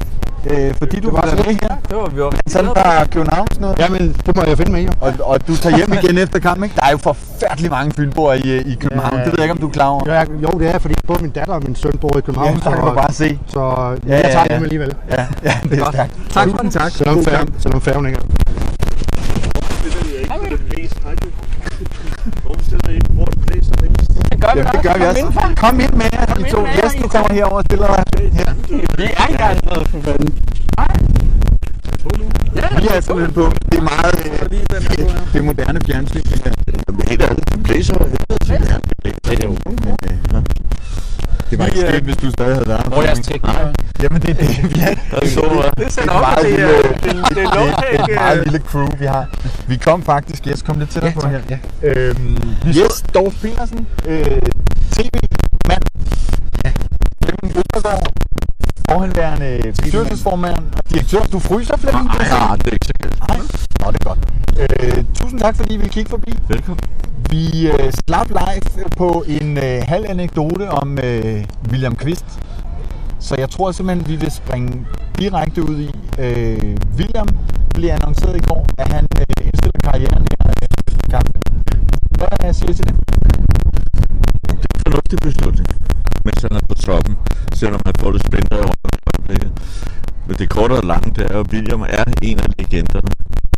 øh, 0.51 0.75
fordi 0.79 1.01
du 1.01 1.11
var 1.11 1.21
var 1.21 1.29
så 1.29 1.37
med 1.37 1.45
her. 1.45 1.75
Det 1.89 1.97
var 1.97 2.09
vi 2.09 2.21
var 2.21 2.33
Sådan 2.47 2.71
fra 2.71 3.05
København 3.05 3.47
sådan 3.51 3.61
noget. 3.63 3.79
jamen, 3.79 4.17
det 4.27 4.37
må 4.37 4.43
jeg 4.47 4.57
finde 4.57 4.73
med, 4.73 4.83
jo. 4.83 4.91
Og, 5.01 5.13
og 5.21 5.47
du 5.49 5.57
tager 5.57 5.77
hjem 5.77 5.93
igen 5.93 6.19
efter 6.19 6.39
kampen, 6.39 6.65
ikke? 6.65 6.77
Der 6.77 6.87
er 6.87 6.91
jo 6.91 6.97
forfærdelig 6.99 7.71
mange 7.71 7.93
fynboer 7.93 8.33
i, 8.33 8.57
i 8.73 8.75
København. 8.81 9.15
Ja. 9.17 9.25
Det 9.25 9.27
ved 9.27 9.35
jeg 9.39 9.45
ikke, 9.45 9.53
om 9.53 9.59
du 9.59 9.69
er 9.69 9.73
klar 9.73 9.87
over. 9.87 10.03
Jo, 10.07 10.13
jeg, 10.13 10.27
jo, 10.43 10.59
det 10.59 10.75
er, 10.75 10.79
fordi 10.79 10.95
både 11.07 11.23
min 11.23 11.31
datter 11.31 11.55
og 11.55 11.63
min 11.67 11.77
søn 11.77 11.93
bor 12.01 12.19
i 12.19 12.21
København, 12.21 12.49
Ja, 12.65 12.71
der 12.71 12.77
kan 12.77 12.85
du 12.89 12.95
bare 12.95 13.13
se. 13.13 13.39
så 13.47 13.61
Ja, 13.61 13.67
ja, 13.67 14.17
jeg 14.17 14.25
ja, 14.25 14.31
tager 14.33 14.47
ja. 14.51 14.55
dem 14.55 14.63
alligevel. 14.63 14.95
Ja, 15.11 15.27
ja 15.45 15.55
det 15.71 15.79
er 15.79 15.91
stærkt. 15.93 16.13
Tak 16.31 16.49
for 16.51 16.57
det. 16.57 16.73
tak. 16.73 16.91
Selvom, 16.91 17.25
færgen, 17.25 17.55
selvom 17.59 17.81
færgen 17.81 18.07
ikke 18.07 18.19
er. 18.19 18.23
Det 19.85 19.93
gør 19.95 20.01
vi 20.05 20.89
Jamen, 24.57 24.73
det 24.73 24.83
gør 24.83 24.95
vi 24.99 25.05
også. 25.05 25.55
Kom 25.57 25.81
ind 25.81 25.93
med 25.93 26.07
jer, 26.13 26.25
de 26.27 26.51
to 26.51 26.61
gæster 26.77 27.05
I 27.05 27.09
kommer 27.09 27.33
herover 27.35 27.57
og 27.57 27.65
stiller 27.65 27.87
dig 27.87 28.31
her. 28.33 28.55
Vi 28.97 29.05
er 29.23 29.29
i 29.35 29.37
gang 29.43 29.57
med 29.65 29.85
for 29.87 30.01
fanden. 30.01 30.31
Vi 32.83 32.87
er 32.95 33.01
simpelthen 33.01 33.35
på. 33.35 33.53
Det 33.73 33.79
er 33.79 33.83
meget 33.83 34.15
øh, 34.27 34.51
det 35.33 35.39
er 35.39 35.43
moderne 35.43 35.81
fjernsyn. 35.87 36.23
det. 36.23 36.55
Jamen, 36.89 37.03
helt 37.09 37.23
ærligt, 37.23 37.53
det 37.53 37.63
blæser. 37.63 37.95
Det 39.25 39.45
er 39.45 39.45
jo. 39.45 39.57
Det 41.51 41.59
var 41.59 41.67
ikke 41.67 41.81
sket, 41.81 42.03
hvis 42.03 42.17
du 42.17 42.31
stadig 42.31 42.55
havde 42.55 42.69
været 42.69 42.83
her. 42.83 42.89
Hvor 42.89 43.03
er 43.03 43.07
jeres? 43.07 43.31
Jamen 44.03 44.23
det 44.23 44.31
er 44.31 44.35
det, 44.35 44.75
vi 44.75 44.81
er. 44.81 44.95
Det 45.79 45.87
et 45.87 45.93
sender 45.93 46.15
op 46.15 46.21
meget 46.21 46.47
til 46.47 46.57
det, 46.57 46.69
det, 47.05 47.37
det 47.37 47.45
er 47.45 47.51
Det 47.81 48.01
er 48.01 48.05
et 48.05 48.15
meget 48.15 48.45
lille 48.45 48.59
crew, 48.59 48.89
vi 48.99 49.05
har. 49.07 49.27
Vi 49.67 49.77
kom 49.77 50.03
faktisk, 50.03 50.47
yes, 50.47 50.63
kom 50.63 50.79
lidt 50.79 50.91
tættere 50.91 51.13
på 51.13 51.29
her. 51.29 51.41
Ja. 51.51 51.59
Øhm, 51.83 52.39
yes, 52.69 53.05
Dorf 53.15 53.35
Petersen, 53.43 53.87
øh, 54.07 54.25
tv-mand. 54.97 55.83
Ja. 56.65 56.71
Flemming 57.25 57.57
Østergaard, 57.59 58.07
forhenværende 58.91 59.73
bestyrelsesformand 59.83 60.63
og 60.77 60.91
direktør. 60.91 61.23
Du 61.33 61.39
fryser, 61.39 61.77
Flemming? 61.77 62.07
Nej, 62.07 62.29
nej, 62.29 62.57
det 62.57 62.67
er 62.67 62.77
ikke 62.79 62.87
så 62.87 62.93
galt. 63.03 63.19
Nej. 63.29 63.39
Nå, 63.81 63.87
det 63.93 64.01
er 64.01 64.05
godt. 64.11 64.21
Øh, 64.63 65.05
tusind 65.15 65.41
tak, 65.41 65.57
fordi 65.57 65.75
I 65.75 65.77
ville 65.77 65.93
kigge 65.93 66.11
forbi. 66.11 66.33
Velkommen. 66.49 66.81
Vi 67.31 67.71
øh, 67.71 67.93
slap 67.93 68.29
live 68.29 68.89
på 68.97 69.25
en 69.27 69.59
øh, 69.59 69.83
halv 69.89 70.05
anekdote 70.09 70.71
om 70.71 70.99
øh, 70.99 71.45
William 71.71 71.97
Kvist. 71.97 72.25
Så 73.19 73.35
jeg 73.39 73.51
tror 73.51 73.73
simpelthen, 73.73 74.09
vi 74.09 74.17
vil 74.17 74.31
springe 74.31 74.87
direkte 75.19 75.63
ud 75.71 75.79
i. 75.79 75.91
Øh, 76.19 76.77
William 76.99 77.29
blev 77.75 77.91
annonceret 77.91 78.37
i 78.37 78.45
går, 78.49 78.67
at 78.79 78.89
han 78.93 79.07
øh, 79.21 79.47
indstiller 79.47 79.81
karrieren 79.85 80.27
her 80.31 80.49
øh, 80.49 80.69
efter 80.87 81.09
kampen. 81.11 81.43
Hvad 82.19 82.55
siger 82.55 82.71
I 82.71 82.75
til 82.75 82.87
det? 82.87 82.97
Det 84.43 84.51
er 84.51 84.55
en 84.55 84.61
fornuftig 84.87 85.19
beslutning, 85.19 85.69
mens 86.25 86.43
han 86.43 86.53
er 86.53 86.61
på 86.69 86.75
toppen, 86.75 87.17
selvom 87.55 87.81
han 87.87 87.95
får 88.01 88.11
det 88.13 88.21
spændende 88.27 88.57
i 88.57 88.61
røven 88.61 88.91
i 88.93 88.99
øjeblikket. 89.15 89.51
Men 90.31 90.39
det 90.39 90.49
korte 90.49 90.73
og 90.73 90.85
lange, 90.85 91.11
det 91.17 91.31
er 91.31 91.35
jo, 91.35 91.41
at 91.41 91.53
William 91.53 91.81
er 91.89 92.05
en 92.23 92.39
af 92.39 92.47
legenderne. 92.59 93.11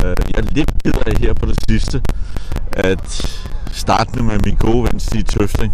Øh, 0.04 0.14
Jeg 0.34 0.44
er 0.44 0.54
lidt 0.54 0.70
ked 0.84 0.92
af 1.06 1.16
her 1.18 1.32
på 1.34 1.46
det 1.46 1.56
sidste, 1.68 2.02
at 2.72 3.06
startende 3.72 4.22
med 4.24 4.38
min 4.44 4.54
gode 4.54 4.82
ven 4.84 5.00
Stig 5.00 5.26
Tøfting, 5.26 5.72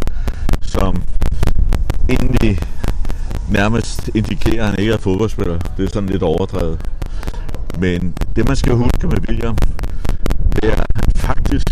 som 0.63 1.03
egentlig 2.09 2.59
nærmest 3.51 4.11
indikerer, 4.15 4.63
at 4.65 4.71
han 4.71 4.79
ikke 4.79 4.93
er 4.93 4.97
fodboldspiller. 4.99 5.59
Det 5.77 5.85
er 5.85 5.89
sådan 5.93 6.09
lidt 6.09 6.23
overdrevet. 6.23 6.81
Men 7.79 8.15
det, 8.37 8.49
man 8.49 8.57
skal 8.57 8.73
huske 8.75 9.07
med 9.07 9.19
William, 9.29 9.57
det 10.55 10.65
er, 10.65 10.73
at 10.77 10.91
han 10.95 11.13
faktisk 11.15 11.67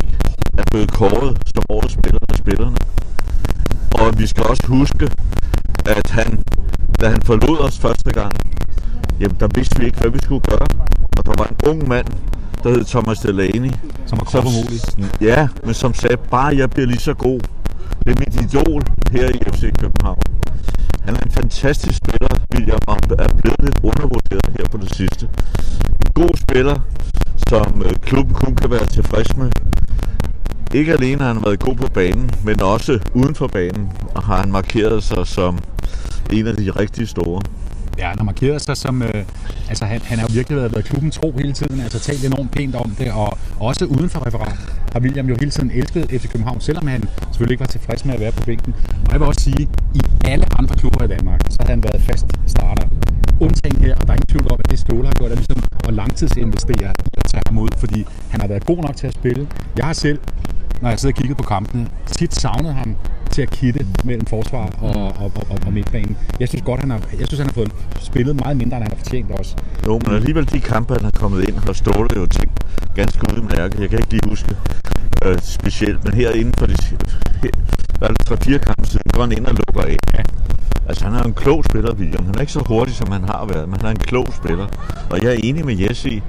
er 0.59 0.65
blevet 0.71 0.91
kåret 0.93 1.39
som 1.55 1.65
årets 1.69 1.93
spiller 1.93 2.21
af 2.29 2.37
spillerne. 2.37 2.77
Og 3.93 4.19
vi 4.19 4.27
skal 4.27 4.43
også 4.43 4.67
huske, 4.67 5.11
at 5.87 6.11
han, 6.11 6.43
da 7.01 7.09
han 7.09 7.23
forlod 7.23 7.59
os 7.59 7.79
første 7.79 8.11
gang, 8.11 8.33
jamen 9.21 9.37
der 9.41 9.49
vidste 9.55 9.81
vi 9.81 9.87
ikke, 9.87 9.99
hvad 9.99 10.11
vi 10.11 10.19
skulle 10.23 10.41
gøre. 10.51 10.67
Og 11.19 11.27
der 11.27 11.35
var 11.39 11.47
en 11.47 11.57
ung 11.71 11.89
mand, 11.89 12.07
der 12.63 12.71
hed 12.71 12.85
Thomas 12.85 13.19
Delaney. 13.19 13.73
Som 14.07 14.19
var 14.19 14.25
kropumulig. 14.25 14.81
Ja, 15.21 15.49
men 15.65 15.75
som 15.75 15.95
sagde, 15.95 16.17
bare 16.17 16.57
jeg 16.57 16.71
bliver 16.71 16.87
lige 16.87 16.99
så 16.99 17.15
god. 17.15 17.41
Det 18.05 18.11
er 18.15 18.19
mit 18.19 18.35
idol 18.45 18.83
her 19.13 19.29
i 19.29 19.39
FC 19.53 19.73
København. 19.81 20.19
Han 21.03 21.17
er 21.17 21.21
en 21.21 21.31
fantastisk 21.31 21.97
spiller, 21.97 22.29
William, 22.55 22.79
og 22.87 22.97
er 23.19 23.29
blevet 23.29 23.61
lidt 23.61 23.79
undervurderet 23.83 24.47
her 24.59 24.69
på 24.69 24.79
det 24.79 24.95
sidste. 24.95 25.29
En 26.07 26.13
god 26.15 26.37
spiller, 26.37 26.81
som 27.49 27.83
øh, 27.85 27.93
klubben 28.03 28.35
kun 28.35 28.57
kan 28.57 28.71
være 28.71 28.87
tilfreds 28.87 29.37
med. 29.37 29.51
Ikke 30.75 30.93
alene 30.93 31.21
har 31.21 31.33
han 31.33 31.45
været 31.45 31.61
god 31.61 31.75
på 31.75 31.89
banen, 31.95 32.31
men 32.45 32.63
også 32.63 32.99
uden 33.15 33.35
for 33.35 33.47
banen, 33.47 33.93
og 34.15 34.23
har 34.23 34.37
han 34.37 34.53
markeret 34.53 35.03
sig 35.03 35.27
som 35.27 35.59
en 36.33 36.47
af 36.47 36.57
de 36.57 36.71
rigtig 36.71 37.09
store. 37.09 37.43
Ja, 37.99 38.09
han 38.09 38.19
har 38.19 38.25
markeret 38.25 38.63
sig 38.63 38.77
som... 38.77 39.03
Øh, 39.03 39.25
altså, 39.69 39.85
han, 39.85 40.01
han 40.05 40.19
har 40.19 40.27
jo 40.29 40.33
virkelig 40.35 40.57
været, 40.57 40.73
været 40.73 40.85
klubben 40.85 41.11
tro 41.11 41.33
hele 41.39 41.53
tiden, 41.53 41.81
altså 41.81 41.99
talt 41.99 42.25
enormt 42.25 42.51
pænt 42.51 42.75
om 42.75 42.91
det, 42.99 43.13
og 43.13 43.39
også 43.61 43.85
uden 43.85 44.09
for 44.11 44.27
referat 44.27 44.59
har 44.93 45.01
William 45.01 45.29
jo 45.29 45.37
hele 45.41 45.51
tiden 45.51 45.71
elsket 45.71 46.07
FC 46.11 46.29
København, 46.33 46.61
selvom 46.61 46.87
han 46.87 47.05
selvfølgelig 47.31 47.55
ikke 47.55 47.61
var 47.61 47.67
tilfreds 47.67 48.05
med 48.05 48.15
at 48.15 48.21
være 48.21 48.33
på 48.33 48.43
bænken. 48.47 48.75
Og 49.07 49.13
jeg 49.13 49.21
vil 49.21 49.29
også 49.29 49.41
sige, 49.41 49.69
i 49.95 50.01
alle 50.25 50.47
andre 50.59 50.75
klubber 50.75 51.05
i 51.05 51.09
Danmark, 51.09 51.41
så 51.51 51.57
har 51.61 51.69
han 51.69 51.83
været 51.83 52.03
fast 52.03 52.27
starter. 52.47 52.89
Undtagen 53.41 53.77
her, 53.85 53.95
og 53.95 54.03
der 54.07 54.13
er 54.13 54.17
ingen 54.17 54.27
tvivl 54.27 54.53
om, 54.53 54.61
at 54.65 54.71
det 54.71 54.79
Ståle 54.79 55.07
har 55.07 55.13
gjort, 55.13 55.31
er 55.31 55.35
ligesom 55.35 55.63
at 55.89 55.95
langtidsinvestere 55.95 56.93
i 57.07 57.19
at 57.19 57.25
tage 57.31 57.43
ham 57.47 57.59
ud, 57.59 57.69
fordi 57.79 58.07
han 58.31 58.41
har 58.41 58.49
været 58.49 58.67
god 58.67 58.77
nok 58.77 58.97
til 58.97 59.07
at 59.07 59.15
spille. 59.15 59.49
Jeg 59.77 59.85
har 59.85 59.93
selv 59.93 60.19
når 60.83 60.89
jeg 60.89 60.99
sidder 60.99 61.15
og 61.15 61.19
kigger 61.19 61.37
på 61.37 61.43
kampene, 61.43 61.89
tit 62.07 62.35
savnet 62.35 62.75
ham 62.75 62.97
til 63.31 63.43
at 63.43 63.51
kitte 63.51 63.87
mellem 64.05 64.27
forsvar 64.27 64.71
og, 64.81 64.97
og, 65.23 65.33
og, 65.51 65.59
og, 65.67 65.73
midtbanen. 65.73 66.17
Jeg 66.41 66.49
synes 66.49 66.63
godt, 66.65 66.81
han 66.81 66.91
har, 66.91 67.01
jeg 67.19 67.27
synes, 67.27 67.39
han 67.39 67.47
har 67.47 67.53
fået 67.53 67.73
spillet 68.01 68.37
meget 68.37 68.57
mindre, 68.57 68.77
end 68.77 68.85
han 68.85 68.93
har 68.93 69.05
fortjent 69.05 69.31
også. 69.31 69.57
Jo, 69.87 70.01
men 70.05 70.15
alligevel 70.15 70.51
de 70.53 70.61
kampe, 70.61 70.95
han 70.95 71.05
er 71.05 71.11
kommet 71.11 71.49
ind, 71.49 71.57
har 71.59 71.73
Ståle 71.73 72.09
jo 72.17 72.27
tænkt 72.27 72.67
ganske 72.95 73.21
udmærket. 73.37 73.81
Jeg 73.81 73.91
kan 73.91 73.99
ikke 73.99 74.11
lige 74.11 74.29
huske 74.29 74.57
øh, 75.25 75.39
specielt, 75.43 76.05
men 76.05 76.15
her 76.15 76.31
inden 76.31 76.55
for 76.59 76.67
de 76.67 76.77
her, 77.43 77.51
der 78.01 78.07
er 78.09 78.35
3-4 78.35 78.59
kampe 78.59 78.87
siden, 78.87 79.11
går 79.13 79.21
han 79.21 79.33
ind 79.33 79.47
og 79.47 79.55
lukker 79.55 79.91
af. 79.91 79.97
Ja. 80.15 80.23
Altså, 80.89 81.05
han 81.05 81.15
er 81.15 81.23
en 81.23 81.35
klog 81.35 81.65
spiller, 81.65 81.95
William. 81.95 82.25
Han 82.27 82.35
er 82.35 82.41
ikke 82.41 82.53
så 82.53 82.65
hurtig, 82.67 82.95
som 82.95 83.13
han 83.13 83.25
har 83.25 83.47
været, 83.53 83.69
men 83.69 83.77
han 83.81 83.87
er 83.87 83.91
en 83.91 83.97
klog 84.11 84.27
spiller. 84.33 84.67
Og 85.11 85.23
jeg 85.23 85.31
er 85.35 85.39
enig 85.45 85.65
med 85.65 85.77
Jesse 85.77 86.23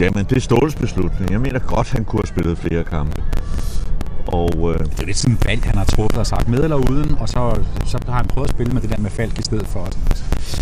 jamen, 0.00 0.24
det 0.24 0.36
er 0.36 0.40
Ståles 0.40 0.74
beslutning. 0.74 1.30
Jeg 1.30 1.40
mener 1.40 1.58
godt, 1.58 1.90
han 1.90 2.04
kunne 2.04 2.20
have 2.20 2.26
spillet 2.26 2.58
flere 2.58 2.84
kampe. 2.84 3.22
Og 4.26 4.50
øh, 4.74 4.78
Det 4.78 5.00
er 5.00 5.06
lidt 5.06 5.16
sådan 5.16 5.38
valg, 5.46 5.62
han 5.64 5.76
har 5.78 5.84
truffet 5.84 6.18
og 6.18 6.26
sagt 6.26 6.48
med 6.48 6.58
eller 6.64 6.76
uden, 6.76 7.16
og 7.20 7.28
så, 7.28 7.58
så 7.84 7.98
har 8.08 8.16
han 8.16 8.24
prøvet 8.26 8.48
at 8.48 8.54
spille 8.54 8.72
med 8.72 8.82
det 8.82 8.90
der 8.90 8.98
med 8.98 9.10
Falk 9.10 9.38
i 9.38 9.42
stedet 9.42 9.66
for. 9.66 9.88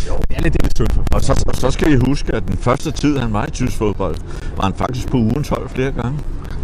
Jo, 0.09 0.15
det 0.29 0.37
er 0.37 0.43
lidt, 0.43 0.55
det 0.63 0.73
synd 0.77 0.89
for 0.91 1.05
Og 1.13 1.23
så, 1.23 1.45
og 1.47 1.57
så 1.57 1.71
skal 1.71 1.93
I 1.93 1.97
huske, 2.07 2.35
at 2.35 2.43
den 2.49 2.57
første 2.59 2.91
tid, 2.91 3.19
han 3.19 3.33
var 3.33 3.47
i 3.47 3.51
tysk 3.51 3.77
fodbold, 3.77 4.17
var 4.57 4.63
han 4.65 4.75
faktisk 4.75 5.09
på 5.09 5.17
ugens 5.17 5.49
hold 5.49 5.69
flere 5.69 5.93
gange. 5.93 6.19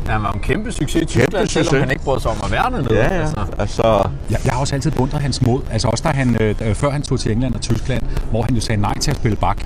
Han 0.06 0.22
var 0.22 0.32
en 0.32 0.40
kæmpe 0.40 0.72
succes 0.72 1.02
i 1.02 1.04
Kæmpe 1.04 1.26
Tyskland, 1.26 1.48
selvom 1.48 1.64
succes. 1.64 1.80
han 1.80 1.90
ikke 1.90 2.04
brød 2.04 2.20
sig 2.20 2.30
om 2.30 2.36
at 2.44 2.50
være 2.50 2.62
dernede. 2.62 2.94
Ja, 2.94 3.14
ja. 3.14 3.20
Altså. 3.20 3.44
Altså, 3.58 3.82
Jeg, 4.30 4.38
jeg 4.44 4.52
har 4.52 4.60
også 4.60 4.74
altid 4.74 4.90
beundret 4.90 5.20
hans 5.22 5.42
mod. 5.42 5.60
Altså 5.70 5.88
også 5.88 6.04
da 6.04 6.08
han, 6.08 6.36
øh, 6.42 6.74
før 6.74 6.90
han 6.90 7.02
tog 7.02 7.20
til 7.20 7.32
England 7.32 7.54
og 7.54 7.60
Tyskland, 7.60 8.02
hvor 8.30 8.42
han 8.42 8.54
jo 8.54 8.60
sagde 8.60 8.80
nej 8.80 8.98
til 8.98 9.10
at 9.10 9.16
spille 9.16 9.36
bak. 9.36 9.64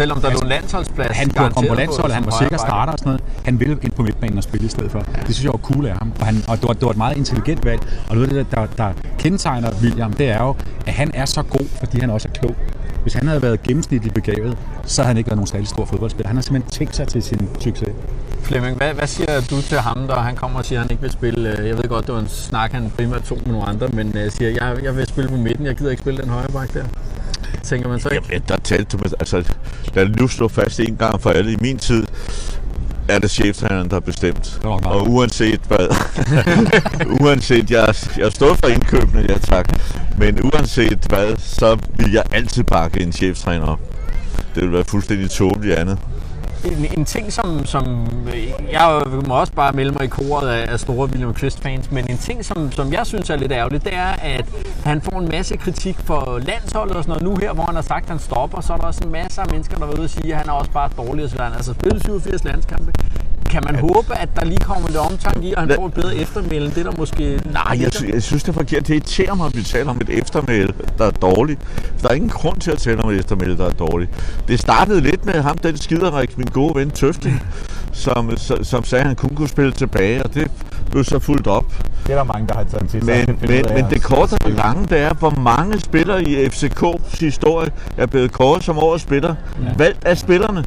Selvom 0.00 0.20
der 0.20 0.30
lå 0.30 0.38
en 0.38 0.48
landsholdsplads 0.48 1.16
Han 1.16 1.30
kunne 1.30 1.50
komme 1.50 1.68
på 1.68 1.74
landsholdet, 1.74 2.14
han 2.14 2.24
var 2.26 2.34
sikker 2.40 2.56
starter 2.56 2.92
og 2.92 2.98
sådan 2.98 3.10
noget. 3.10 3.22
Han 3.44 3.60
ville 3.60 3.78
ind 3.82 3.92
på 3.92 4.02
midtbanen 4.02 4.38
og 4.38 4.42
spille 4.42 4.66
i 4.66 4.68
stedet 4.68 4.90
for. 4.90 4.98
Det 4.98 5.34
synes 5.34 5.44
jeg 5.44 5.52
var 5.52 5.58
cool 5.58 5.86
af 5.86 5.96
ham. 5.98 6.12
Og, 6.20 6.26
han, 6.26 6.36
og 6.48 6.56
det, 6.60 6.68
var, 6.68 6.74
det 6.74 6.82
var 6.82 6.90
et 6.90 6.96
meget 6.96 7.16
intelligent 7.16 7.64
valg. 7.64 7.80
Og 8.08 8.14
noget 8.16 8.28
af 8.28 8.44
det, 8.44 8.54
der, 8.54 8.66
der 8.66 8.92
kendetegner 9.18 9.70
William, 9.82 10.12
det 10.12 10.28
er 10.30 10.42
jo, 10.42 10.54
at 10.86 10.92
han 10.92 11.10
er 11.14 11.24
så 11.24 11.42
god, 11.42 11.66
fordi 11.78 12.00
han 12.00 12.10
også 12.10 12.28
er 12.28 12.38
klog. 12.38 12.56
Hvis 13.02 13.14
han 13.14 13.26
havde 13.26 13.42
været 13.42 13.62
gennemsnitligt 13.62 14.14
begavet, 14.14 14.58
så 14.84 15.02
havde 15.02 15.08
han 15.08 15.16
ikke 15.16 15.28
været 15.30 15.36
nogen 15.36 15.46
særlig 15.46 15.68
stor 15.68 15.84
fodboldspiller. 15.84 16.28
Han 16.28 16.36
har 16.36 16.42
simpelthen 16.42 16.70
tænkt 16.70 16.96
sig 16.96 17.08
til 17.08 17.22
sin 17.22 17.48
succes. 17.60 17.88
Flemming, 18.42 18.76
hvad, 18.76 18.94
hvad 18.94 19.06
siger 19.06 19.40
du 19.50 19.62
til 19.62 19.78
ham, 19.78 20.06
der 20.06 20.20
han 20.20 20.36
kommer 20.36 20.58
og 20.58 20.64
siger, 20.64 20.78
at 20.78 20.84
han 20.84 20.90
ikke 20.90 21.02
vil 21.02 21.12
spille? 21.12 21.58
øh, 21.58 21.68
Jeg 21.68 21.76
ved 21.76 21.84
godt, 21.84 22.06
det 22.06 22.14
var 22.14 22.20
en 22.20 22.28
snak, 22.28 22.72
han 22.72 22.92
primært 22.96 23.22
tog 23.22 23.38
med 23.44 23.52
nogle 23.52 23.68
andre, 23.68 23.88
men 23.88 24.06
uh, 24.06 24.32
siger, 24.32 24.50
jeg, 24.50 24.84
jeg 24.84 24.96
vil 24.96 25.06
spille 25.06 25.30
på 25.30 25.36
midten, 25.36 25.66
jeg 25.66 25.76
gider 25.76 25.90
ikke 25.90 26.00
spille 26.00 26.22
den 26.22 26.30
højre 26.30 26.48
bak 26.52 26.74
der. 26.74 26.84
Tænker 27.68 27.88
man 27.88 28.00
så 28.00 28.08
ikke? 28.08 28.26
jamen, 28.30 28.44
der 28.48 28.56
talte 28.56 28.96
med, 28.96 29.06
altså, 29.20 29.44
lad 29.94 30.06
det 30.06 30.20
nu 30.20 30.28
slå 30.28 30.48
fast 30.48 30.80
en 30.80 30.96
gang 30.96 31.20
for 31.20 31.30
alle. 31.30 31.52
I 31.52 31.56
min 31.60 31.78
tid 31.78 32.06
er 33.08 33.18
det 33.18 33.30
cheftræneren, 33.30 33.88
der 33.88 33.94
har 33.94 34.00
bestemt. 34.00 34.60
meget. 34.64 34.86
Og 34.86 35.08
uanset 35.10 35.60
hvad, 35.68 35.88
uanset, 37.20 37.70
jeg, 37.70 37.94
jeg 38.18 38.32
står 38.32 38.54
for 38.54 38.66
indkøbene, 38.68 39.26
ja 39.28 39.38
tak, 39.38 39.80
men 40.18 40.42
uanset 40.42 40.98
hvad, 41.08 41.36
så 41.38 41.78
vil 41.96 42.12
jeg 42.12 42.22
altid 42.32 42.64
pakke 42.64 43.00
en 43.00 43.12
cheftræner 43.12 43.66
op. 43.66 43.80
Det 44.54 44.62
vil 44.62 44.72
være 44.72 44.84
fuldstændig 44.84 45.30
tåbeligt 45.30 45.74
andet 45.74 45.98
en, 46.64 46.98
en 46.98 47.04
ting, 47.04 47.32
som, 47.32 47.66
som 47.66 48.06
øh, 48.34 48.48
jeg 48.72 49.02
må 49.26 49.34
også 49.34 49.52
bare 49.52 49.72
melde 49.72 49.92
mig 49.92 50.04
i 50.04 50.08
koret 50.08 50.48
af, 50.48 50.72
af 50.72 50.80
store 50.80 51.08
William 51.08 51.34
Quist-fans, 51.34 51.90
men 51.90 52.10
en 52.10 52.18
ting, 52.18 52.44
som, 52.44 52.72
som 52.72 52.92
jeg 52.92 53.06
synes 53.06 53.30
er 53.30 53.36
lidt 53.36 53.52
ærgerligt, 53.52 53.84
det 53.84 53.94
er, 53.94 54.12
at 54.22 54.44
han 54.84 55.00
får 55.00 55.18
en 55.18 55.28
masse 55.28 55.56
kritik 55.56 55.96
for 55.98 56.38
landsholdet 56.38 56.96
og 56.96 57.04
sådan 57.04 57.22
noget. 57.22 57.40
Nu 57.40 57.46
her, 57.46 57.52
hvor 57.52 57.64
han 57.64 57.74
har 57.74 57.82
sagt, 57.82 58.04
at 58.04 58.10
han 58.10 58.18
stopper, 58.18 58.60
så 58.60 58.72
er 58.72 58.76
der 58.76 58.84
også 58.84 59.04
en 59.04 59.12
masse 59.12 59.40
af 59.40 59.46
mennesker, 59.50 59.76
der 59.76 59.86
er 59.86 59.92
ude 59.92 60.04
og 60.04 60.10
sige, 60.10 60.32
at 60.32 60.38
han 60.38 60.48
er 60.48 60.52
også 60.52 60.70
bare 60.70 60.90
dårlig. 60.96 61.30
Så 61.30 61.36
sådan 61.36 61.52
altså 61.52 61.72
spillet 61.72 62.02
87 62.02 62.44
landskampe. 62.44 62.92
Kan 63.50 63.62
man 63.66 63.74
håbe, 63.74 64.14
at 64.14 64.28
der 64.36 64.44
lige 64.44 64.58
kommer 64.58 64.88
lidt 64.88 64.98
omtanke 64.98 65.48
i, 65.48 65.54
og 65.54 65.60
han 65.62 65.72
får 65.76 65.86
et 65.86 65.94
bedre 65.94 66.16
eftermæle, 66.16 66.64
end 66.64 66.72
det 66.72 66.84
der 66.84 66.92
måske... 66.98 67.40
Nej, 67.52 67.78
jeg, 67.80 67.92
sy- 67.92 68.04
jeg 68.14 68.22
synes, 68.22 68.42
det 68.42 68.48
er 68.48 68.52
forkert. 68.52 68.86
Det 68.86 68.94
irriterer 68.94 69.34
mig, 69.34 69.46
at 69.46 69.56
vi 69.56 69.62
taler 69.62 69.90
om 69.90 70.00
et 70.00 70.10
eftermæle, 70.10 70.72
der 70.98 71.06
er 71.06 71.10
dårligt. 71.10 71.60
Der 72.02 72.08
er 72.08 72.12
ingen 72.14 72.30
grund 72.30 72.60
til 72.60 72.70
at 72.70 72.78
tale 72.78 73.02
om 73.02 73.10
et 73.10 73.18
eftermæle, 73.18 73.56
der 73.56 73.66
er 73.66 73.70
dårligt. 73.70 74.10
Det 74.48 74.60
startede 74.60 75.00
lidt 75.00 75.24
med 75.26 75.34
ham, 75.34 75.58
den 75.58 75.76
skiderik, 75.76 76.38
min 76.38 76.46
gode 76.46 76.74
ven 76.74 76.90
Tøfting, 76.90 77.42
som, 77.92 78.36
som, 78.62 78.84
sagde, 78.84 79.00
at 79.00 79.06
han 79.06 79.16
kun 79.16 79.30
kunne 79.34 79.48
spille 79.48 79.72
tilbage, 79.72 80.22
og 80.22 80.34
det 80.34 80.50
blev 80.90 81.04
så 81.04 81.18
fuldt 81.18 81.46
op. 81.46 81.64
Det 82.06 82.12
er 82.12 82.16
der 82.16 82.24
mange, 82.24 82.48
der 82.48 82.54
har 82.54 82.64
taget 82.64 82.90
til 82.90 83.04
sig. 83.04 83.24
Men, 83.28 83.38
men, 83.40 83.64
men 83.74 83.84
det 83.90 84.02
korte 84.02 84.34
og 84.44 84.50
lange, 84.50 84.86
det 84.86 84.98
er, 84.98 85.14
hvor 85.14 85.30
mange 85.30 85.80
spillere 85.80 86.22
i 86.22 86.46
FCK's 86.46 87.20
historie 87.20 87.70
er 87.96 88.06
blevet 88.06 88.32
kåret 88.32 88.64
som 88.64 88.78
årets 88.78 89.02
spiller. 89.02 89.34
Ja. 89.64 89.68
Valgt 89.78 90.04
af 90.04 90.18
spillerne. 90.18 90.64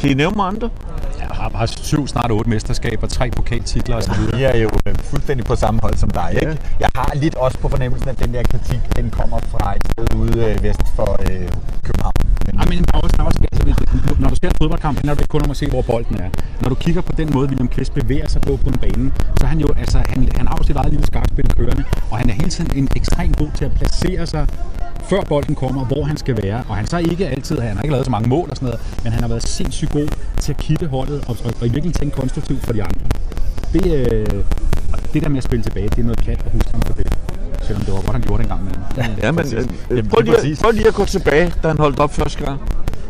Kan 0.00 0.10
I 0.10 0.14
nævne 0.14 0.42
andre? 0.42 0.70
Jeg 1.18 1.28
har, 1.30 1.50
har 1.54 1.66
syv, 1.66 2.06
snart 2.06 2.30
otte 2.30 2.50
mesterskaber, 2.50 3.06
tre 3.06 3.30
pokaltitler 3.30 3.96
osv. 3.96 4.36
Vi 4.36 4.42
er 4.42 4.56
jo 4.56 4.70
fuldstændig 5.04 5.46
på 5.46 5.56
samme 5.56 5.80
hold 5.82 5.96
som 5.96 6.10
dig. 6.10 6.30
Ikke? 6.40 6.58
Jeg 6.80 6.88
har 6.94 7.12
lidt 7.14 7.34
også 7.34 7.58
på 7.58 7.68
fornemmelsen, 7.68 8.08
at 8.08 8.18
den 8.18 8.34
der 8.34 8.42
kritik, 8.42 8.80
den 8.96 9.10
kommer 9.10 9.38
fra 9.38 9.74
et 9.76 9.82
sted 9.92 10.14
ude 10.16 10.44
øh, 10.44 10.62
vest 10.62 10.82
for 10.96 11.10
øh, 11.20 11.48
København. 11.86 12.14
Men 12.46 12.54
Ja, 12.60 12.64
men 12.68 12.84
er 12.94 12.98
også, 12.98 13.16
også, 13.18 13.38
altså, 13.52 14.16
når 14.20 14.28
du 14.28 14.34
ser 14.34 14.48
en 14.48 14.54
fodboldkamp, 14.58 14.96
handler 14.98 15.14
det 15.14 15.20
ikke 15.20 15.32
kun 15.36 15.42
om 15.44 15.50
at 15.50 15.56
se, 15.56 15.66
hvor 15.68 15.82
bolden 15.82 16.16
er. 16.20 16.30
Når 16.62 16.68
du 16.68 16.74
kigger 16.74 17.02
på 17.02 17.12
den 17.16 17.30
måde, 17.34 17.48
William 17.48 17.68
Kvist 17.68 17.94
bevæger 17.94 18.28
sig 18.28 18.42
på 18.42 18.56
på 18.56 18.68
en 18.68 18.78
bane, 18.78 19.12
så 19.40 19.46
han 19.46 19.58
jo, 19.60 19.68
altså, 19.78 19.98
han, 20.08 20.28
han 20.36 20.46
har 20.46 20.56
jo 20.60 20.64
sit 20.64 20.76
eget 20.76 20.90
lille 20.90 21.06
skakspil 21.06 21.48
kørende, 21.56 21.84
og 22.10 22.18
han 22.18 22.30
er 22.30 22.34
hele 22.34 22.50
tiden 22.50 22.70
en 22.76 22.88
ekstremt 22.96 23.36
god 23.36 23.50
til 23.54 23.64
at 23.64 23.72
placere 23.72 24.26
sig 24.26 24.46
før 25.04 25.20
bolden 25.20 25.54
kommer, 25.54 25.84
hvor 25.84 26.04
han 26.04 26.16
skal 26.16 26.42
være. 26.42 26.62
Og 26.68 26.76
han 26.76 26.86
så 26.86 26.98
ikke 26.98 27.28
altid, 27.28 27.58
han 27.58 27.76
har 27.76 27.82
ikke 27.82 27.92
lavet 27.92 28.04
så 28.04 28.10
mange 28.10 28.28
mål 28.28 28.50
og 28.50 28.56
sådan 28.56 28.66
noget, 28.66 28.80
men 29.04 29.12
han 29.12 29.22
har 29.22 29.28
været 29.28 29.48
sindssygt 29.48 29.92
god 29.92 30.08
til 30.40 30.52
at 30.52 30.58
kitte 30.58 30.86
holdet 30.86 31.24
og, 31.28 31.36
og, 31.44 31.52
og 31.60 31.66
i 31.66 31.70
virkeligheden 31.70 31.92
tænke 31.92 32.16
konstruktivt 32.16 32.62
for 32.66 32.72
de 32.72 32.82
andre. 32.82 33.00
Det, 33.72 33.86
øh, 33.86 34.44
det 35.14 35.22
der 35.22 35.28
med 35.28 35.38
at 35.38 35.44
spille 35.44 35.62
tilbage, 35.62 35.88
det 35.88 35.98
er 35.98 36.02
noget 36.02 36.18
pjat 36.18 36.42
at 36.46 36.52
huske 36.52 36.70
ham 36.72 36.82
for 36.82 36.92
det. 36.92 37.12
Selvom 37.62 37.82
det 37.82 37.94
var 37.94 38.00
godt, 38.00 38.12
han 38.12 38.22
gjorde 38.22 38.42
det 38.42 38.50
en 38.50 38.56
gang 38.56 38.60
imellem. 38.60 39.18
Ja, 39.22 39.32
men 39.32 39.46
øh, 39.54 39.66
Jamen, 39.90 40.10
prøv, 40.10 40.22
lige 40.22 40.56
prøv 40.62 40.70
lige 40.70 40.88
at 40.88 40.94
gå 40.94 41.04
tilbage, 41.04 41.52
da 41.62 41.68
han 41.68 41.78
holdt 41.78 41.98
op 41.98 42.14
første 42.14 42.44
gang. 42.44 42.60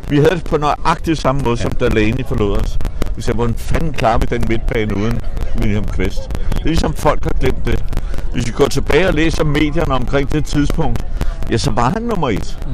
Vi 0.09 0.17
havde 0.17 0.35
det 0.35 0.45
på 0.45 0.57
nøjagtigt 0.57 1.19
samme 1.19 1.43
måde, 1.43 1.57
som 1.57 1.71
Delaney 1.71 2.25
forlod 2.27 2.57
os. 2.59 2.79
Vi 3.17 3.23
sagde, 3.23 3.37
hvordan 3.37 3.55
fanden 3.55 3.93
klarer 3.93 4.19
vi 4.19 4.27
den 4.31 4.45
midtbane 4.49 4.97
uden 4.97 5.21
William 5.61 5.85
Kvist? 5.85 6.29
Det 6.33 6.61
er 6.61 6.65
ligesom 6.67 6.95
folk 6.95 7.25
har 7.25 7.33
glemt 7.41 7.67
det. 7.67 7.85
Hvis 8.33 8.47
vi 8.47 8.53
går 8.53 8.67
tilbage 8.67 9.09
og 9.09 9.15
læser 9.15 9.45
medierne 9.45 9.95
omkring 9.95 10.33
det 10.33 10.45
tidspunkt, 10.45 11.05
ja, 11.51 11.57
så 11.59 11.71
var 11.71 11.91
han 11.91 12.03
nummer 12.03 12.29
et. 12.29 12.59
Mm. 12.67 12.73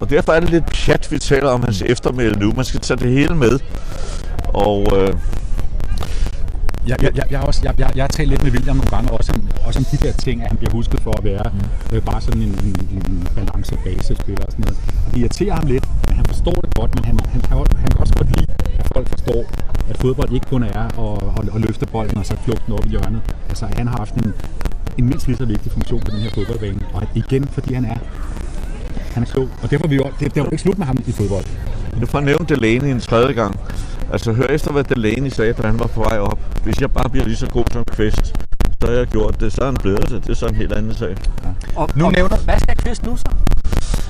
Og 0.00 0.10
derfor 0.10 0.32
er 0.32 0.40
det 0.40 0.50
lidt 0.50 0.64
pjat, 0.66 1.08
vi 1.10 1.18
taler 1.18 1.48
om 1.50 1.62
hans 1.62 1.82
eftermæle 1.82 2.34
nu. 2.38 2.52
Man 2.56 2.64
skal 2.64 2.80
tage 2.80 3.00
det 3.00 3.10
hele 3.10 3.34
med. 3.36 3.58
Og 4.44 4.86
øh, 4.98 5.14
Jeg, 6.86 7.02
jeg, 7.02 7.16
jeg, 7.16 7.24
jeg, 7.30 7.40
også, 7.40 7.60
jeg, 7.64 7.74
jeg, 7.78 7.90
jeg 7.96 8.02
har 8.02 8.08
talt 8.08 8.28
lidt 8.28 8.42
med 8.44 8.50
William 8.52 8.76
nogle 8.76 8.90
gange, 8.90 9.10
også 9.10 9.32
om, 9.32 9.48
også 9.64 9.78
om 9.78 9.84
de 9.84 9.96
der 10.06 10.12
ting, 10.12 10.42
at 10.42 10.48
han 10.48 10.56
bliver 10.56 10.72
husket 10.72 11.00
for 11.00 11.12
at 11.18 11.24
være 11.24 11.44
mm. 11.52 11.96
øh, 11.96 12.02
bare 12.02 12.20
sådan 12.20 12.42
en, 12.42 12.48
en, 12.64 12.76
en 13.10 13.28
balance 13.34 13.76
basespiller 13.84 14.44
og 14.46 14.52
sådan 14.52 14.64
noget. 14.64 14.78
Og 15.06 15.12
det 15.14 15.18
irriterer 15.20 15.54
ham 15.54 15.66
lidt, 15.66 15.84
men 16.08 16.16
han 16.16 16.24
forstår 16.26 16.52
det 16.64 16.74
godt, 16.74 16.94
men 16.94 17.04
han, 17.04 17.18
han, 17.32 17.40
også- 17.58 17.76
han 17.76 17.88
kan 17.90 18.00
også 18.00 18.14
godt 18.14 18.28
lide, 18.36 18.46
folk 18.94 19.08
forstår, 19.08 19.44
at 19.90 19.96
fodbold 20.00 20.32
ikke 20.32 20.46
kun 20.48 20.62
er 20.62 20.68
at, 20.82 21.22
at, 21.38 21.54
at 21.54 21.60
løfte 21.60 21.86
bolden 21.86 22.18
og 22.18 22.26
så 22.26 22.36
flugte 22.44 22.62
den 22.66 22.74
op 22.74 22.86
i 22.86 22.88
hjørnet. 22.88 23.20
Altså, 23.48 23.66
han 23.76 23.86
har 23.88 23.96
haft 23.98 24.14
en, 24.14 24.32
en 24.98 25.04
mindst 25.08 25.26
lige 25.26 25.36
så 25.36 25.44
vigtig 25.44 25.72
funktion 25.72 26.00
på 26.00 26.10
den 26.10 26.20
her 26.20 26.30
fodboldbane. 26.34 26.80
Og 26.94 27.02
igen, 27.14 27.48
fordi 27.48 27.74
han 27.74 27.84
er 27.84 27.96
han 29.14 29.22
er 29.22 29.26
klog. 29.26 29.48
Og 29.62 29.70
derfor 29.70 29.84
er 29.84 29.88
vi 29.88 29.96
jo, 29.96 30.04
det, 30.20 30.34
det 30.34 30.40
er 30.40 30.44
jo 30.44 30.50
ikke 30.52 30.62
slut 30.62 30.78
med 30.78 30.86
ham 30.86 30.96
i 31.06 31.12
fodbold. 31.12 31.44
Nu 32.00 32.06
får 32.06 32.18
jeg 32.18 32.24
nævnt 32.26 32.48
Delaney 32.48 32.88
en 32.90 33.00
tredje 33.00 33.32
gang. 33.32 33.60
Altså 34.12 34.32
hør 34.32 34.46
efter, 34.46 34.72
hvad 34.72 34.84
Delaney 34.84 35.30
sagde, 35.30 35.52
da 35.52 35.66
han 35.66 35.78
var 35.78 35.86
på 35.86 36.00
vej 36.02 36.18
op. 36.18 36.38
Hvis 36.64 36.80
jeg 36.80 36.90
bare 36.90 37.08
bliver 37.10 37.24
lige 37.26 37.36
så 37.36 37.46
god 37.46 37.64
som 37.72 37.84
Kvist, 37.84 38.26
så 38.80 38.86
har 38.86 38.92
jeg 38.92 39.06
gjort 39.06 39.40
det. 39.40 39.52
Så 39.52 39.60
er 39.62 39.66
han 39.66 39.76
blevet 39.76 40.08
det. 40.08 40.22
Det 40.24 40.30
er 40.30 40.34
så 40.34 40.46
en 40.46 40.54
helt 40.54 40.72
anden 40.72 40.94
sag. 40.94 41.16
Og, 41.76 41.88
Nu 41.96 42.04
og, 42.06 42.12
nævner- 42.12 42.36
Hvad 42.36 42.58
skal 42.60 42.76
Kvist 42.76 43.06
nu 43.06 43.16
så? 43.16 43.24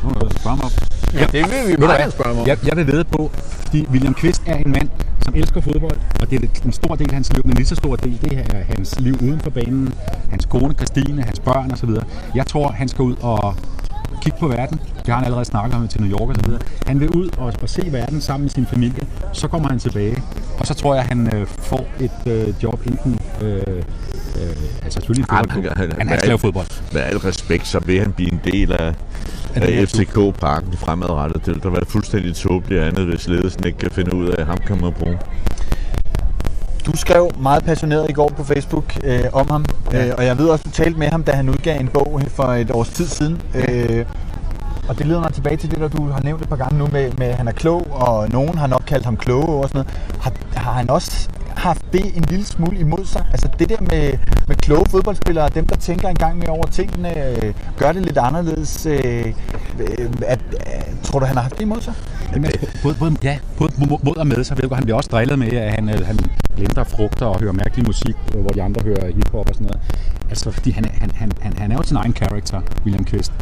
Nu 0.05 0.09
må 0.09 0.15
du 0.21 0.29
spørge 0.41 0.57
mig 0.57 0.65
om. 0.65 0.71
Ja, 1.15 1.27
det 1.33 1.45
vil 1.51 1.73
vi 1.73 1.77
meget 1.87 2.13
spørge 2.13 2.35
mig 2.35 2.43
om. 2.43 2.49
Jeg, 2.49 2.59
jeg 2.67 2.77
vil 2.77 2.87
vide 2.87 3.05
på, 3.05 3.31
fordi 3.73 3.87
William 3.91 4.15
Kvist 4.15 4.43
er 4.47 4.57
en 4.57 4.71
mand, 4.73 4.89
som 5.25 5.35
elsker 5.35 5.61
fodbold, 5.61 5.97
og 6.21 6.31
det 6.31 6.45
er 6.45 6.49
en 6.65 6.73
stor 6.73 6.95
del 6.95 7.09
af 7.09 7.15
hans 7.15 7.33
liv, 7.33 7.43
men 7.45 7.51
en 7.51 7.57
lige 7.57 7.67
så 7.67 7.75
stor 7.75 7.97
del, 7.97 8.19
det 8.23 8.33
er 8.39 8.63
hans 8.77 9.01
liv 9.01 9.15
uden 9.23 9.41
for 9.41 9.51
banen, 9.51 9.95
hans 10.31 10.45
kone 10.45 10.75
Christine, 10.75 11.23
hans 11.23 11.41
børn 11.41 11.73
osv. 11.73 11.91
Jeg 12.35 12.47
tror, 12.47 12.69
han 12.73 12.89
skal 12.89 13.03
ud 13.03 13.17
og 13.21 13.55
kigge 14.23 14.39
på 14.41 14.49
verden. 14.49 14.81
Det 14.99 15.07
har 15.09 15.15
han 15.15 15.25
allerede 15.25 15.45
snakket 15.45 15.75
om 15.79 15.89
til 15.89 16.01
New 16.03 16.11
York 16.21 16.31
osv. 16.31 16.53
Han 16.87 17.01
vil 17.01 17.11
ud 17.11 17.29
og, 17.39 17.53
og 17.63 17.69
se 17.69 17.83
verden 17.93 18.21
sammen 18.21 18.43
med 18.45 18.51
sin 18.51 18.67
familie. 18.67 19.07
Så 19.33 19.49
kommer 19.49 19.69
han 19.69 19.79
tilbage, 19.79 20.23
og 20.59 20.67
så 20.67 20.75
tror 20.75 20.95
jeg, 20.95 21.05
han 21.05 21.35
øh, 21.37 21.47
får 21.47 21.87
et 22.01 22.11
øh, 22.27 22.55
job 22.63 22.81
enten... 22.87 23.19
Øh, 23.43 23.57
øh, 23.57 24.57
altså 24.83 24.91
selvfølgelig 25.01 25.27
Ej, 25.31 25.39
fodboldklub. 25.39 25.65
han- 25.65 25.77
han- 25.77 25.93
Han, 25.99 26.09
han 26.09 26.19
skal 26.19 26.29
lave 26.29 26.39
fodbold. 26.39 26.67
Med 26.93 27.01
al 27.01 27.17
respekt, 27.19 27.67
så 27.67 27.81
vil 27.87 27.99
han 28.01 28.13
blive 28.13 28.33
en 28.33 28.41
del 28.45 28.73
af, 28.73 28.95
af 29.55 29.89
FCK-parken 29.89 30.73
fremadrettet. 30.73 31.47
Det 31.47 31.55
vil 31.55 31.63
da 31.63 31.69
være 31.69 31.87
fuldstændig 31.89 32.35
tåbeligt 32.35 32.83
andet, 32.83 33.07
hvis 33.07 33.29
ledelsen 33.29 33.67
ikke 33.67 33.79
kan 33.79 33.91
finde 33.91 34.15
ud 34.15 34.29
af, 34.29 34.35
at 34.41 34.47
ham 34.47 34.59
kan 34.59 34.81
man 34.81 34.93
bruge. 34.93 35.19
Du 36.87 36.97
skrev 36.97 37.31
meget 37.41 37.65
passioneret 37.65 38.11
i 38.11 38.13
går 38.13 38.29
på 38.37 38.45
Facebook 38.45 38.85
øh, 39.05 39.25
om 39.33 39.51
ham, 39.51 39.65
øh, 39.95 40.11
og 40.19 40.25
jeg 40.25 40.39
ved 40.39 40.49
også, 40.49 40.65
du 40.65 40.71
talte 40.71 40.99
med 40.99 41.09
ham, 41.09 41.23
da 41.23 41.33
han 41.33 41.49
udgav 41.49 41.81
en 41.81 41.89
bog 41.89 42.21
for 42.29 42.45
et 42.45 42.71
års 42.71 42.89
tid 42.89 43.07
siden. 43.07 43.43
Øh, 43.55 44.05
og 44.89 44.99
det 44.99 45.07
leder 45.07 45.21
mig 45.21 45.33
tilbage 45.33 45.57
til 45.57 45.71
det, 45.71 45.79
der 45.79 45.89
du 45.89 46.09
har 46.09 46.21
nævnt 46.23 46.43
et 46.43 46.49
par 46.49 46.57
gange 46.57 46.79
nu 46.79 46.89
med, 46.93 47.13
med 47.19 47.27
at 47.27 47.35
han 47.35 47.49
er 47.49 47.53
klog, 47.53 47.87
og 47.91 48.29
nogen 48.29 48.59
har 48.59 48.67
nok 48.67 48.83
kaldt 48.87 49.05
ham 49.05 49.17
kloge 49.17 49.63
og 49.63 49.69
sådan 49.69 49.79
noget. 49.79 50.21
Har, 50.21 50.33
har 50.55 50.73
han 50.73 50.91
også 50.91 51.29
haft 51.57 51.83
det 51.93 52.17
en 52.17 52.25
lille 52.29 52.45
smule 52.45 52.79
imod 52.79 53.05
sig? 53.07 53.25
Altså 53.33 53.49
det 53.59 53.69
der 53.69 53.77
med, 53.81 54.13
med 54.49 54.57
kloge 54.57 54.87
fodboldspillere, 54.91 55.49
dem 55.49 55.67
der 55.67 55.77
tænker 55.77 56.09
en 56.09 56.17
gang 56.17 56.39
mere 56.39 56.49
over 56.49 56.67
tingene, 56.67 57.29
øh, 57.29 57.55
gør 57.79 57.93
det 57.93 58.03
lidt 58.03 58.19
anderledes. 58.19 58.87
Øh, 58.87 59.27
øh, 59.81 60.11
at, 60.27 60.41
øh, 60.53 60.95
tror 61.03 61.19
du, 61.19 61.25
han 61.27 61.37
har 61.37 61.43
haft 61.43 61.55
det 61.55 61.63
imod 61.63 61.81
sig? 61.81 61.95
Jamen, 62.35 62.51
både, 62.83 62.95
både, 62.95 63.17
ja, 63.23 63.39
både 63.59 63.73
mo- 63.73 64.01
mod 64.05 64.17
og 64.17 64.27
med, 64.27 64.45
så 64.45 64.55
ved 64.55 64.69
du, 64.69 64.75
han 64.75 64.85
bliver 64.85 64.97
også 64.97 65.09
drillet 65.13 65.39
med, 65.39 65.53
at 65.53 65.73
han, 65.75 65.89
øh, 65.89 66.07
han 66.07 66.19
blender 66.57 66.85
frugter 66.85 67.27
og 67.27 67.41
hører 67.41 67.53
mærkelig 67.53 67.87
musik, 67.87 68.15
hvor 68.35 68.49
de 68.51 68.63
andre 68.63 68.81
hører 68.85 69.07
hiphop 69.07 69.49
og 69.49 69.55
sådan 69.55 69.67
noget. 69.67 69.81
Altså, 70.31 70.51
fordi 70.51 70.71
han, 70.71 70.85
er- 70.85 70.89
han, 71.01 71.11
han, 71.41 71.53
han, 71.59 71.73
er 71.73 71.77
jo 71.77 71.83
sin 71.83 71.97
egen 71.97 72.13
karakter, 72.13 72.61
William 72.85 73.05
Kvist. 73.05 73.33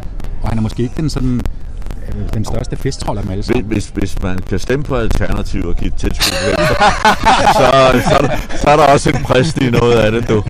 Og 0.41 0.49
han 0.49 0.57
er 0.57 0.61
måske 0.61 0.83
ikke 0.83 0.95
den 1.01 1.09
sådan 1.09 1.41
øh, 2.15 2.33
den 2.33 2.45
største 2.45 2.75
festtrold 2.75 3.17
af 3.17 3.23
dem 3.23 3.31
alle 3.31 3.43
Hvis, 3.43 3.45
sammen. 3.45 3.65
hvis, 3.65 3.87
hvis 3.87 4.21
man 4.23 4.37
kan 4.37 4.59
stemme 4.59 4.85
på 4.85 4.95
Alternativ 4.95 5.67
og 5.67 5.75
give 5.75 5.87
et 5.87 5.95
tilskud 5.95 6.23
til 6.23 6.47
Venstre, 6.47 6.75
så, 7.59 7.65
så, 8.09 8.15
er 8.15 8.21
der, 8.27 8.37
så 8.57 8.69
er 8.69 8.75
der 8.75 8.83
også 8.93 9.09
en 9.09 9.23
præst 9.23 9.57
i 9.57 9.69
noget 9.69 9.93
af 9.99 10.11
det, 10.11 10.29
du. 10.29 10.43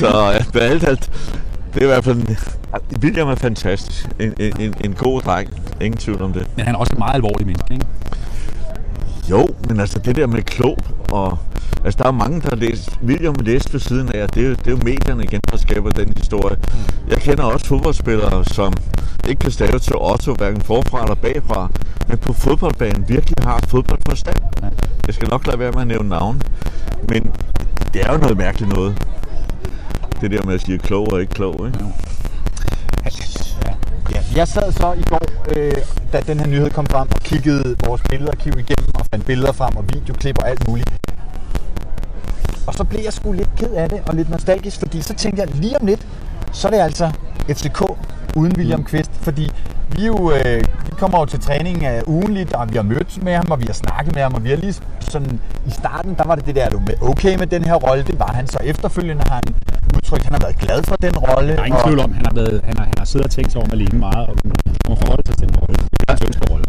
så 0.00 0.40
med 0.54 0.62
alt, 0.62 0.88
alt, 0.88 1.10
det 1.74 1.80
er 1.82 1.86
i 1.86 1.86
hvert 1.86 2.04
fald... 2.04 2.22
William 3.02 3.28
er 3.28 3.34
fantastisk. 3.34 4.06
En, 4.20 4.34
en, 4.40 4.60
en, 4.60 4.74
en 4.84 4.92
god 4.92 5.22
dreng. 5.22 5.50
Ingen 5.80 5.98
tvivl 5.98 6.22
om 6.22 6.32
det. 6.32 6.46
Men 6.56 6.64
han 6.64 6.74
er 6.74 6.78
også 6.78 6.92
et 6.92 6.98
meget 6.98 7.14
alvorlig 7.14 7.46
menneske, 7.46 7.74
ikke? 7.74 7.86
Jo, 9.30 9.48
men 9.68 9.80
altså 9.80 9.98
det 9.98 10.16
der 10.16 10.26
med 10.26 10.42
klog 10.42 10.78
og... 11.10 11.38
Altså 11.86 11.98
der 11.98 12.08
er 12.08 12.12
mange, 12.12 12.40
der 12.40 12.48
har 12.48 12.56
læst... 12.56 12.90
William 13.04 13.34
læst 13.40 13.72
ved 13.72 13.80
siden 13.80 14.08
af, 14.14 14.28
det 14.28 14.44
er, 14.44 14.48
jo, 14.48 14.54
det 14.54 14.66
er 14.66 14.70
jo 14.70 14.78
medierne 14.84 15.24
igen, 15.24 15.40
der 15.50 15.56
skaber 15.56 15.90
den 15.90 16.12
historie. 16.16 16.56
Jeg 17.08 17.18
kender 17.18 17.44
også 17.44 17.66
fodboldspillere, 17.66 18.44
som 18.44 18.72
ikke 19.28 19.40
kan 19.40 19.50
stave 19.50 19.78
til 19.78 19.96
Otto, 19.96 20.34
hverken 20.34 20.60
forfra 20.60 21.02
eller 21.02 21.14
bagfra, 21.14 21.70
men 22.08 22.18
på 22.18 22.32
fodboldbanen 22.32 23.08
virkelig 23.08 23.36
har 23.44 23.60
fodboldforstand. 23.68 24.36
Jeg 25.06 25.14
skal 25.14 25.28
nok 25.28 25.46
lade 25.46 25.58
være 25.58 25.72
med 25.72 25.80
at 25.80 25.86
nævne 25.86 26.08
navn. 26.08 26.42
Men 27.08 27.32
det 27.94 28.00
er 28.06 28.12
jo 28.12 28.18
noget 28.18 28.36
mærkeligt 28.36 28.72
noget. 28.72 29.02
Det 30.20 30.30
der 30.30 30.42
med 30.42 30.54
at 30.54 30.60
sige 30.60 30.78
klog 30.78 31.12
og 31.12 31.20
ikke 31.20 31.34
klog, 31.34 31.66
ikke? 31.66 31.78
Ja. 34.12 34.20
Jeg 34.36 34.48
sad 34.48 34.72
så 34.72 34.92
i 34.92 35.02
går, 35.02 35.20
øh, 35.56 35.72
da 36.12 36.20
den 36.20 36.40
her 36.40 36.46
nyhed 36.46 36.70
kom 36.70 36.86
frem, 36.86 37.08
og 37.10 37.20
kiggede 37.20 37.76
vores 37.86 38.02
billedarkiv 38.10 38.52
igennem 38.52 38.90
og 38.94 39.06
fandt 39.10 39.26
billeder 39.26 39.52
frem 39.52 39.76
og 39.76 39.84
videoklip 39.94 40.38
og 40.38 40.48
alt 40.50 40.68
muligt. 40.68 40.90
Og 42.66 42.74
så 42.74 42.84
blev 42.84 43.00
jeg 43.04 43.12
sgu 43.12 43.32
lidt 43.32 43.48
ked 43.56 43.70
af 43.70 43.88
det 43.88 44.00
og 44.06 44.14
lidt 44.14 44.30
nostalgisk, 44.30 44.78
fordi 44.78 45.02
så 45.02 45.14
tænkte 45.14 45.42
jeg 45.42 45.54
lige 45.54 45.80
om 45.80 45.86
lidt, 45.86 46.06
så 46.52 46.68
er 46.68 46.72
det 46.72 46.78
altså 46.78 47.10
FCK 47.48 47.82
uden 48.36 48.56
William 48.56 48.84
Kvist, 48.84 49.10
fordi 49.20 49.50
vi, 49.96 50.06
jo, 50.06 50.32
øh, 50.32 50.56
vi 50.86 50.90
kommer 50.98 51.18
jo 51.18 51.24
til 51.24 51.40
træning 51.40 51.84
af 51.84 52.02
ugenligt, 52.06 52.52
og 52.52 52.70
vi 52.70 52.76
har 52.76 52.82
mødt 52.82 53.22
med 53.22 53.34
ham, 53.34 53.46
og 53.50 53.60
vi 53.60 53.66
har 53.66 53.72
snakket 53.74 54.14
med 54.14 54.22
ham, 54.22 54.34
og 54.34 54.44
vi 54.44 54.48
har 54.50 54.56
lige 54.56 54.74
sådan, 55.00 55.40
i 55.66 55.70
starten, 55.70 56.14
der 56.18 56.24
var 56.24 56.34
det 56.34 56.46
det 56.46 56.54
der, 56.54 56.68
du 56.70 56.78
med 56.78 56.94
okay 57.02 57.38
med 57.38 57.46
den 57.46 57.64
her 57.64 57.74
rolle, 57.74 58.04
det 58.04 58.18
var 58.18 58.32
han 58.34 58.46
så 58.46 58.58
efterfølgende, 58.64 59.22
har 59.28 59.34
han 59.34 59.54
udtrykt, 59.96 60.24
han 60.24 60.32
har 60.32 60.40
været 60.40 60.56
glad 60.58 60.82
for 60.82 60.96
den 60.96 61.16
rolle. 61.18 61.52
Der 61.52 61.60
er 61.60 61.64
ingen 61.64 61.80
og- 61.80 61.86
tvivl 61.86 62.00
om, 62.00 62.12
han 62.12 62.26
har, 62.26 62.34
været, 62.34 62.60
han 62.64 62.76
har, 62.76 62.84
han 62.84 62.94
har 62.98 63.04
siddet 63.04 63.24
og 63.24 63.30
tænkt 63.30 63.52
sig 63.52 63.62
om 63.62 63.68
alene 63.72 63.98
meget, 63.98 64.26
og 64.28 64.36
han 64.44 64.52
må 64.88 64.94
forholde 64.94 65.22
sig 65.26 65.36
til 65.38 65.48
den 65.48 65.56
rolle. 65.56 65.76
Det 65.76 66.02
er 66.08 66.12
hans 66.12 66.22
ønskerolle. 66.26 66.64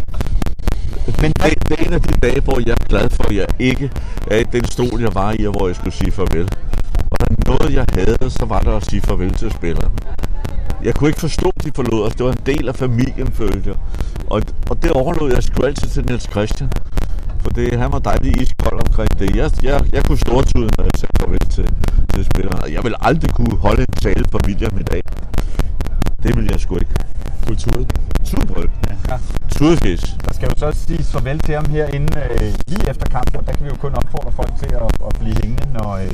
Men 1.22 1.32
det, 1.32 1.70
det 1.70 1.80
er 1.80 1.86
en 1.86 1.94
af 1.94 2.02
de 2.02 2.14
dage, 2.28 2.42
hvor 2.42 2.60
jeg 2.60 2.76
er 2.82 2.86
glad 2.90 3.10
for, 3.10 3.24
at 3.24 3.36
jeg 3.36 3.48
ikke 3.60 3.92
er 4.32 4.38
i 4.38 4.44
den 4.44 4.66
stol, 4.66 5.02
jeg 5.02 5.16
var 5.16 5.36
i, 5.40 5.46
og 5.46 5.52
hvor 5.52 5.68
jeg 5.68 5.76
skulle 5.76 5.94
sige 5.94 6.12
farvel. 6.12 6.48
Var 7.12 7.18
der 7.28 7.36
noget, 7.52 7.74
jeg 7.74 7.86
havde, 7.94 8.30
så 8.30 8.46
var 8.46 8.60
der 8.60 8.78
at 8.78 8.86
sige 8.86 9.02
farvel 9.02 9.34
til 9.34 9.52
spilleren. 9.52 9.92
Jeg 10.84 10.96
kunne 10.96 11.10
ikke 11.10 11.20
forstå, 11.20 11.52
at 11.58 11.64
de 11.64 11.72
forlod 11.76 12.02
os. 12.08 12.16
Det 12.16 12.26
var 12.26 12.32
en 12.32 12.46
del 12.46 12.68
af 12.68 12.76
familien, 12.76 13.32
følte 13.32 13.70
jeg. 13.70 13.78
Og, 14.30 14.42
og 14.70 14.84
det 14.84 14.92
overlod 14.92 15.34
jeg 15.34 15.44
sgu 15.44 15.66
altid 15.66 15.90
til 15.90 16.06
Niels 16.06 16.28
Christian. 16.32 16.70
For 17.40 17.50
det, 17.50 17.80
han 17.80 17.92
var 17.92 18.00
dejlig 18.00 18.42
iskold 18.42 18.80
omkring 18.88 19.20
det. 19.20 19.36
Jeg, 19.36 19.52
jeg, 19.64 19.82
jeg 19.94 20.04
kunne 20.06 20.18
stortude, 20.18 20.70
når 20.78 20.84
jeg 20.84 20.92
sagde 20.96 21.14
farvel 21.20 21.40
til, 21.40 21.70
til 22.14 22.26
spilleren. 22.26 22.74
Jeg 22.74 22.84
vil 22.84 22.96
aldrig 23.02 23.32
kunne 23.32 23.58
holde 23.58 23.82
en 23.82 23.94
tale 24.02 24.26
for 24.32 24.40
William 24.48 24.78
i 24.80 24.84
dag. 24.84 25.02
Det 26.24 26.36
vil 26.36 26.48
jeg 26.52 26.60
sgu 26.60 26.76
ikke. 26.76 26.96
Kulturet. 27.48 27.88
Super. 28.24 28.62
Ja. 29.10 29.18
Tudefis. 29.58 30.02
Der 30.26 30.34
skal 30.34 30.48
jo 30.50 30.54
så 30.58 30.66
også 30.66 30.82
siges 30.88 31.12
farvel 31.12 31.40
til 31.40 31.56
ham 31.56 31.66
herinde 31.66 32.20
øh, 32.32 32.54
lige 32.68 32.90
efter 32.90 33.06
kampen, 33.10 33.46
der 33.46 33.54
kan 33.54 33.64
vi 33.66 33.70
jo 33.70 33.76
kun 33.76 33.94
opfordre 33.96 34.32
folk 34.32 34.52
til 34.60 34.72
at, 34.76 34.92
at 35.08 35.14
blive 35.20 35.36
hængende, 35.44 35.66
når, 35.74 35.90
øh, 35.96 36.12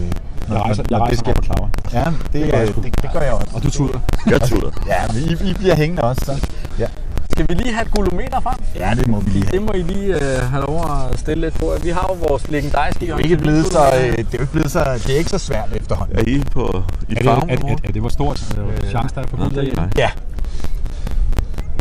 når, 0.48 0.56
Jeg 0.56 0.64
rejser, 0.66 0.84
jeg 0.90 1.00
når 1.00 1.06
rejser 1.06 1.54
over. 1.60 1.70
Ja, 1.94 2.06
det, 2.34 2.54
det, 2.54 2.70
sgu. 2.70 2.82
det, 2.82 3.02
det, 3.02 3.10
gør 3.14 3.22
jeg 3.22 3.34
også. 3.34 3.52
Og 3.56 3.64
du 3.64 3.70
tuder. 3.72 4.00
Jeg 4.30 4.42
tuder. 4.42 4.72
Ja, 4.94 5.00
men 5.14 5.24
I, 5.24 5.50
I 5.50 5.54
bliver 5.54 5.76
hængende 5.76 6.02
også, 6.04 6.22
så. 6.26 6.48
Ja. 6.80 6.88
Skal 7.32 7.46
vi 7.50 7.54
lige 7.54 7.74
have 7.74 7.86
et 7.86 7.92
gulumeter 7.92 8.40
frem? 8.40 8.56
ja, 8.76 8.92
det 9.00 9.08
må 9.08 9.20
vi 9.20 9.30
lige 9.30 9.46
have. 9.46 9.52
Det 9.52 9.62
må 9.62 9.72
I 9.72 9.82
lige 9.82 10.14
øh, 10.16 10.52
have 10.52 10.64
lov 10.68 10.86
at 10.92 11.20
stille 11.20 11.42
lidt 11.42 11.54
på. 11.60 11.66
Vi 11.84 11.90
har 11.90 12.06
jo 12.10 12.16
vores 12.28 12.50
legendariske 12.50 13.00
Det 13.00 13.10
er 13.10 13.14
jo 13.14 13.18
ikke 13.18 13.38
blevet 13.38 13.66
så, 13.66 13.80
øh, 13.96 14.18
det 14.18 14.20
er 14.20 14.24
jo 14.34 14.40
ikke 14.42 14.52
blevet 14.52 14.72
så, 14.72 14.84
det 15.08 15.14
er 15.14 15.18
ikke 15.18 15.30
så 15.30 15.38
svært 15.38 15.70
efterhånden. 15.76 16.18
Er 16.18 16.24
I 16.28 16.44
på 16.52 16.84
i 17.10 17.12
Er 17.12 17.16
det, 17.16 17.26
farven? 17.26 17.50
er, 17.50 17.54
er, 17.54 17.76
er 17.84 17.92
det 17.92 18.02
hvor 18.02 18.10
stort 18.10 18.58
øh, 18.58 18.90
chance, 18.90 19.16
der 19.16 19.22
er 19.22 19.50
det 19.50 19.58
er 19.58 19.62
jeg. 19.64 19.90
Ja, 19.98 20.10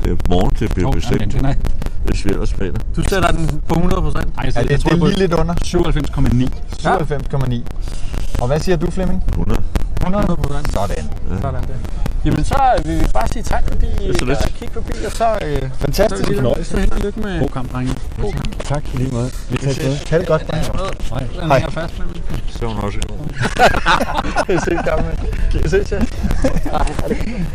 Det 0.02 0.10
er 0.12 0.16
morgen 0.28 0.54
til 0.54 0.64
at 0.64 0.70
blive 0.74 0.84
Hov, 0.86 0.94
bestemt. 0.94 1.20
ja, 1.20 1.38
den 1.38 1.44
er- 1.44 1.54
Det 2.06 2.10
er 2.10 2.16
svært 2.16 2.40
at 2.40 2.48
spille. 2.48 2.74
Du 2.96 3.02
sætter 3.02 3.30
den 3.30 3.60
på 3.68 3.74
100 3.74 4.02
procent. 4.02 4.26
Ej, 4.38 4.44
jeg, 4.44 4.54
ja 4.56 4.62
det, 4.62 4.70
jeg 4.70 4.78
det 4.78 4.80
tror 4.80 4.90
er 4.94 4.98
på 4.98 5.06
lige 5.06 5.18
lidt 5.18 5.32
under. 5.34 5.54
97,9. 5.64 6.48
97,9. 6.78 7.64
Og 8.40 8.46
hvad 8.46 8.60
siger 8.60 8.76
du, 8.76 8.90
Flemming? 8.90 9.24
100. 9.28 9.60
100 10.00 10.36
procent. 10.36 10.72
Sådan. 10.72 11.04
Sådan 11.42 11.60
det. 11.62 11.76
Jamen 12.24 12.44
så 12.44 12.56
vil 12.84 13.00
vi 13.00 13.04
bare 13.14 13.28
sige 13.28 13.42
tak, 13.42 13.62
fordi 13.68 13.86
I 14.00 14.12
så 14.18 14.24
gad 14.24 14.36
at 14.36 14.52
kigge 14.58 14.74
forbi, 14.74 14.92
og 15.06 15.12
så, 15.12 15.38
øh, 15.46 15.62
Fantastisk. 15.78 16.24
så, 16.24 16.54
vi- 16.58 16.64
så 16.64 16.76
held 16.78 16.92
og 16.92 17.00
lykke 17.00 17.20
med 17.20 17.40
God 17.40 17.48
kamp, 17.48 17.72
drenge. 17.72 17.94
god 18.20 18.32
kamp. 18.32 18.64
Tak 18.64 18.82
lige 18.94 19.12
måde. 19.12 19.30
Vi 19.50 19.58
afsted. 19.66 19.96
Ha' 20.10 20.18
det 20.18 20.26
godt, 20.26 20.50
drenge. 20.50 20.68
Den 21.40 21.48
Hej. 21.48 21.58
hænger 21.58 21.70
fast. 21.70 21.94
Så 22.48 22.64
er 22.64 22.68
hun 22.68 22.84
også. 22.84 22.98
Kan 24.46 24.54
I 24.54 24.58
se, 24.66 24.70
gamle? 24.90 25.16
Kan 25.52 25.60
I 25.64 25.68
se, 25.68 25.84
Chad? 25.84 26.00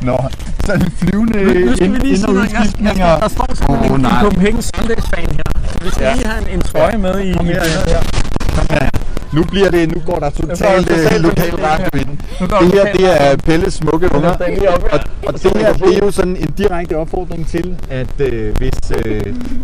Nå, 0.01 0.17
sådan 0.65 0.82
en 0.82 0.91
flyvende 0.91 1.43
Nu 1.65 1.75
skal 1.75 1.89
vi 1.89 1.95
ind- 1.95 2.01
lige 2.03 2.09
ind- 2.09 2.17
sige 2.17 2.28
og 2.28 2.34
noget. 2.34 2.51
Jeg, 2.53 2.59
udskiftning 2.61 2.97
jeg, 2.99 3.13
og... 3.15 3.21
der 3.21 3.28
står 3.28 3.47
Åh, 3.69 3.86
en. 3.95 4.05
Copenhagen 4.21 4.61
Sundays-fan 4.61 5.30
her. 5.36 5.43
Så 5.71 5.78
vi 5.84 5.89
skal 5.89 6.03
Ja. 6.05 6.13
lige 6.13 6.28
have 6.28 6.41
en, 6.41 6.55
en 6.55 6.61
trøje 6.61 6.97
med 6.97 7.19
i... 7.19 7.34
Kom 7.34 7.45
her, 7.45 7.53
her. 7.88 8.01
Kom 8.55 8.65
her. 8.69 8.89
Nu 9.34 9.43
bliver 9.43 9.69
det, 9.71 9.95
nu 9.95 10.01
går 10.05 10.15
der 10.19 10.30
totalt 10.30 10.91
øh, 10.91 10.97
lokal 10.97 11.21
lokal 11.21 11.55
radio 11.55 11.99
i 11.99 12.03
den. 12.03 12.21
Nu 12.41 12.47
går 12.47 12.57
Det 12.59 12.73
her, 12.73 12.93
det 12.93 13.21
er 13.32 13.36
Pelles 13.38 13.73
smukke 13.73 14.09
unger. 14.15 14.30
Er. 14.30 14.71
Og, 14.91 14.99
og 15.28 15.34
det 15.43 15.57
her, 15.57 15.73
det 15.73 15.93
er 15.97 16.05
jo 16.05 16.11
sådan 16.11 16.36
en 16.36 16.49
direkte 16.57 16.97
opfordring 16.97 17.47
til, 17.47 17.75
at 17.89 18.07
øh, 18.19 18.55
hvis 18.57 18.73
øh, 19.05 19.21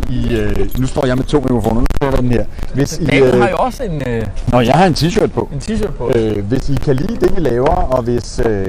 I... 0.10 0.36
Øh, 0.36 0.80
nu 0.80 0.88
står 0.88 1.06
jeg 1.06 1.16
med 1.18 1.24
to 1.24 1.40
mikrofoner, 1.40 1.80
nu 1.82 1.86
står 1.96 2.12
den 2.12 2.32
her. 2.32 2.46
Hvis 2.74 3.00
I, 3.00 3.06
David 3.06 3.32
har 3.32 3.46
øh, 3.46 3.52
jo 3.52 3.58
også 3.58 3.84
en, 3.84 4.02
øh, 4.08 4.26
Nå, 4.48 4.60
jeg 4.60 4.74
har 4.74 4.86
en 4.86 4.94
t-shirt 4.94 5.28
på. 5.28 5.50
en 5.54 5.60
t-shirt 5.60 5.92
på. 5.92 6.12
Øh, 6.16 6.46
hvis 6.46 6.70
I 6.70 6.76
kan 6.76 6.96
lide 6.96 7.16
det, 7.16 7.36
vi 7.36 7.42
laver, 7.42 7.76
og 7.76 8.04
hvis, 8.04 8.42
øh, 8.46 8.68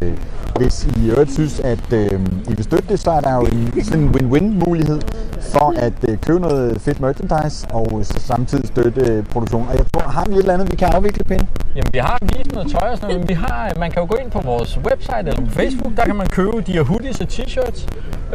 hvis 0.57 0.85
I 0.85 1.07
i 1.07 1.11
øvrigt 1.11 1.33
synes, 1.33 1.61
at 1.61 1.93
øh, 1.93 2.21
I 2.51 2.55
vil 2.57 2.65
støtte 2.65 2.89
det, 2.89 3.01
så 3.01 3.11
er 3.11 3.21
der 3.21 3.35
jo 3.35 3.43
en 3.43 3.85
sådan 3.85 4.09
win-win 4.09 4.67
mulighed 4.67 5.01
for 5.41 5.75
at 5.77 5.93
øh, 6.09 6.19
købe 6.19 6.41
noget 6.41 6.81
fedt 6.81 7.01
merchandise 7.01 7.67
og 7.71 8.01
så 8.03 8.21
samtidig 8.21 8.69
støtte 8.69 9.01
øh, 9.01 9.25
produktionen. 9.25 9.69
Og 9.69 9.77
jeg 9.77 9.85
tror, 9.93 10.03
har 10.11 10.25
vi 10.25 10.33
et 10.33 10.39
eller 10.39 10.55
andet, 10.55 10.71
vi 10.73 10.77
kan 10.77 10.89
afvikle 10.89 11.25
penge? 11.25 11.49
Jamen, 11.77 11.91
vi 11.93 11.99
har 11.99 12.19
vist 12.23 12.53
noget 12.53 12.71
tøj 12.71 12.89
og 12.91 12.97
sådan 12.97 13.09
noget, 13.09 13.21
men 13.21 13.29
vi 13.29 13.35
har, 13.35 13.73
man 13.79 13.91
kan 13.91 14.03
jo 14.03 14.07
gå 14.11 14.17
ind 14.17 14.31
på 14.31 14.41
vores 14.41 14.79
website 14.91 15.25
eller 15.27 15.45
på 15.47 15.51
Facebook, 15.51 15.97
der 15.97 16.05
kan 16.05 16.17
man 16.17 16.27
købe 16.27 16.61
de 16.67 16.73
her 16.73 16.83
hoodies 16.83 17.21
og 17.21 17.27
t-shirts. 17.27 17.87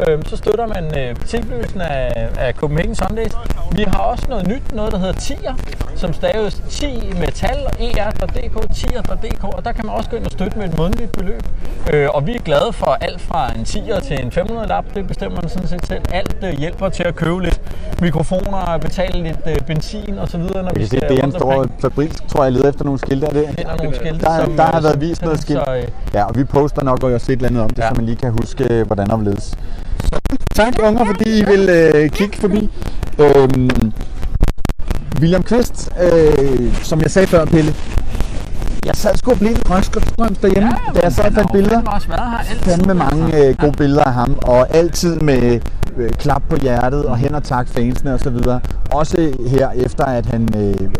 Øh, 0.08 0.18
så 0.26 0.36
støtter 0.36 0.66
man 0.66 0.98
øh, 0.98 1.16
tilblivelsen 1.16 1.80
af, 1.80 2.28
af 2.38 2.54
Copenhagen 2.54 2.94
Sundays. 2.94 3.32
Vi 3.72 3.82
har 3.82 3.98
også 3.98 4.26
noget 4.28 4.46
nyt, 4.48 4.74
noget 4.74 4.92
der 4.92 4.98
hedder 4.98 5.12
TIER, 5.12 5.54
som 5.96 6.12
staves 6.12 6.62
10 6.68 6.86
metal 7.20 7.58
og 7.66 7.72
er.dk, 7.80 8.74
tier.dk, 8.74 9.44
og 9.44 9.64
der 9.64 9.72
kan 9.72 9.86
man 9.86 9.94
også 9.94 10.10
gå 10.10 10.16
ind 10.16 10.24
og 10.24 10.30
støtte 10.30 10.58
med 10.58 10.68
et 10.68 10.76
månedligt 10.78 11.12
beløb. 11.12 11.42
Øh, 11.92 12.08
og 12.14 12.26
vi 12.26 12.34
er 12.34 12.38
glade 12.42 12.72
for 12.72 12.86
alt 13.00 13.20
fra 13.20 13.52
en 13.56 13.62
10'er 13.62 14.00
til 14.08 14.24
en 14.24 14.32
500 14.32 14.68
lap, 14.68 14.84
det 14.94 15.06
bestemmer 15.06 15.40
man 15.40 15.50
sådan 15.50 15.68
set 15.68 15.86
selv. 15.86 16.02
Alt 16.12 16.36
øh, 16.42 16.58
hjælper 16.58 16.88
til 16.88 17.02
at 17.02 17.16
købe 17.16 17.42
lidt 17.42 17.60
mikrofoner, 18.00 18.78
betale 18.78 19.22
lidt 19.22 19.38
øh, 19.46 19.56
benzin 19.66 20.18
og 20.18 20.28
så 20.28 20.38
videre, 20.38 20.62
når 20.62 20.70
vi 20.74 20.80
Det 20.80 20.86
skal 20.88 21.02
er 21.04 21.08
det, 21.08 21.22
rundt 21.22 21.34
står 21.34 21.52
omkring. 21.52 21.80
fabrilsk, 21.80 22.28
tror 22.28 22.42
jeg, 22.44 22.52
leder 22.52 22.68
efter 22.68 22.84
nogle 22.84 22.98
skilte 22.98 23.26
af 23.26 23.32
det. 23.32 23.46
finder 23.58 23.76
nogle 23.76 23.94
skilte, 23.96 24.20
Der, 24.24 24.44
som, 24.44 24.56
der 24.56 24.62
har 24.62 24.76
øh, 24.78 24.84
været 24.84 25.00
vist 25.00 25.22
noget 25.22 25.40
skilt. 25.42 25.60
Så, 25.66 25.74
øh, 25.76 25.84
Ja, 26.14 26.24
og 26.24 26.36
vi 26.36 26.44
poster 26.44 26.82
nok 26.84 27.02
også 27.02 27.32
et 27.32 27.36
eller 27.36 27.48
andet 27.48 27.62
om 27.62 27.70
det, 27.70 27.78
Ja. 27.78 27.88
så 27.88 27.94
man 27.94 28.04
lige 28.04 28.16
kan 28.16 28.32
huske, 28.40 28.64
øh, 28.74 28.86
hvordan 28.86 29.10
og 29.10 29.16
hvorledes. 29.18 29.54
Tak, 30.54 30.72
unger, 30.82 31.04
fordi 31.04 31.38
I 31.38 31.44
vil 31.44 31.68
øh, 31.68 32.10
kigge 32.10 32.36
forbi. 32.38 32.70
Øhm, 33.18 33.92
William 35.20 35.42
Kvist, 35.42 35.90
øh, 36.02 36.74
som 36.82 37.00
jeg 37.00 37.10
sagde 37.10 37.26
før, 37.28 37.44
Pelle, 37.44 37.74
jeg 38.86 38.96
sad 38.96 39.16
sgu 39.16 39.30
og 39.30 39.38
blev 39.38 39.50
lidt 39.50 40.42
derhjemme, 40.42 40.70
ja, 40.86 40.92
da 40.94 41.00
jeg 41.02 41.12
sad 41.12 41.24
og 41.24 41.32
fandt 41.32 41.52
billeder. 41.52 41.76
Han 41.76 41.88
også 41.88 42.08
været 42.08 42.30
her 42.30 42.38
altid. 42.38 42.56
fandme 42.56 42.94
mange 42.94 43.48
øh, 43.48 43.56
gode 43.56 43.72
billeder 43.72 44.04
af 44.04 44.12
ham, 44.12 44.38
og 44.42 44.74
altid 44.76 45.20
med 45.20 45.60
øh, 45.96 46.10
klap 46.10 46.42
på 46.50 46.56
hjertet 46.56 47.04
og 47.04 47.16
hen 47.16 47.34
og 47.34 47.42
tak 47.42 47.68
fansene 47.68 48.14
osv. 48.14 48.36
Også 48.92 49.32
her 49.46 49.70
efter, 49.70 50.04
at 50.04 50.26
han 50.26 50.48
øh, 50.56 50.90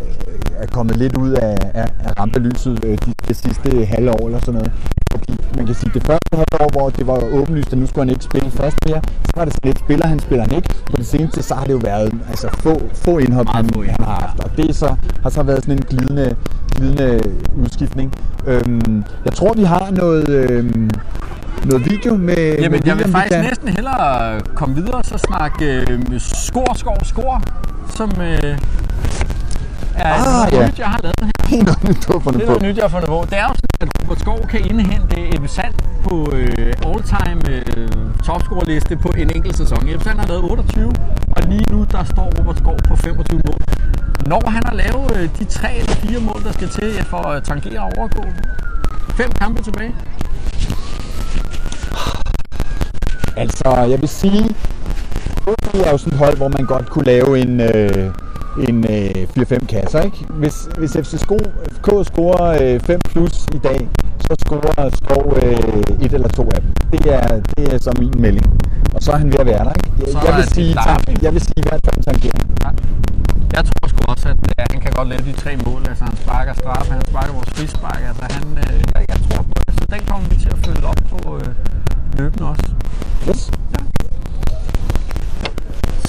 er 0.56 0.66
kommet 0.66 0.96
lidt 0.96 1.16
ud 1.16 1.30
af, 1.30 1.56
af, 1.74 1.88
af 2.04 2.12
rampelyset 2.20 2.84
øh, 2.84 2.98
de, 3.06 3.12
de 3.28 3.34
sidste 3.34 3.84
halve 3.84 4.10
år 4.10 4.26
eller 4.26 4.40
sådan 4.40 4.54
noget. 4.54 4.72
Fordi 5.10 5.32
man 5.56 5.66
kan 5.66 5.74
sige, 5.74 5.90
det 5.94 6.02
første 6.06 6.28
halve 6.32 6.56
år, 6.64 6.70
hvor 6.72 6.90
det 6.90 7.06
var 7.06 7.18
åbenlyst, 7.32 7.72
at 7.72 7.78
nu 7.78 7.86
skulle 7.86 8.04
han 8.04 8.10
ikke 8.10 8.24
spille 8.24 8.50
fast 8.50 8.76
mere, 8.86 9.00
så 9.24 9.32
var 9.36 9.44
det 9.44 9.54
sådan 9.54 9.68
lidt, 9.68 9.78
spiller 9.78 10.06
han, 10.06 10.18
spiller 10.18 10.44
han 10.48 10.54
ikke. 10.56 10.68
På 10.90 10.96
det 10.96 11.06
seneste, 11.06 11.42
så 11.42 11.54
har 11.54 11.64
det 11.64 11.72
jo 11.72 11.80
været 11.84 12.12
altså, 12.28 12.48
få, 12.58 12.82
få 12.94 13.18
indhop, 13.18 13.46
han, 13.48 13.70
han 13.74 14.04
har 14.04 14.20
haft. 14.20 14.40
Og 14.44 14.50
det 14.56 14.76
så, 14.76 14.94
har 15.22 15.30
så 15.30 15.42
været 15.42 15.62
sådan 15.64 15.74
en 15.78 15.82
glidende, 15.90 16.36
glidende 16.76 17.20
udskiftning. 17.62 18.12
Øhm, 18.46 19.04
jeg 19.24 19.32
tror, 19.32 19.52
vi 19.54 19.62
har 19.64 19.90
noget, 19.90 20.28
øhm, 20.28 20.90
noget 21.64 21.90
video 21.90 22.16
med, 22.16 22.36
Jamen, 22.58 22.70
med 22.70 22.80
jeg 22.86 22.96
vil 22.98 23.04
faktisk 23.12 23.34
kan- 23.34 23.44
næsten 23.44 23.68
hellere 23.68 24.40
komme 24.54 24.74
videre 24.74 24.94
og 24.94 25.04
så 25.04 25.18
snakke 25.18 25.64
øh, 25.90 26.00
skor, 26.18 26.74
skor, 26.76 27.04
skor, 27.04 27.42
som 27.96 28.10
øh, 28.20 28.58
er 30.06 30.14
Ah, 30.14 30.52
noget 30.52 30.52
ja. 30.52 30.66
nyt, 30.68 30.78
jeg 30.78 30.86
har 30.94 31.00
lavet 31.02 31.16
her. 31.22 31.30
Det 31.50 31.58
er 31.60 31.64
noget 31.64 31.84
nyt, 31.88 31.98
du 32.06 32.12
har 32.12 32.20
fundet 32.20 32.40
Det 32.40 32.48
er 32.48 32.52
på. 32.52 32.58
noget 32.58 32.62
nyt, 32.68 32.76
jeg 32.76 32.84
har 32.84 32.88
fundet 32.96 33.08
på. 33.08 33.18
Det 33.30 33.38
er 33.38 33.46
jo 33.50 33.54
sådan, 33.60 33.78
at 33.84 33.88
Robert 34.02 34.20
Skov 34.20 34.40
kan 34.52 34.60
indhente 34.70 35.16
et 35.34 35.50
salg 35.50 35.74
på 36.06 36.14
øh, 36.32 36.72
all-time 36.88 37.40
øh, 37.54 37.88
topscorerliste 38.26 38.96
på 38.96 39.08
en 39.22 39.30
enkelt 39.36 39.56
sæson. 39.56 39.88
Jeppe 39.90 40.04
Sand 40.04 40.18
har 40.18 40.26
lavet 40.26 40.42
28, 40.44 40.92
og 41.36 41.42
lige 41.50 41.64
nu 41.72 41.86
der 41.94 42.04
står 42.04 42.26
Robert 42.38 42.58
Skov 42.58 42.76
på 42.88 42.96
25 42.96 43.40
mål. 43.48 43.60
Når 44.26 44.42
han 44.50 44.62
har 44.66 44.74
lavet 44.74 45.16
øh, 45.16 45.28
de 45.38 45.44
tre 45.44 45.70
eller 45.80 45.94
fire 45.94 46.20
mål, 46.20 46.40
der 46.44 46.52
skal 46.52 46.68
til 46.68 47.04
for 47.04 47.16
at 47.34 47.42
tangere 47.44 47.80
og 47.80 47.90
overgå, 47.98 48.22
fem 49.20 49.30
kampe 49.32 49.62
tilbage. 49.62 49.94
Altså, 53.36 53.70
jeg 53.90 54.00
vil 54.00 54.08
sige, 54.08 54.44
det 55.72 55.86
er 55.86 55.90
jo 55.90 55.98
sådan 55.98 56.12
et 56.12 56.18
hold, 56.18 56.36
hvor 56.36 56.48
man 56.48 56.64
godt 56.66 56.90
kunne 56.90 57.04
lave 57.04 57.38
en, 57.38 57.60
øh, 57.60 58.10
en 58.68 58.84
øh, 58.84 59.28
4-5 59.38 59.66
kasser, 59.66 60.00
ikke? 60.00 60.26
Hvis, 60.30 60.68
hvis 60.78 60.92
FC 60.92 61.20
Sko, 61.20 61.38
FK 61.72 61.88
scorer 62.04 62.74
øh, 62.74 62.80
5 62.80 63.00
plus 63.10 63.46
i 63.54 63.58
dag, 63.58 63.88
så 64.20 64.34
scorer 64.44 64.90
Skov 65.00 65.36
øh, 65.36 66.04
et 66.04 66.12
eller 66.14 66.28
to 66.28 66.44
af 66.54 66.60
dem. 66.62 66.72
Det 66.92 67.14
er, 67.14 67.40
det 67.56 67.74
er 67.74 67.78
så 67.78 67.92
min 67.98 68.14
melding. 68.18 68.46
Og 68.94 69.02
så 69.02 69.12
er 69.12 69.16
han 69.16 69.32
ved 69.32 69.40
at 69.40 69.46
være 69.46 69.64
der, 69.64 69.72
ikke? 69.72 69.90
Jeg, 69.98 70.24
jeg, 70.26 70.36
vil, 70.36 70.44
sige, 70.54 70.74
tak, 70.74 71.22
jeg 71.22 71.32
vil 71.34 71.40
sige 71.40 71.60
i 71.64 71.66
hvert 71.68 71.80
fald 71.84 72.04
tangering. 72.04 72.44
Jeg 73.56 73.64
tror 73.68 73.88
sgu 73.88 74.00
også, 74.12 74.28
at 74.28 74.36
ja, 74.58 74.64
han 74.70 74.80
kan 74.80 74.92
godt 74.92 75.08
lave 75.08 75.22
de 75.28 75.32
tre 75.32 75.52
mål. 75.66 75.80
Altså, 75.88 76.04
han 76.04 76.16
sparker 76.16 76.54
straffe, 76.54 76.92
han 76.92 77.02
sparker 77.10 77.32
vores 77.32 77.50
frispark. 77.56 78.00
Altså, 78.08 78.24
han, 78.36 78.44
øh, 78.64 78.80
jeg, 78.94 79.04
jeg 79.08 79.18
tror 79.26 79.42
på 79.42 79.54
det, 79.66 79.74
så 79.80 79.84
den 79.94 80.00
kommer 80.08 80.28
vi 80.28 80.36
til 80.44 80.48
at 80.48 80.58
følge 80.66 80.86
op 80.92 81.00
på 81.10 81.36
øh, 81.36 81.50
løbende 82.18 82.48
også. 82.48 82.68
Yes. 83.28 83.50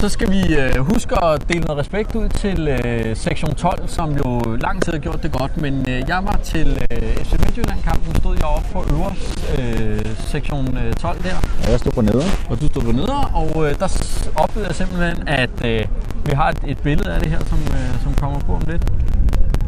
Så 0.02 0.10
skal 0.10 0.32
vi 0.32 0.56
øh, 0.56 0.76
huske 0.78 1.24
at 1.24 1.48
dele 1.50 1.60
noget 1.60 1.80
respekt 1.80 2.16
ud 2.16 2.30
til 2.30 2.68
øh, 2.68 3.16
sektion 3.16 3.56
12, 3.56 3.88
som 3.88 4.18
jo 4.18 4.42
lang 4.62 4.82
tid 4.82 4.94
har 4.94 5.00
gjort 5.00 5.24
det 5.24 5.32
godt. 5.32 5.58
Men 5.58 5.74
øh, 5.90 6.04
jeg 6.08 6.20
var 6.24 6.40
til 6.44 6.88
øh, 6.92 7.16
FC 7.16 7.32
Midtjylland-kampen, 7.32 8.16
stod 8.16 8.36
jeg 8.36 8.46
oppe 8.46 8.68
på 8.74 8.86
øverst 8.94 9.60
øh, 9.60 10.06
sektion 10.18 10.78
øh, 10.78 10.94
12 10.94 11.24
der. 11.24 11.36
Og 11.64 11.72
jeg 11.72 11.80
står 11.80 11.92
på 11.92 12.02
neder. 12.02 12.24
Og 12.50 12.62
du 12.62 12.68
stod 12.68 12.82
på 12.82 12.92
neder, 12.92 13.32
og 13.34 13.70
øh, 13.70 13.80
der 13.80 13.88
oplevede 14.36 14.68
jeg 14.68 14.76
simpelthen, 14.76 15.28
at 15.28 15.66
øh, 15.66 15.86
vi 16.26 16.32
har 16.32 16.50
et, 16.50 16.60
et 16.68 16.78
billede 16.78 17.14
af 17.14 17.20
det 17.20 17.30
her, 17.30 17.40
som, 17.46 17.60
øh, 17.60 18.04
som 18.04 18.14
kommer 18.14 18.40
på 18.40 18.54
om 18.54 18.64
lidt. 18.68 18.84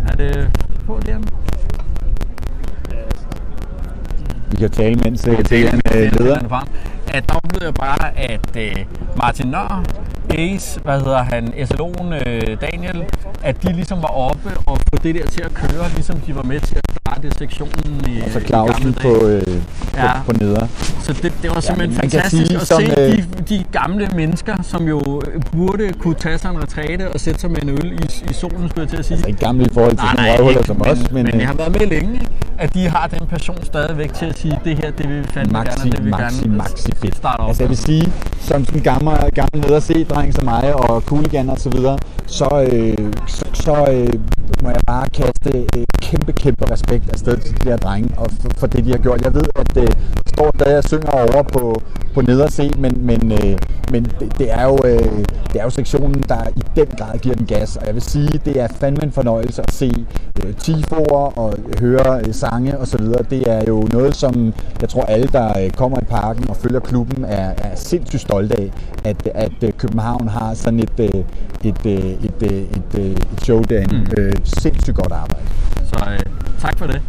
Er 0.08 0.16
det 0.16 0.50
på 0.86 1.00
der? 1.06 1.18
Vi 4.52 4.58
kan 4.58 4.72
tale, 4.72 4.96
mens 4.96 5.28
øh, 5.28 5.34
en 5.34 5.82
øh, 5.96 6.20
leder. 6.20 6.66
At 7.08 7.30
der 7.30 7.36
oplevede 7.36 7.66
jeg 7.66 7.74
bare, 7.74 8.18
at 8.18 8.56
øh, 8.58 8.86
Martin 9.18 9.48
Nør 9.48 9.84
Gaze, 10.38 10.80
hvad 10.84 11.00
hedder 11.00 11.24
han, 11.24 11.48
SLO'en 11.48 12.14
øh, 12.14 12.58
Daniel, 12.62 13.04
at 13.44 13.64
de 13.64 13.74
ligesom 13.74 14.02
var 14.02 14.08
oppe 14.30 14.50
og 14.66 14.78
få 14.78 14.96
det 15.04 15.16
der 15.16 15.28
til 15.28 15.42
at 15.42 15.54
køre, 15.54 15.90
ligesom 15.96 16.16
de 16.20 16.36
var 16.36 16.44
med 16.44 16.60
til 16.60 16.76
at 16.76 16.84
starte 17.02 17.32
sektionen 17.38 18.02
i, 18.08 18.22
Og 18.22 18.30
så 18.32 18.40
Clausen 18.40 18.94
på, 18.94 19.28
øh, 19.28 19.44
på, 19.46 19.52
Ja. 19.98 20.12
på 20.26 20.32
neder. 20.40 20.68
Så 21.02 21.14
det, 21.14 21.34
det 21.42 21.50
var 21.56 21.60
simpelthen 21.60 22.00
kan 22.00 22.10
fantastisk 22.10 22.48
sige, 22.48 22.60
at 22.60 22.68
som, 22.68 22.82
se 22.82 23.02
øh, 23.02 23.18
de, 23.18 23.26
de 23.50 23.64
gamle 23.72 24.08
mennesker, 24.16 24.56
som 24.64 24.88
jo 24.88 25.22
burde 25.52 25.94
kunne 25.94 26.16
tage 26.16 26.38
sig 26.38 26.50
en 26.50 26.62
retræte 26.64 27.12
og 27.14 27.20
sætte 27.20 27.40
sig 27.42 27.52
med 27.52 27.62
en 27.62 27.70
øl 27.70 27.92
i, 27.94 28.30
i 28.30 28.34
solen, 28.34 28.70
skulle 28.70 28.82
jeg 28.82 28.90
til 28.90 28.98
at 28.98 29.06
sige. 29.06 29.16
Altså 29.16 29.28
ikke 29.28 29.40
gamle 29.40 29.66
i 29.66 29.70
forhold 29.74 29.92
til 29.92 30.00
sådan 30.00 30.26
nogle 30.26 30.38
røvhuller 30.38 30.64
som 30.66 30.78
men, 30.78 30.88
os, 30.88 30.98
men, 30.98 31.08
men, 31.14 31.26
men 31.26 31.36
øh, 31.36 31.40
jeg 31.40 31.48
har 31.48 31.56
været 31.56 31.72
med 31.72 31.88
længe, 31.88 32.22
at 32.60 32.74
de 32.74 32.88
har 32.88 33.08
den 33.08 33.28
passion 33.28 33.64
stadigvæk 33.64 34.14
til 34.14 34.26
at 34.26 34.40
sige, 34.40 34.60
det 34.66 34.76
her, 34.78 34.92
det 34.92 35.10
vil 35.10 35.20
vi 35.20 35.28
fandme 35.34 35.54
maxi, 35.54 35.78
gerne, 35.80 35.92
det 35.92 36.00
vil 36.00 36.06
vi 36.06 36.12
maxi, 36.12 36.42
gerne 36.44 36.58
maxi 36.58 36.92
fedt. 37.02 37.16
starte 37.18 37.40
op. 37.40 37.48
Altså 37.48 37.64
jeg 37.64 37.70
vil 37.70 37.78
sige, 37.78 38.14
som 38.40 38.66
sådan 38.66 38.82
gammel, 38.82 39.14
gammel 39.36 39.68
ned 39.68 39.76
at 39.76 39.84
se 39.84 40.06
dreng 40.24 40.36
som 40.36 40.46
mig 40.46 40.76
og 40.76 41.02
cooligan 41.02 41.50
og 41.50 41.60
så 41.60 41.70
videre, 41.70 41.98
så, 42.28 42.70
øh, 42.72 43.14
så, 43.28 43.46
så 43.54 43.76
øh, 43.92 44.14
må 44.64 44.70
jeg 44.70 44.82
bare 44.88 45.10
kaste 45.10 45.52
øh, 45.78 45.86
kæmpe, 46.02 46.32
kæmpe 46.32 46.72
respekt 46.72 47.10
afsted 47.14 47.38
til 47.38 47.64
de 47.64 47.70
der 47.70 47.78
drenge 47.78 48.10
og 48.18 48.28
for, 48.42 48.50
for 48.58 48.68
det, 48.68 48.86
de 48.86 48.92
har 48.92 48.98
gjort. 48.98 49.22
Jeg 49.22 49.34
ved, 49.34 49.46
at 49.56 49.78
øh, 49.78 49.90
står 50.28 50.52
der 50.52 50.78
og 50.78 50.84
synger 50.84 51.12
over 51.12 51.44
på, 51.44 51.82
på 52.14 52.22
nederse, 52.22 52.72
men, 52.78 53.06
men, 53.06 53.32
øh, 53.32 53.58
men 53.94 54.04
det, 54.20 54.38
det, 54.40 54.52
er 54.52 54.64
jo, 54.64 54.78
øh, 54.86 55.26
det 55.52 55.60
er 55.62 55.64
jo 55.64 55.70
sektionen, 55.70 56.24
der 56.30 56.48
i 56.56 56.62
den 56.76 56.88
grad 56.98 57.18
giver 57.20 57.36
den 57.36 57.46
gas. 57.46 57.76
Og 57.78 57.86
jeg 57.86 57.94
vil 57.94 58.02
sige, 58.02 58.40
det 58.46 58.62
er 58.62 58.68
fandme 58.80 59.04
en 59.04 59.12
fornøjelse 59.12 59.62
at 59.62 59.74
se 59.74 60.06
øh, 60.44 60.54
tifoer 60.56 61.38
og 61.38 61.54
høre 61.80 62.22
øh, 62.28 62.34
sange 62.34 62.78
og 62.80 62.88
så 62.88 62.98
videre. 62.98 63.24
Det 63.30 63.48
er 63.48 63.64
jo 63.68 63.88
noget, 63.92 64.16
som 64.16 64.54
jeg 64.82 64.90
tror 64.90 65.04
alle, 65.04 65.28
der 65.28 65.64
øh, 65.64 65.70
kommer 65.72 65.98
i 66.02 66.06
parken 66.06 66.50
og 66.50 66.56
følger 66.56 66.80
klubben, 66.80 67.26
er, 67.26 67.54
er 67.58 67.76
sindssygt 67.76 68.22
stolte 68.22 68.62
af, 68.62 68.72
at, 69.04 69.28
at 69.36 69.64
øh, 69.64 69.72
København 69.78 70.28
har 70.28 70.54
sådan 70.54 70.80
et, 70.80 71.00
øh, 71.00 71.24
et, 71.64 71.86
øh, 71.86 71.94
et, 71.94 72.52
øh, 72.52 72.58
et, 72.58 73.00
øh, 73.00 73.06
et 73.06 73.42
show 73.42 73.62
derinde. 73.62 73.96
Mm. 73.96 74.08
Øh, 74.18 74.34
sindssygt 74.44 74.96
godt 74.96 75.12
arbejde. 75.12 75.46
Så 75.86 76.06
øh, 76.12 76.20
tak 76.60 76.80
for 76.80 76.88
det. 76.88 77.02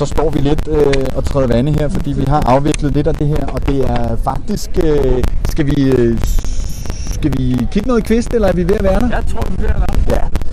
Så 0.00 0.06
står 0.06 0.30
vi 0.30 0.38
lidt 0.38 0.68
øh, 0.68 1.06
og 1.16 1.24
træder 1.24 1.46
vande 1.46 1.72
her, 1.72 1.88
fordi 1.88 2.12
vi 2.12 2.24
har 2.28 2.40
afviklet 2.54 2.94
lidt 2.94 3.06
af 3.06 3.14
det 3.14 3.26
her, 3.26 3.46
og 3.46 3.66
det 3.66 3.78
er 3.90 4.16
faktisk, 4.16 4.70
øh, 4.84 5.24
skal 5.48 5.66
vi, 5.66 5.90
øh, 5.90 6.18
skal 7.16 7.30
vi 7.38 7.66
kigge 7.72 7.88
noget 7.88 8.04
kvist, 8.04 8.34
eller 8.34 8.48
er 8.48 8.52
vi 8.52 8.68
ved 8.68 8.74
at 8.74 8.82
være 8.82 9.00
der? 9.00 9.08
Jeg 9.08 9.24
tror, 9.32 9.44
vi 9.58 9.64
er 9.64 9.72
der. 9.72 9.86
Ja. 10.08 10.49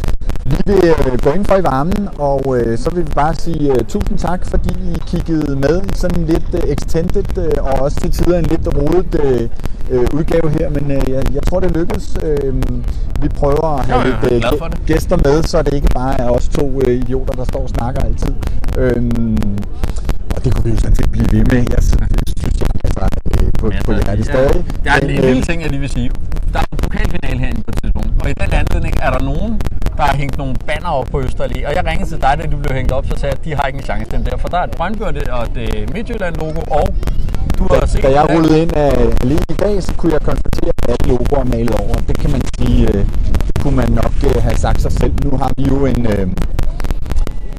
Vi 0.52 0.58
vil 0.66 0.82
øh, 0.86 1.20
gå 1.24 1.30
ind 1.32 1.46
for 1.46 1.56
i 1.56 1.64
varmen, 1.64 2.10
og 2.18 2.58
øh, 2.58 2.78
så 2.78 2.90
vil 2.96 3.06
vi 3.08 3.12
bare 3.16 3.36
sige 3.36 3.72
øh, 3.74 3.80
tusind 3.88 4.18
tak, 4.18 4.46
fordi 4.46 4.70
I 4.70 4.96
kiggede 5.08 5.56
med 5.56 5.82
i 5.82 5.90
sådan 5.96 6.20
en 6.20 6.26
lidt 6.26 6.50
øh, 6.54 6.62
extended 6.74 7.38
øh, 7.38 7.52
og 7.64 7.74
også 7.82 8.00
til 8.00 8.12
tider 8.12 8.38
en 8.40 8.46
lidt 8.46 8.68
rodet 8.78 9.12
øh, 9.24 9.42
øh, 9.92 10.08
udgave 10.14 10.50
her, 10.50 10.70
men 10.70 10.92
øh, 10.92 11.10
jeg, 11.10 11.34
jeg 11.34 11.44
tror 11.44 11.60
det 11.60 11.72
lykkedes. 11.78 12.18
Øh, 12.24 12.54
vi 13.22 13.28
prøver 13.30 13.66
at 13.80 13.86
have 13.86 14.00
Jo, 14.02 14.08
jo, 14.08 14.16
lidt 14.30 14.44
det. 14.62 14.86
gæster 14.88 15.18
med, 15.26 15.44
så 15.44 15.62
det 15.62 15.74
ikke 15.74 15.90
bare 15.94 16.22
er 16.22 16.30
os 16.30 16.48
to 16.48 16.82
øh, 16.88 16.94
idioter, 16.96 17.34
der 17.34 17.44
står 17.46 17.60
og 17.64 17.70
snakker 17.70 18.02
altid. 18.02 18.34
Øh, 18.78 19.04
og 20.36 20.46
det 20.46 20.54
kunne 20.54 20.64
vi 20.64 20.70
jo 20.70 20.78
sådan 20.78 20.96
set 20.96 21.12
blive 21.12 21.28
ved 21.32 21.44
med. 21.52 21.66
Jeg 21.76 21.84
synes, 21.84 21.98
på, 23.62 23.72
på 23.86 23.92
hjertet 23.94 24.26
stadig. 24.26 24.66
Der 24.84 24.92
er 24.92 25.00
en 25.00 25.08
lille 25.08 25.38
øh, 25.38 25.44
ting, 25.44 25.62
jeg 25.62 25.70
lige 25.70 25.80
vil 25.80 25.90
sige. 25.90 26.10
Der 26.54 26.60
er 26.60 26.64
en 26.72 26.78
pokalfinale 26.84 27.40
herinde 27.40 27.62
på 27.68 27.70
et 27.74 27.78
tidspunkt, 27.84 28.10
og 28.22 28.30
i 28.30 28.34
den 28.42 28.50
anledning 28.62 28.94
er 29.06 29.10
der 29.16 29.22
nogen, 29.32 29.52
der 29.98 30.04
har 30.04 30.16
hængt 30.18 30.38
nogle 30.38 30.56
banner 30.68 30.90
op 31.00 31.06
på 31.12 31.22
Østerlæ. 31.22 31.66
Og 31.68 31.72
jeg 31.76 31.84
ringede 31.86 32.10
til 32.10 32.22
dig, 32.22 32.34
da 32.40 32.44
du 32.54 32.58
blev 32.64 32.74
hængt 32.80 32.92
op, 32.92 33.06
så 33.06 33.14
sagde 33.20 33.26
jeg, 33.34 33.38
at 33.40 33.46
de 33.46 33.56
har 33.56 33.64
ikke 33.70 33.78
en 33.80 33.84
chance 33.84 34.12
den 34.12 34.26
der. 34.26 34.38
For 34.38 34.48
der 34.48 34.58
er 34.58 34.64
et 34.64 34.72
Brøndby 34.72 35.02
og 35.02 35.10
et- 35.10 35.28
og 35.38 35.44
et 35.56 35.94
Midtjylland-logo, 35.94 36.62
og 36.80 36.86
du 37.60 37.64
har 37.72 37.86
set 37.86 38.04
Da 38.04 38.12
jeg 38.12 38.26
rullede 38.36 38.62
ind 38.62 38.74
af 38.76 38.92
lige 39.24 39.40
i 39.50 39.54
dag, 39.54 39.84
så 39.84 39.94
kunne 40.00 40.14
jeg 40.14 40.22
konstatere, 40.22 40.72
at 40.84 40.90
alle 40.94 41.06
logoer 41.12 41.40
er 41.40 41.50
malet 41.56 41.76
over. 41.82 41.94
Det 42.08 42.18
kan 42.22 42.32
man 42.32 42.42
sige, 42.60 42.88
øh, 42.88 43.06
det 43.48 43.56
kunne 43.62 43.76
man 43.76 43.90
nok 43.92 44.14
øh, 44.30 44.44
have 44.44 44.56
sagt 44.56 44.82
sig 44.82 44.92
selv. 44.92 45.14
Nu 45.26 45.38
har 45.38 45.52
vi 45.58 45.64
jo 45.64 45.86
en, 45.86 46.06
øh, 46.14 46.28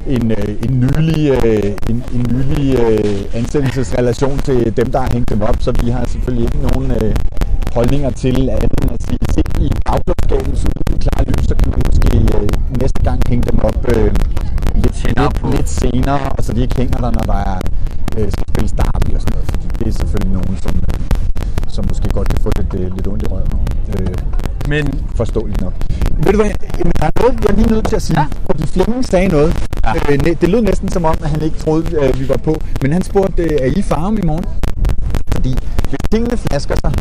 en, 0.07 0.31
øh, 0.31 0.49
en 0.65 0.79
nylig, 0.79 1.29
øh, 1.45 1.71
en, 1.89 2.03
en 2.13 2.25
nylig 2.33 2.79
øh, 2.79 3.21
ansættelsesrelation 3.33 4.37
til 4.37 4.77
dem, 4.77 4.91
der 4.91 4.99
har 4.99 5.09
hængt 5.13 5.29
dem 5.29 5.41
op, 5.41 5.57
så 5.59 5.71
vi 5.83 5.89
har 5.89 6.05
selvfølgelig 6.07 6.45
ikke 6.45 6.67
nogen 6.67 6.91
øh, 6.91 7.15
holdninger 7.73 8.09
til 8.09 8.49
andet 8.49 8.71
end 8.81 8.91
at 8.91 9.03
sige, 9.03 9.19
set 9.33 9.51
i 9.61 9.69
bagklubskabens 9.85 10.65
klare 11.03 11.23
lys, 11.27 11.47
så 11.47 11.55
kan 11.55 11.67
man 11.71 11.81
måske 11.89 12.11
øh, 12.37 12.49
næste 12.81 12.99
gang 13.03 13.19
hænge 13.29 13.43
dem 13.51 13.59
op 13.59 13.77
øh, 13.95 14.11
lidt, 14.83 14.97
lidt, 15.19 15.55
lidt 15.55 15.69
senere, 15.69 16.19
og 16.37 16.43
så 16.43 16.53
de 16.53 16.61
ikke 16.61 16.77
hænger 16.77 16.97
der, 16.97 17.11
når 17.17 17.25
der 17.33 17.39
er, 17.51 17.59
øh, 18.17 18.31
skal 18.31 18.45
spilles 18.49 18.71
derby 18.71 19.11
og 19.15 19.21
sådan 19.21 19.33
noget. 19.35 19.47
Fordi 19.51 19.67
det 19.79 19.87
er 19.87 19.97
selvfølgelig 20.01 20.33
nogen, 20.39 20.57
som, 20.63 20.75
øh, 20.75 20.99
som 21.69 21.85
måske 21.87 22.09
godt 22.09 22.27
kan 22.29 22.39
få 22.39 22.49
lidt, 22.57 22.73
øh, 22.73 22.95
lidt 22.95 23.07
ondt 23.07 23.23
i 23.23 23.25
røven. 23.25 23.51
Øh, 23.99 24.15
Men 24.69 25.05
forståeligt 25.15 25.61
nok. 25.61 25.73
Ved 26.23 26.31
du 26.31 26.37
hvad, 26.37 26.51
der 26.99 27.05
er 27.05 27.11
noget, 27.21 27.33
jeg 27.43 27.49
er 27.49 27.55
lige 27.55 27.69
nødt 27.73 27.87
til 27.87 27.95
at 27.95 28.01
sige, 28.01 28.19
ja. 28.19 28.25
fordi 28.45 28.67
Flemming 28.67 29.05
sagde 29.05 29.27
noget. 29.27 29.51
Ja. 29.85 30.13
Øh, 30.13 30.19
det 30.41 30.49
lød 30.49 30.61
næsten 30.61 30.89
som 30.89 31.05
om, 31.05 31.15
at 31.23 31.29
han 31.29 31.41
ikke 31.41 31.57
troede, 31.57 31.99
at 31.99 32.19
vi 32.19 32.29
var 32.29 32.37
på, 32.37 32.61
men 32.81 32.93
han 32.93 33.01
spurgte, 33.01 33.43
øh, 33.43 33.49
er 33.61 33.65
I 33.65 33.79
i 33.79 33.81
farve 33.81 34.19
i 34.19 34.25
morgen? 34.25 34.45
Fordi 35.39 35.55
hvis 35.89 36.03
tingene 36.11 36.37
flasker 36.37 36.75
sig 36.83 36.91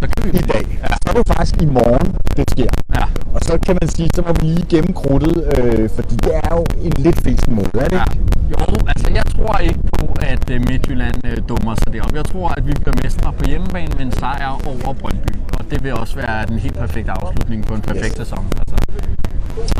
så 0.00 0.06
kan 0.12 0.20
vi 0.24 0.30
i 0.38 0.42
dag, 0.54 0.64
ja. 0.82 0.94
så 1.02 1.06
er 1.10 1.14
det 1.18 1.26
faktisk 1.32 1.54
i 1.62 1.66
morgen, 1.78 2.08
det 2.36 2.44
sker. 2.54 2.70
Ja. 2.98 3.04
Og 3.34 3.40
så 3.48 3.54
kan 3.66 3.74
man 3.80 3.88
sige, 3.96 4.08
så 4.16 4.20
må 4.26 4.32
vi 4.40 4.46
lige 4.56 4.66
gemme 4.74 4.92
krudtet, 5.00 5.36
øh, 5.56 5.84
fordi 5.96 6.14
det 6.26 6.32
er 6.44 6.52
jo 6.58 6.62
en 6.86 6.92
lidt 7.06 7.18
fesen 7.24 7.52
måde, 7.58 7.70
er 7.84 7.88
det 7.94 8.00
Ja. 8.00 8.04
ikke? 8.10 8.24
Jo, 8.52 8.64
altså 8.92 9.08
jeg 9.18 9.24
tror 9.34 9.54
ikke 9.68 9.80
på, 9.98 10.04
at 10.32 10.44
øh, 10.54 10.58
Midtjylland 10.68 11.16
øh, 11.28 11.36
dummer 11.48 11.74
sig 11.80 11.92
derop. 11.94 12.12
Jeg 12.20 12.24
tror, 12.32 12.48
at 12.58 12.62
vi 12.68 12.72
bliver 12.82 12.96
mestre 13.04 13.32
på 13.38 13.44
hjemmebane 13.50 13.92
med 13.98 14.04
en 14.08 14.12
sejr 14.12 14.50
over 14.70 14.92
Brøndby. 15.00 15.32
Og 15.58 15.62
det 15.70 15.78
vil 15.84 15.92
også 16.02 16.14
være 16.22 16.46
den 16.50 16.58
helt 16.58 16.76
perfekte 16.84 17.10
afslutning 17.20 17.60
på 17.68 17.74
en 17.74 17.80
perfekt 17.90 18.14
Yes. 18.20 18.26
sæson. 18.28 18.44
Altså, 18.60 18.76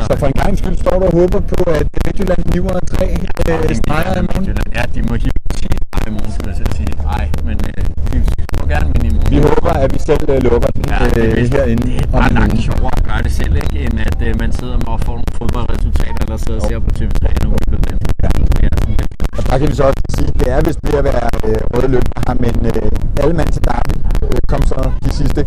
Så 0.09 0.13
for 0.21 0.27
en 0.27 0.33
gang 0.43 0.59
skyld 0.59 0.77
står 0.85 0.97
du 0.99 1.05
og 1.11 1.13
håber 1.21 1.41
på, 1.53 1.59
at 1.79 1.87
Midtjylland 2.07 2.43
hiver 2.53 2.79
tre 2.93 3.07
øh, 3.49 3.77
streger 3.81 4.15
i 4.23 4.23
morgen. 4.29 4.57
Ja, 4.77 4.83
de 4.95 5.03
må 5.09 5.15
hive 5.15 5.39
10 5.55 5.67
streger 6.01 6.11
i 6.11 6.11
morgen, 6.17 6.33
skulle 6.35 6.49
jeg 6.51 6.57
til 6.61 6.67
at 6.71 6.75
sige. 6.79 6.93
Nej, 7.13 7.25
men 7.49 7.57
øh, 7.69 7.85
vi 8.13 8.19
må 8.61 8.63
gerne 8.75 8.87
vinde 8.95 9.07
i 9.11 9.13
morgen. 9.17 9.31
Vi 9.35 9.39
håber, 9.49 9.73
at 9.85 9.91
vi 9.95 9.99
selv 10.09 10.25
øh, 10.35 10.39
lukker 10.49 10.69
den 10.77 10.85
Ja, 10.93 10.99
det, 11.15 11.25
er 11.25 11.31
øh, 11.31 11.37
vist- 11.41 11.55
herinde. 11.57 11.83
det 11.89 11.97
er 12.03 12.07
bare 12.19 12.33
langt 12.39 12.59
sjovere 12.67 12.93
at 13.01 13.05
gøre 13.11 13.23
det 13.27 13.33
selv, 13.41 13.55
ikke? 13.63 13.77
end 13.85 13.95
at 14.09 14.17
øh, 14.27 14.33
man 14.43 14.51
sidder 14.59 14.77
med 14.83 14.89
og 14.97 15.01
får 15.07 15.15
nogle 15.21 15.31
fodboldresultater, 15.39 16.21
eller 16.25 16.37
sidder 16.45 16.61
og 16.61 16.67
ser 16.69 16.79
på 16.87 16.91
TV3, 16.99 17.25
når 17.43 17.49
vi 17.51 17.59
bliver 17.67 17.99
den. 18.01 18.09
Ja. 18.23 18.29
Det 18.57 18.65
er 18.69 18.77
sådan 18.83 18.97
lidt. 19.01 19.13
Og 19.39 19.43
der 19.49 19.55
kan 19.59 19.67
vi 19.71 19.75
så 19.81 19.85
også 19.91 20.03
sige, 20.17 20.29
at 20.29 20.37
det 20.41 20.49
er 20.57 20.61
vist 20.67 20.81
ved 20.87 20.95
at 21.03 21.05
være 21.11 21.25
øh, 21.49 21.59
røde 21.75 21.89
løber 21.95 22.19
her, 22.27 22.35
men 22.45 22.55
øh, 22.67 23.23
alle 23.23 23.35
mand 23.41 23.49
til 23.57 23.63
Derby 23.69 23.95
øh, 24.25 24.41
kom 24.53 24.63
så 24.73 24.79
de 25.05 25.11
sidste 25.21 25.41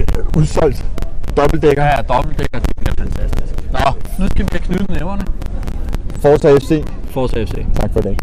øh, 0.00 0.38
udsolgt 0.38 0.78
dobbeltdækker. 1.36 1.84
Ja, 1.92 1.96
dobbeltdækker, 2.14 2.58
det 2.66 2.72
bliver 2.80 2.94
fantastisk. 3.04 3.52
Nå, 3.72 3.84
nu 4.18 4.24
skal 4.32 4.42
vi 4.44 4.48
have 4.52 4.64
knyttet 4.68 4.90
næverne. 4.98 5.22
Forza 6.22 6.48
FC, 6.58 6.70
Forza 7.14 7.44
FC. 7.44 7.54
tak 7.80 7.90
for 7.92 8.00
i 8.00 8.16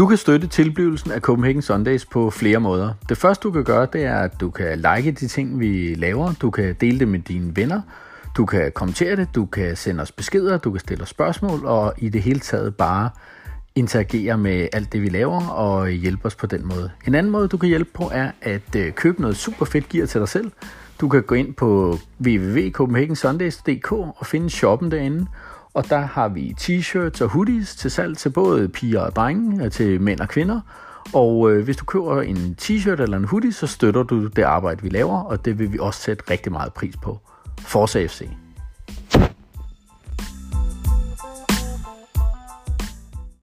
Du 0.00 0.06
kan 0.06 0.16
støtte 0.16 0.46
tilblivelsen 0.46 1.10
af 1.10 1.20
Copenhagen 1.20 1.62
Sundays 1.62 2.04
på 2.04 2.30
flere 2.30 2.60
måder. 2.60 2.92
Det 3.08 3.18
første 3.18 3.42
du 3.42 3.50
kan 3.50 3.64
gøre, 3.64 3.86
det 3.92 4.04
er, 4.04 4.18
at 4.18 4.40
du 4.40 4.50
kan 4.50 4.76
like 4.76 5.10
de 5.10 5.28
ting, 5.28 5.60
vi 5.60 5.94
laver. 5.94 6.32
Du 6.32 6.50
kan 6.50 6.76
dele 6.80 6.98
det 6.98 7.08
med 7.08 7.18
dine 7.18 7.56
venner. 7.56 7.80
Du 8.36 8.46
kan 8.46 8.72
kommentere 8.74 9.16
det, 9.16 9.28
du 9.34 9.46
kan 9.46 9.76
sende 9.76 10.02
os 10.02 10.12
beskeder, 10.12 10.58
du 10.58 10.70
kan 10.70 10.80
stille 10.80 11.02
os 11.02 11.08
spørgsmål, 11.08 11.66
og 11.66 11.94
i 11.98 12.08
det 12.08 12.22
hele 12.22 12.40
taget 12.40 12.74
bare 12.74 13.10
interagere 13.74 14.38
med 14.38 14.68
alt 14.72 14.92
det, 14.92 15.02
vi 15.02 15.08
laver, 15.08 15.48
og 15.48 15.88
hjælpe 15.88 16.26
os 16.26 16.34
på 16.34 16.46
den 16.46 16.68
måde. 16.68 16.90
En 17.06 17.14
anden 17.14 17.32
måde, 17.32 17.48
du 17.48 17.56
kan 17.56 17.68
hjælpe 17.68 17.90
på, 17.94 18.10
er 18.12 18.30
at 18.42 18.76
øh, 18.76 18.92
købe 18.92 19.20
noget 19.20 19.36
super 19.36 19.64
fedt 19.64 19.88
gear 19.88 20.06
til 20.06 20.20
dig 20.20 20.28
selv. 20.28 20.50
Du 21.00 21.08
kan 21.08 21.22
gå 21.22 21.34
ind 21.34 21.54
på 21.54 21.98
www.copenhagensundays.dk 22.26 23.92
og 23.92 24.26
finde 24.26 24.50
shoppen 24.50 24.90
derinde, 24.90 25.26
og 25.74 25.90
der 25.90 25.98
har 25.98 26.28
vi 26.28 26.54
t-shirts 26.60 27.22
og 27.24 27.28
hoodies 27.28 27.76
til 27.76 27.90
salg 27.90 28.16
til 28.16 28.30
både 28.30 28.68
piger 28.68 29.00
og 29.00 29.16
drenge, 29.16 29.64
øh, 29.64 29.70
til 29.70 30.00
mænd 30.00 30.20
og 30.20 30.28
kvinder. 30.28 30.60
Og 31.12 31.50
øh, 31.50 31.64
hvis 31.64 31.76
du 31.76 31.84
køber 31.84 32.22
en 32.22 32.56
t-shirt 32.62 33.02
eller 33.02 33.16
en 33.16 33.24
hoodie, 33.24 33.52
så 33.52 33.66
støtter 33.66 34.02
du 34.02 34.26
det 34.26 34.42
arbejde, 34.42 34.82
vi 34.82 34.88
laver, 34.88 35.20
og 35.20 35.44
det 35.44 35.58
vil 35.58 35.72
vi 35.72 35.78
også 35.78 36.00
sætte 36.00 36.24
rigtig 36.30 36.52
meget 36.52 36.72
pris 36.72 36.96
på. 36.96 37.18
Forza 37.58 38.06
FC. 38.06 38.22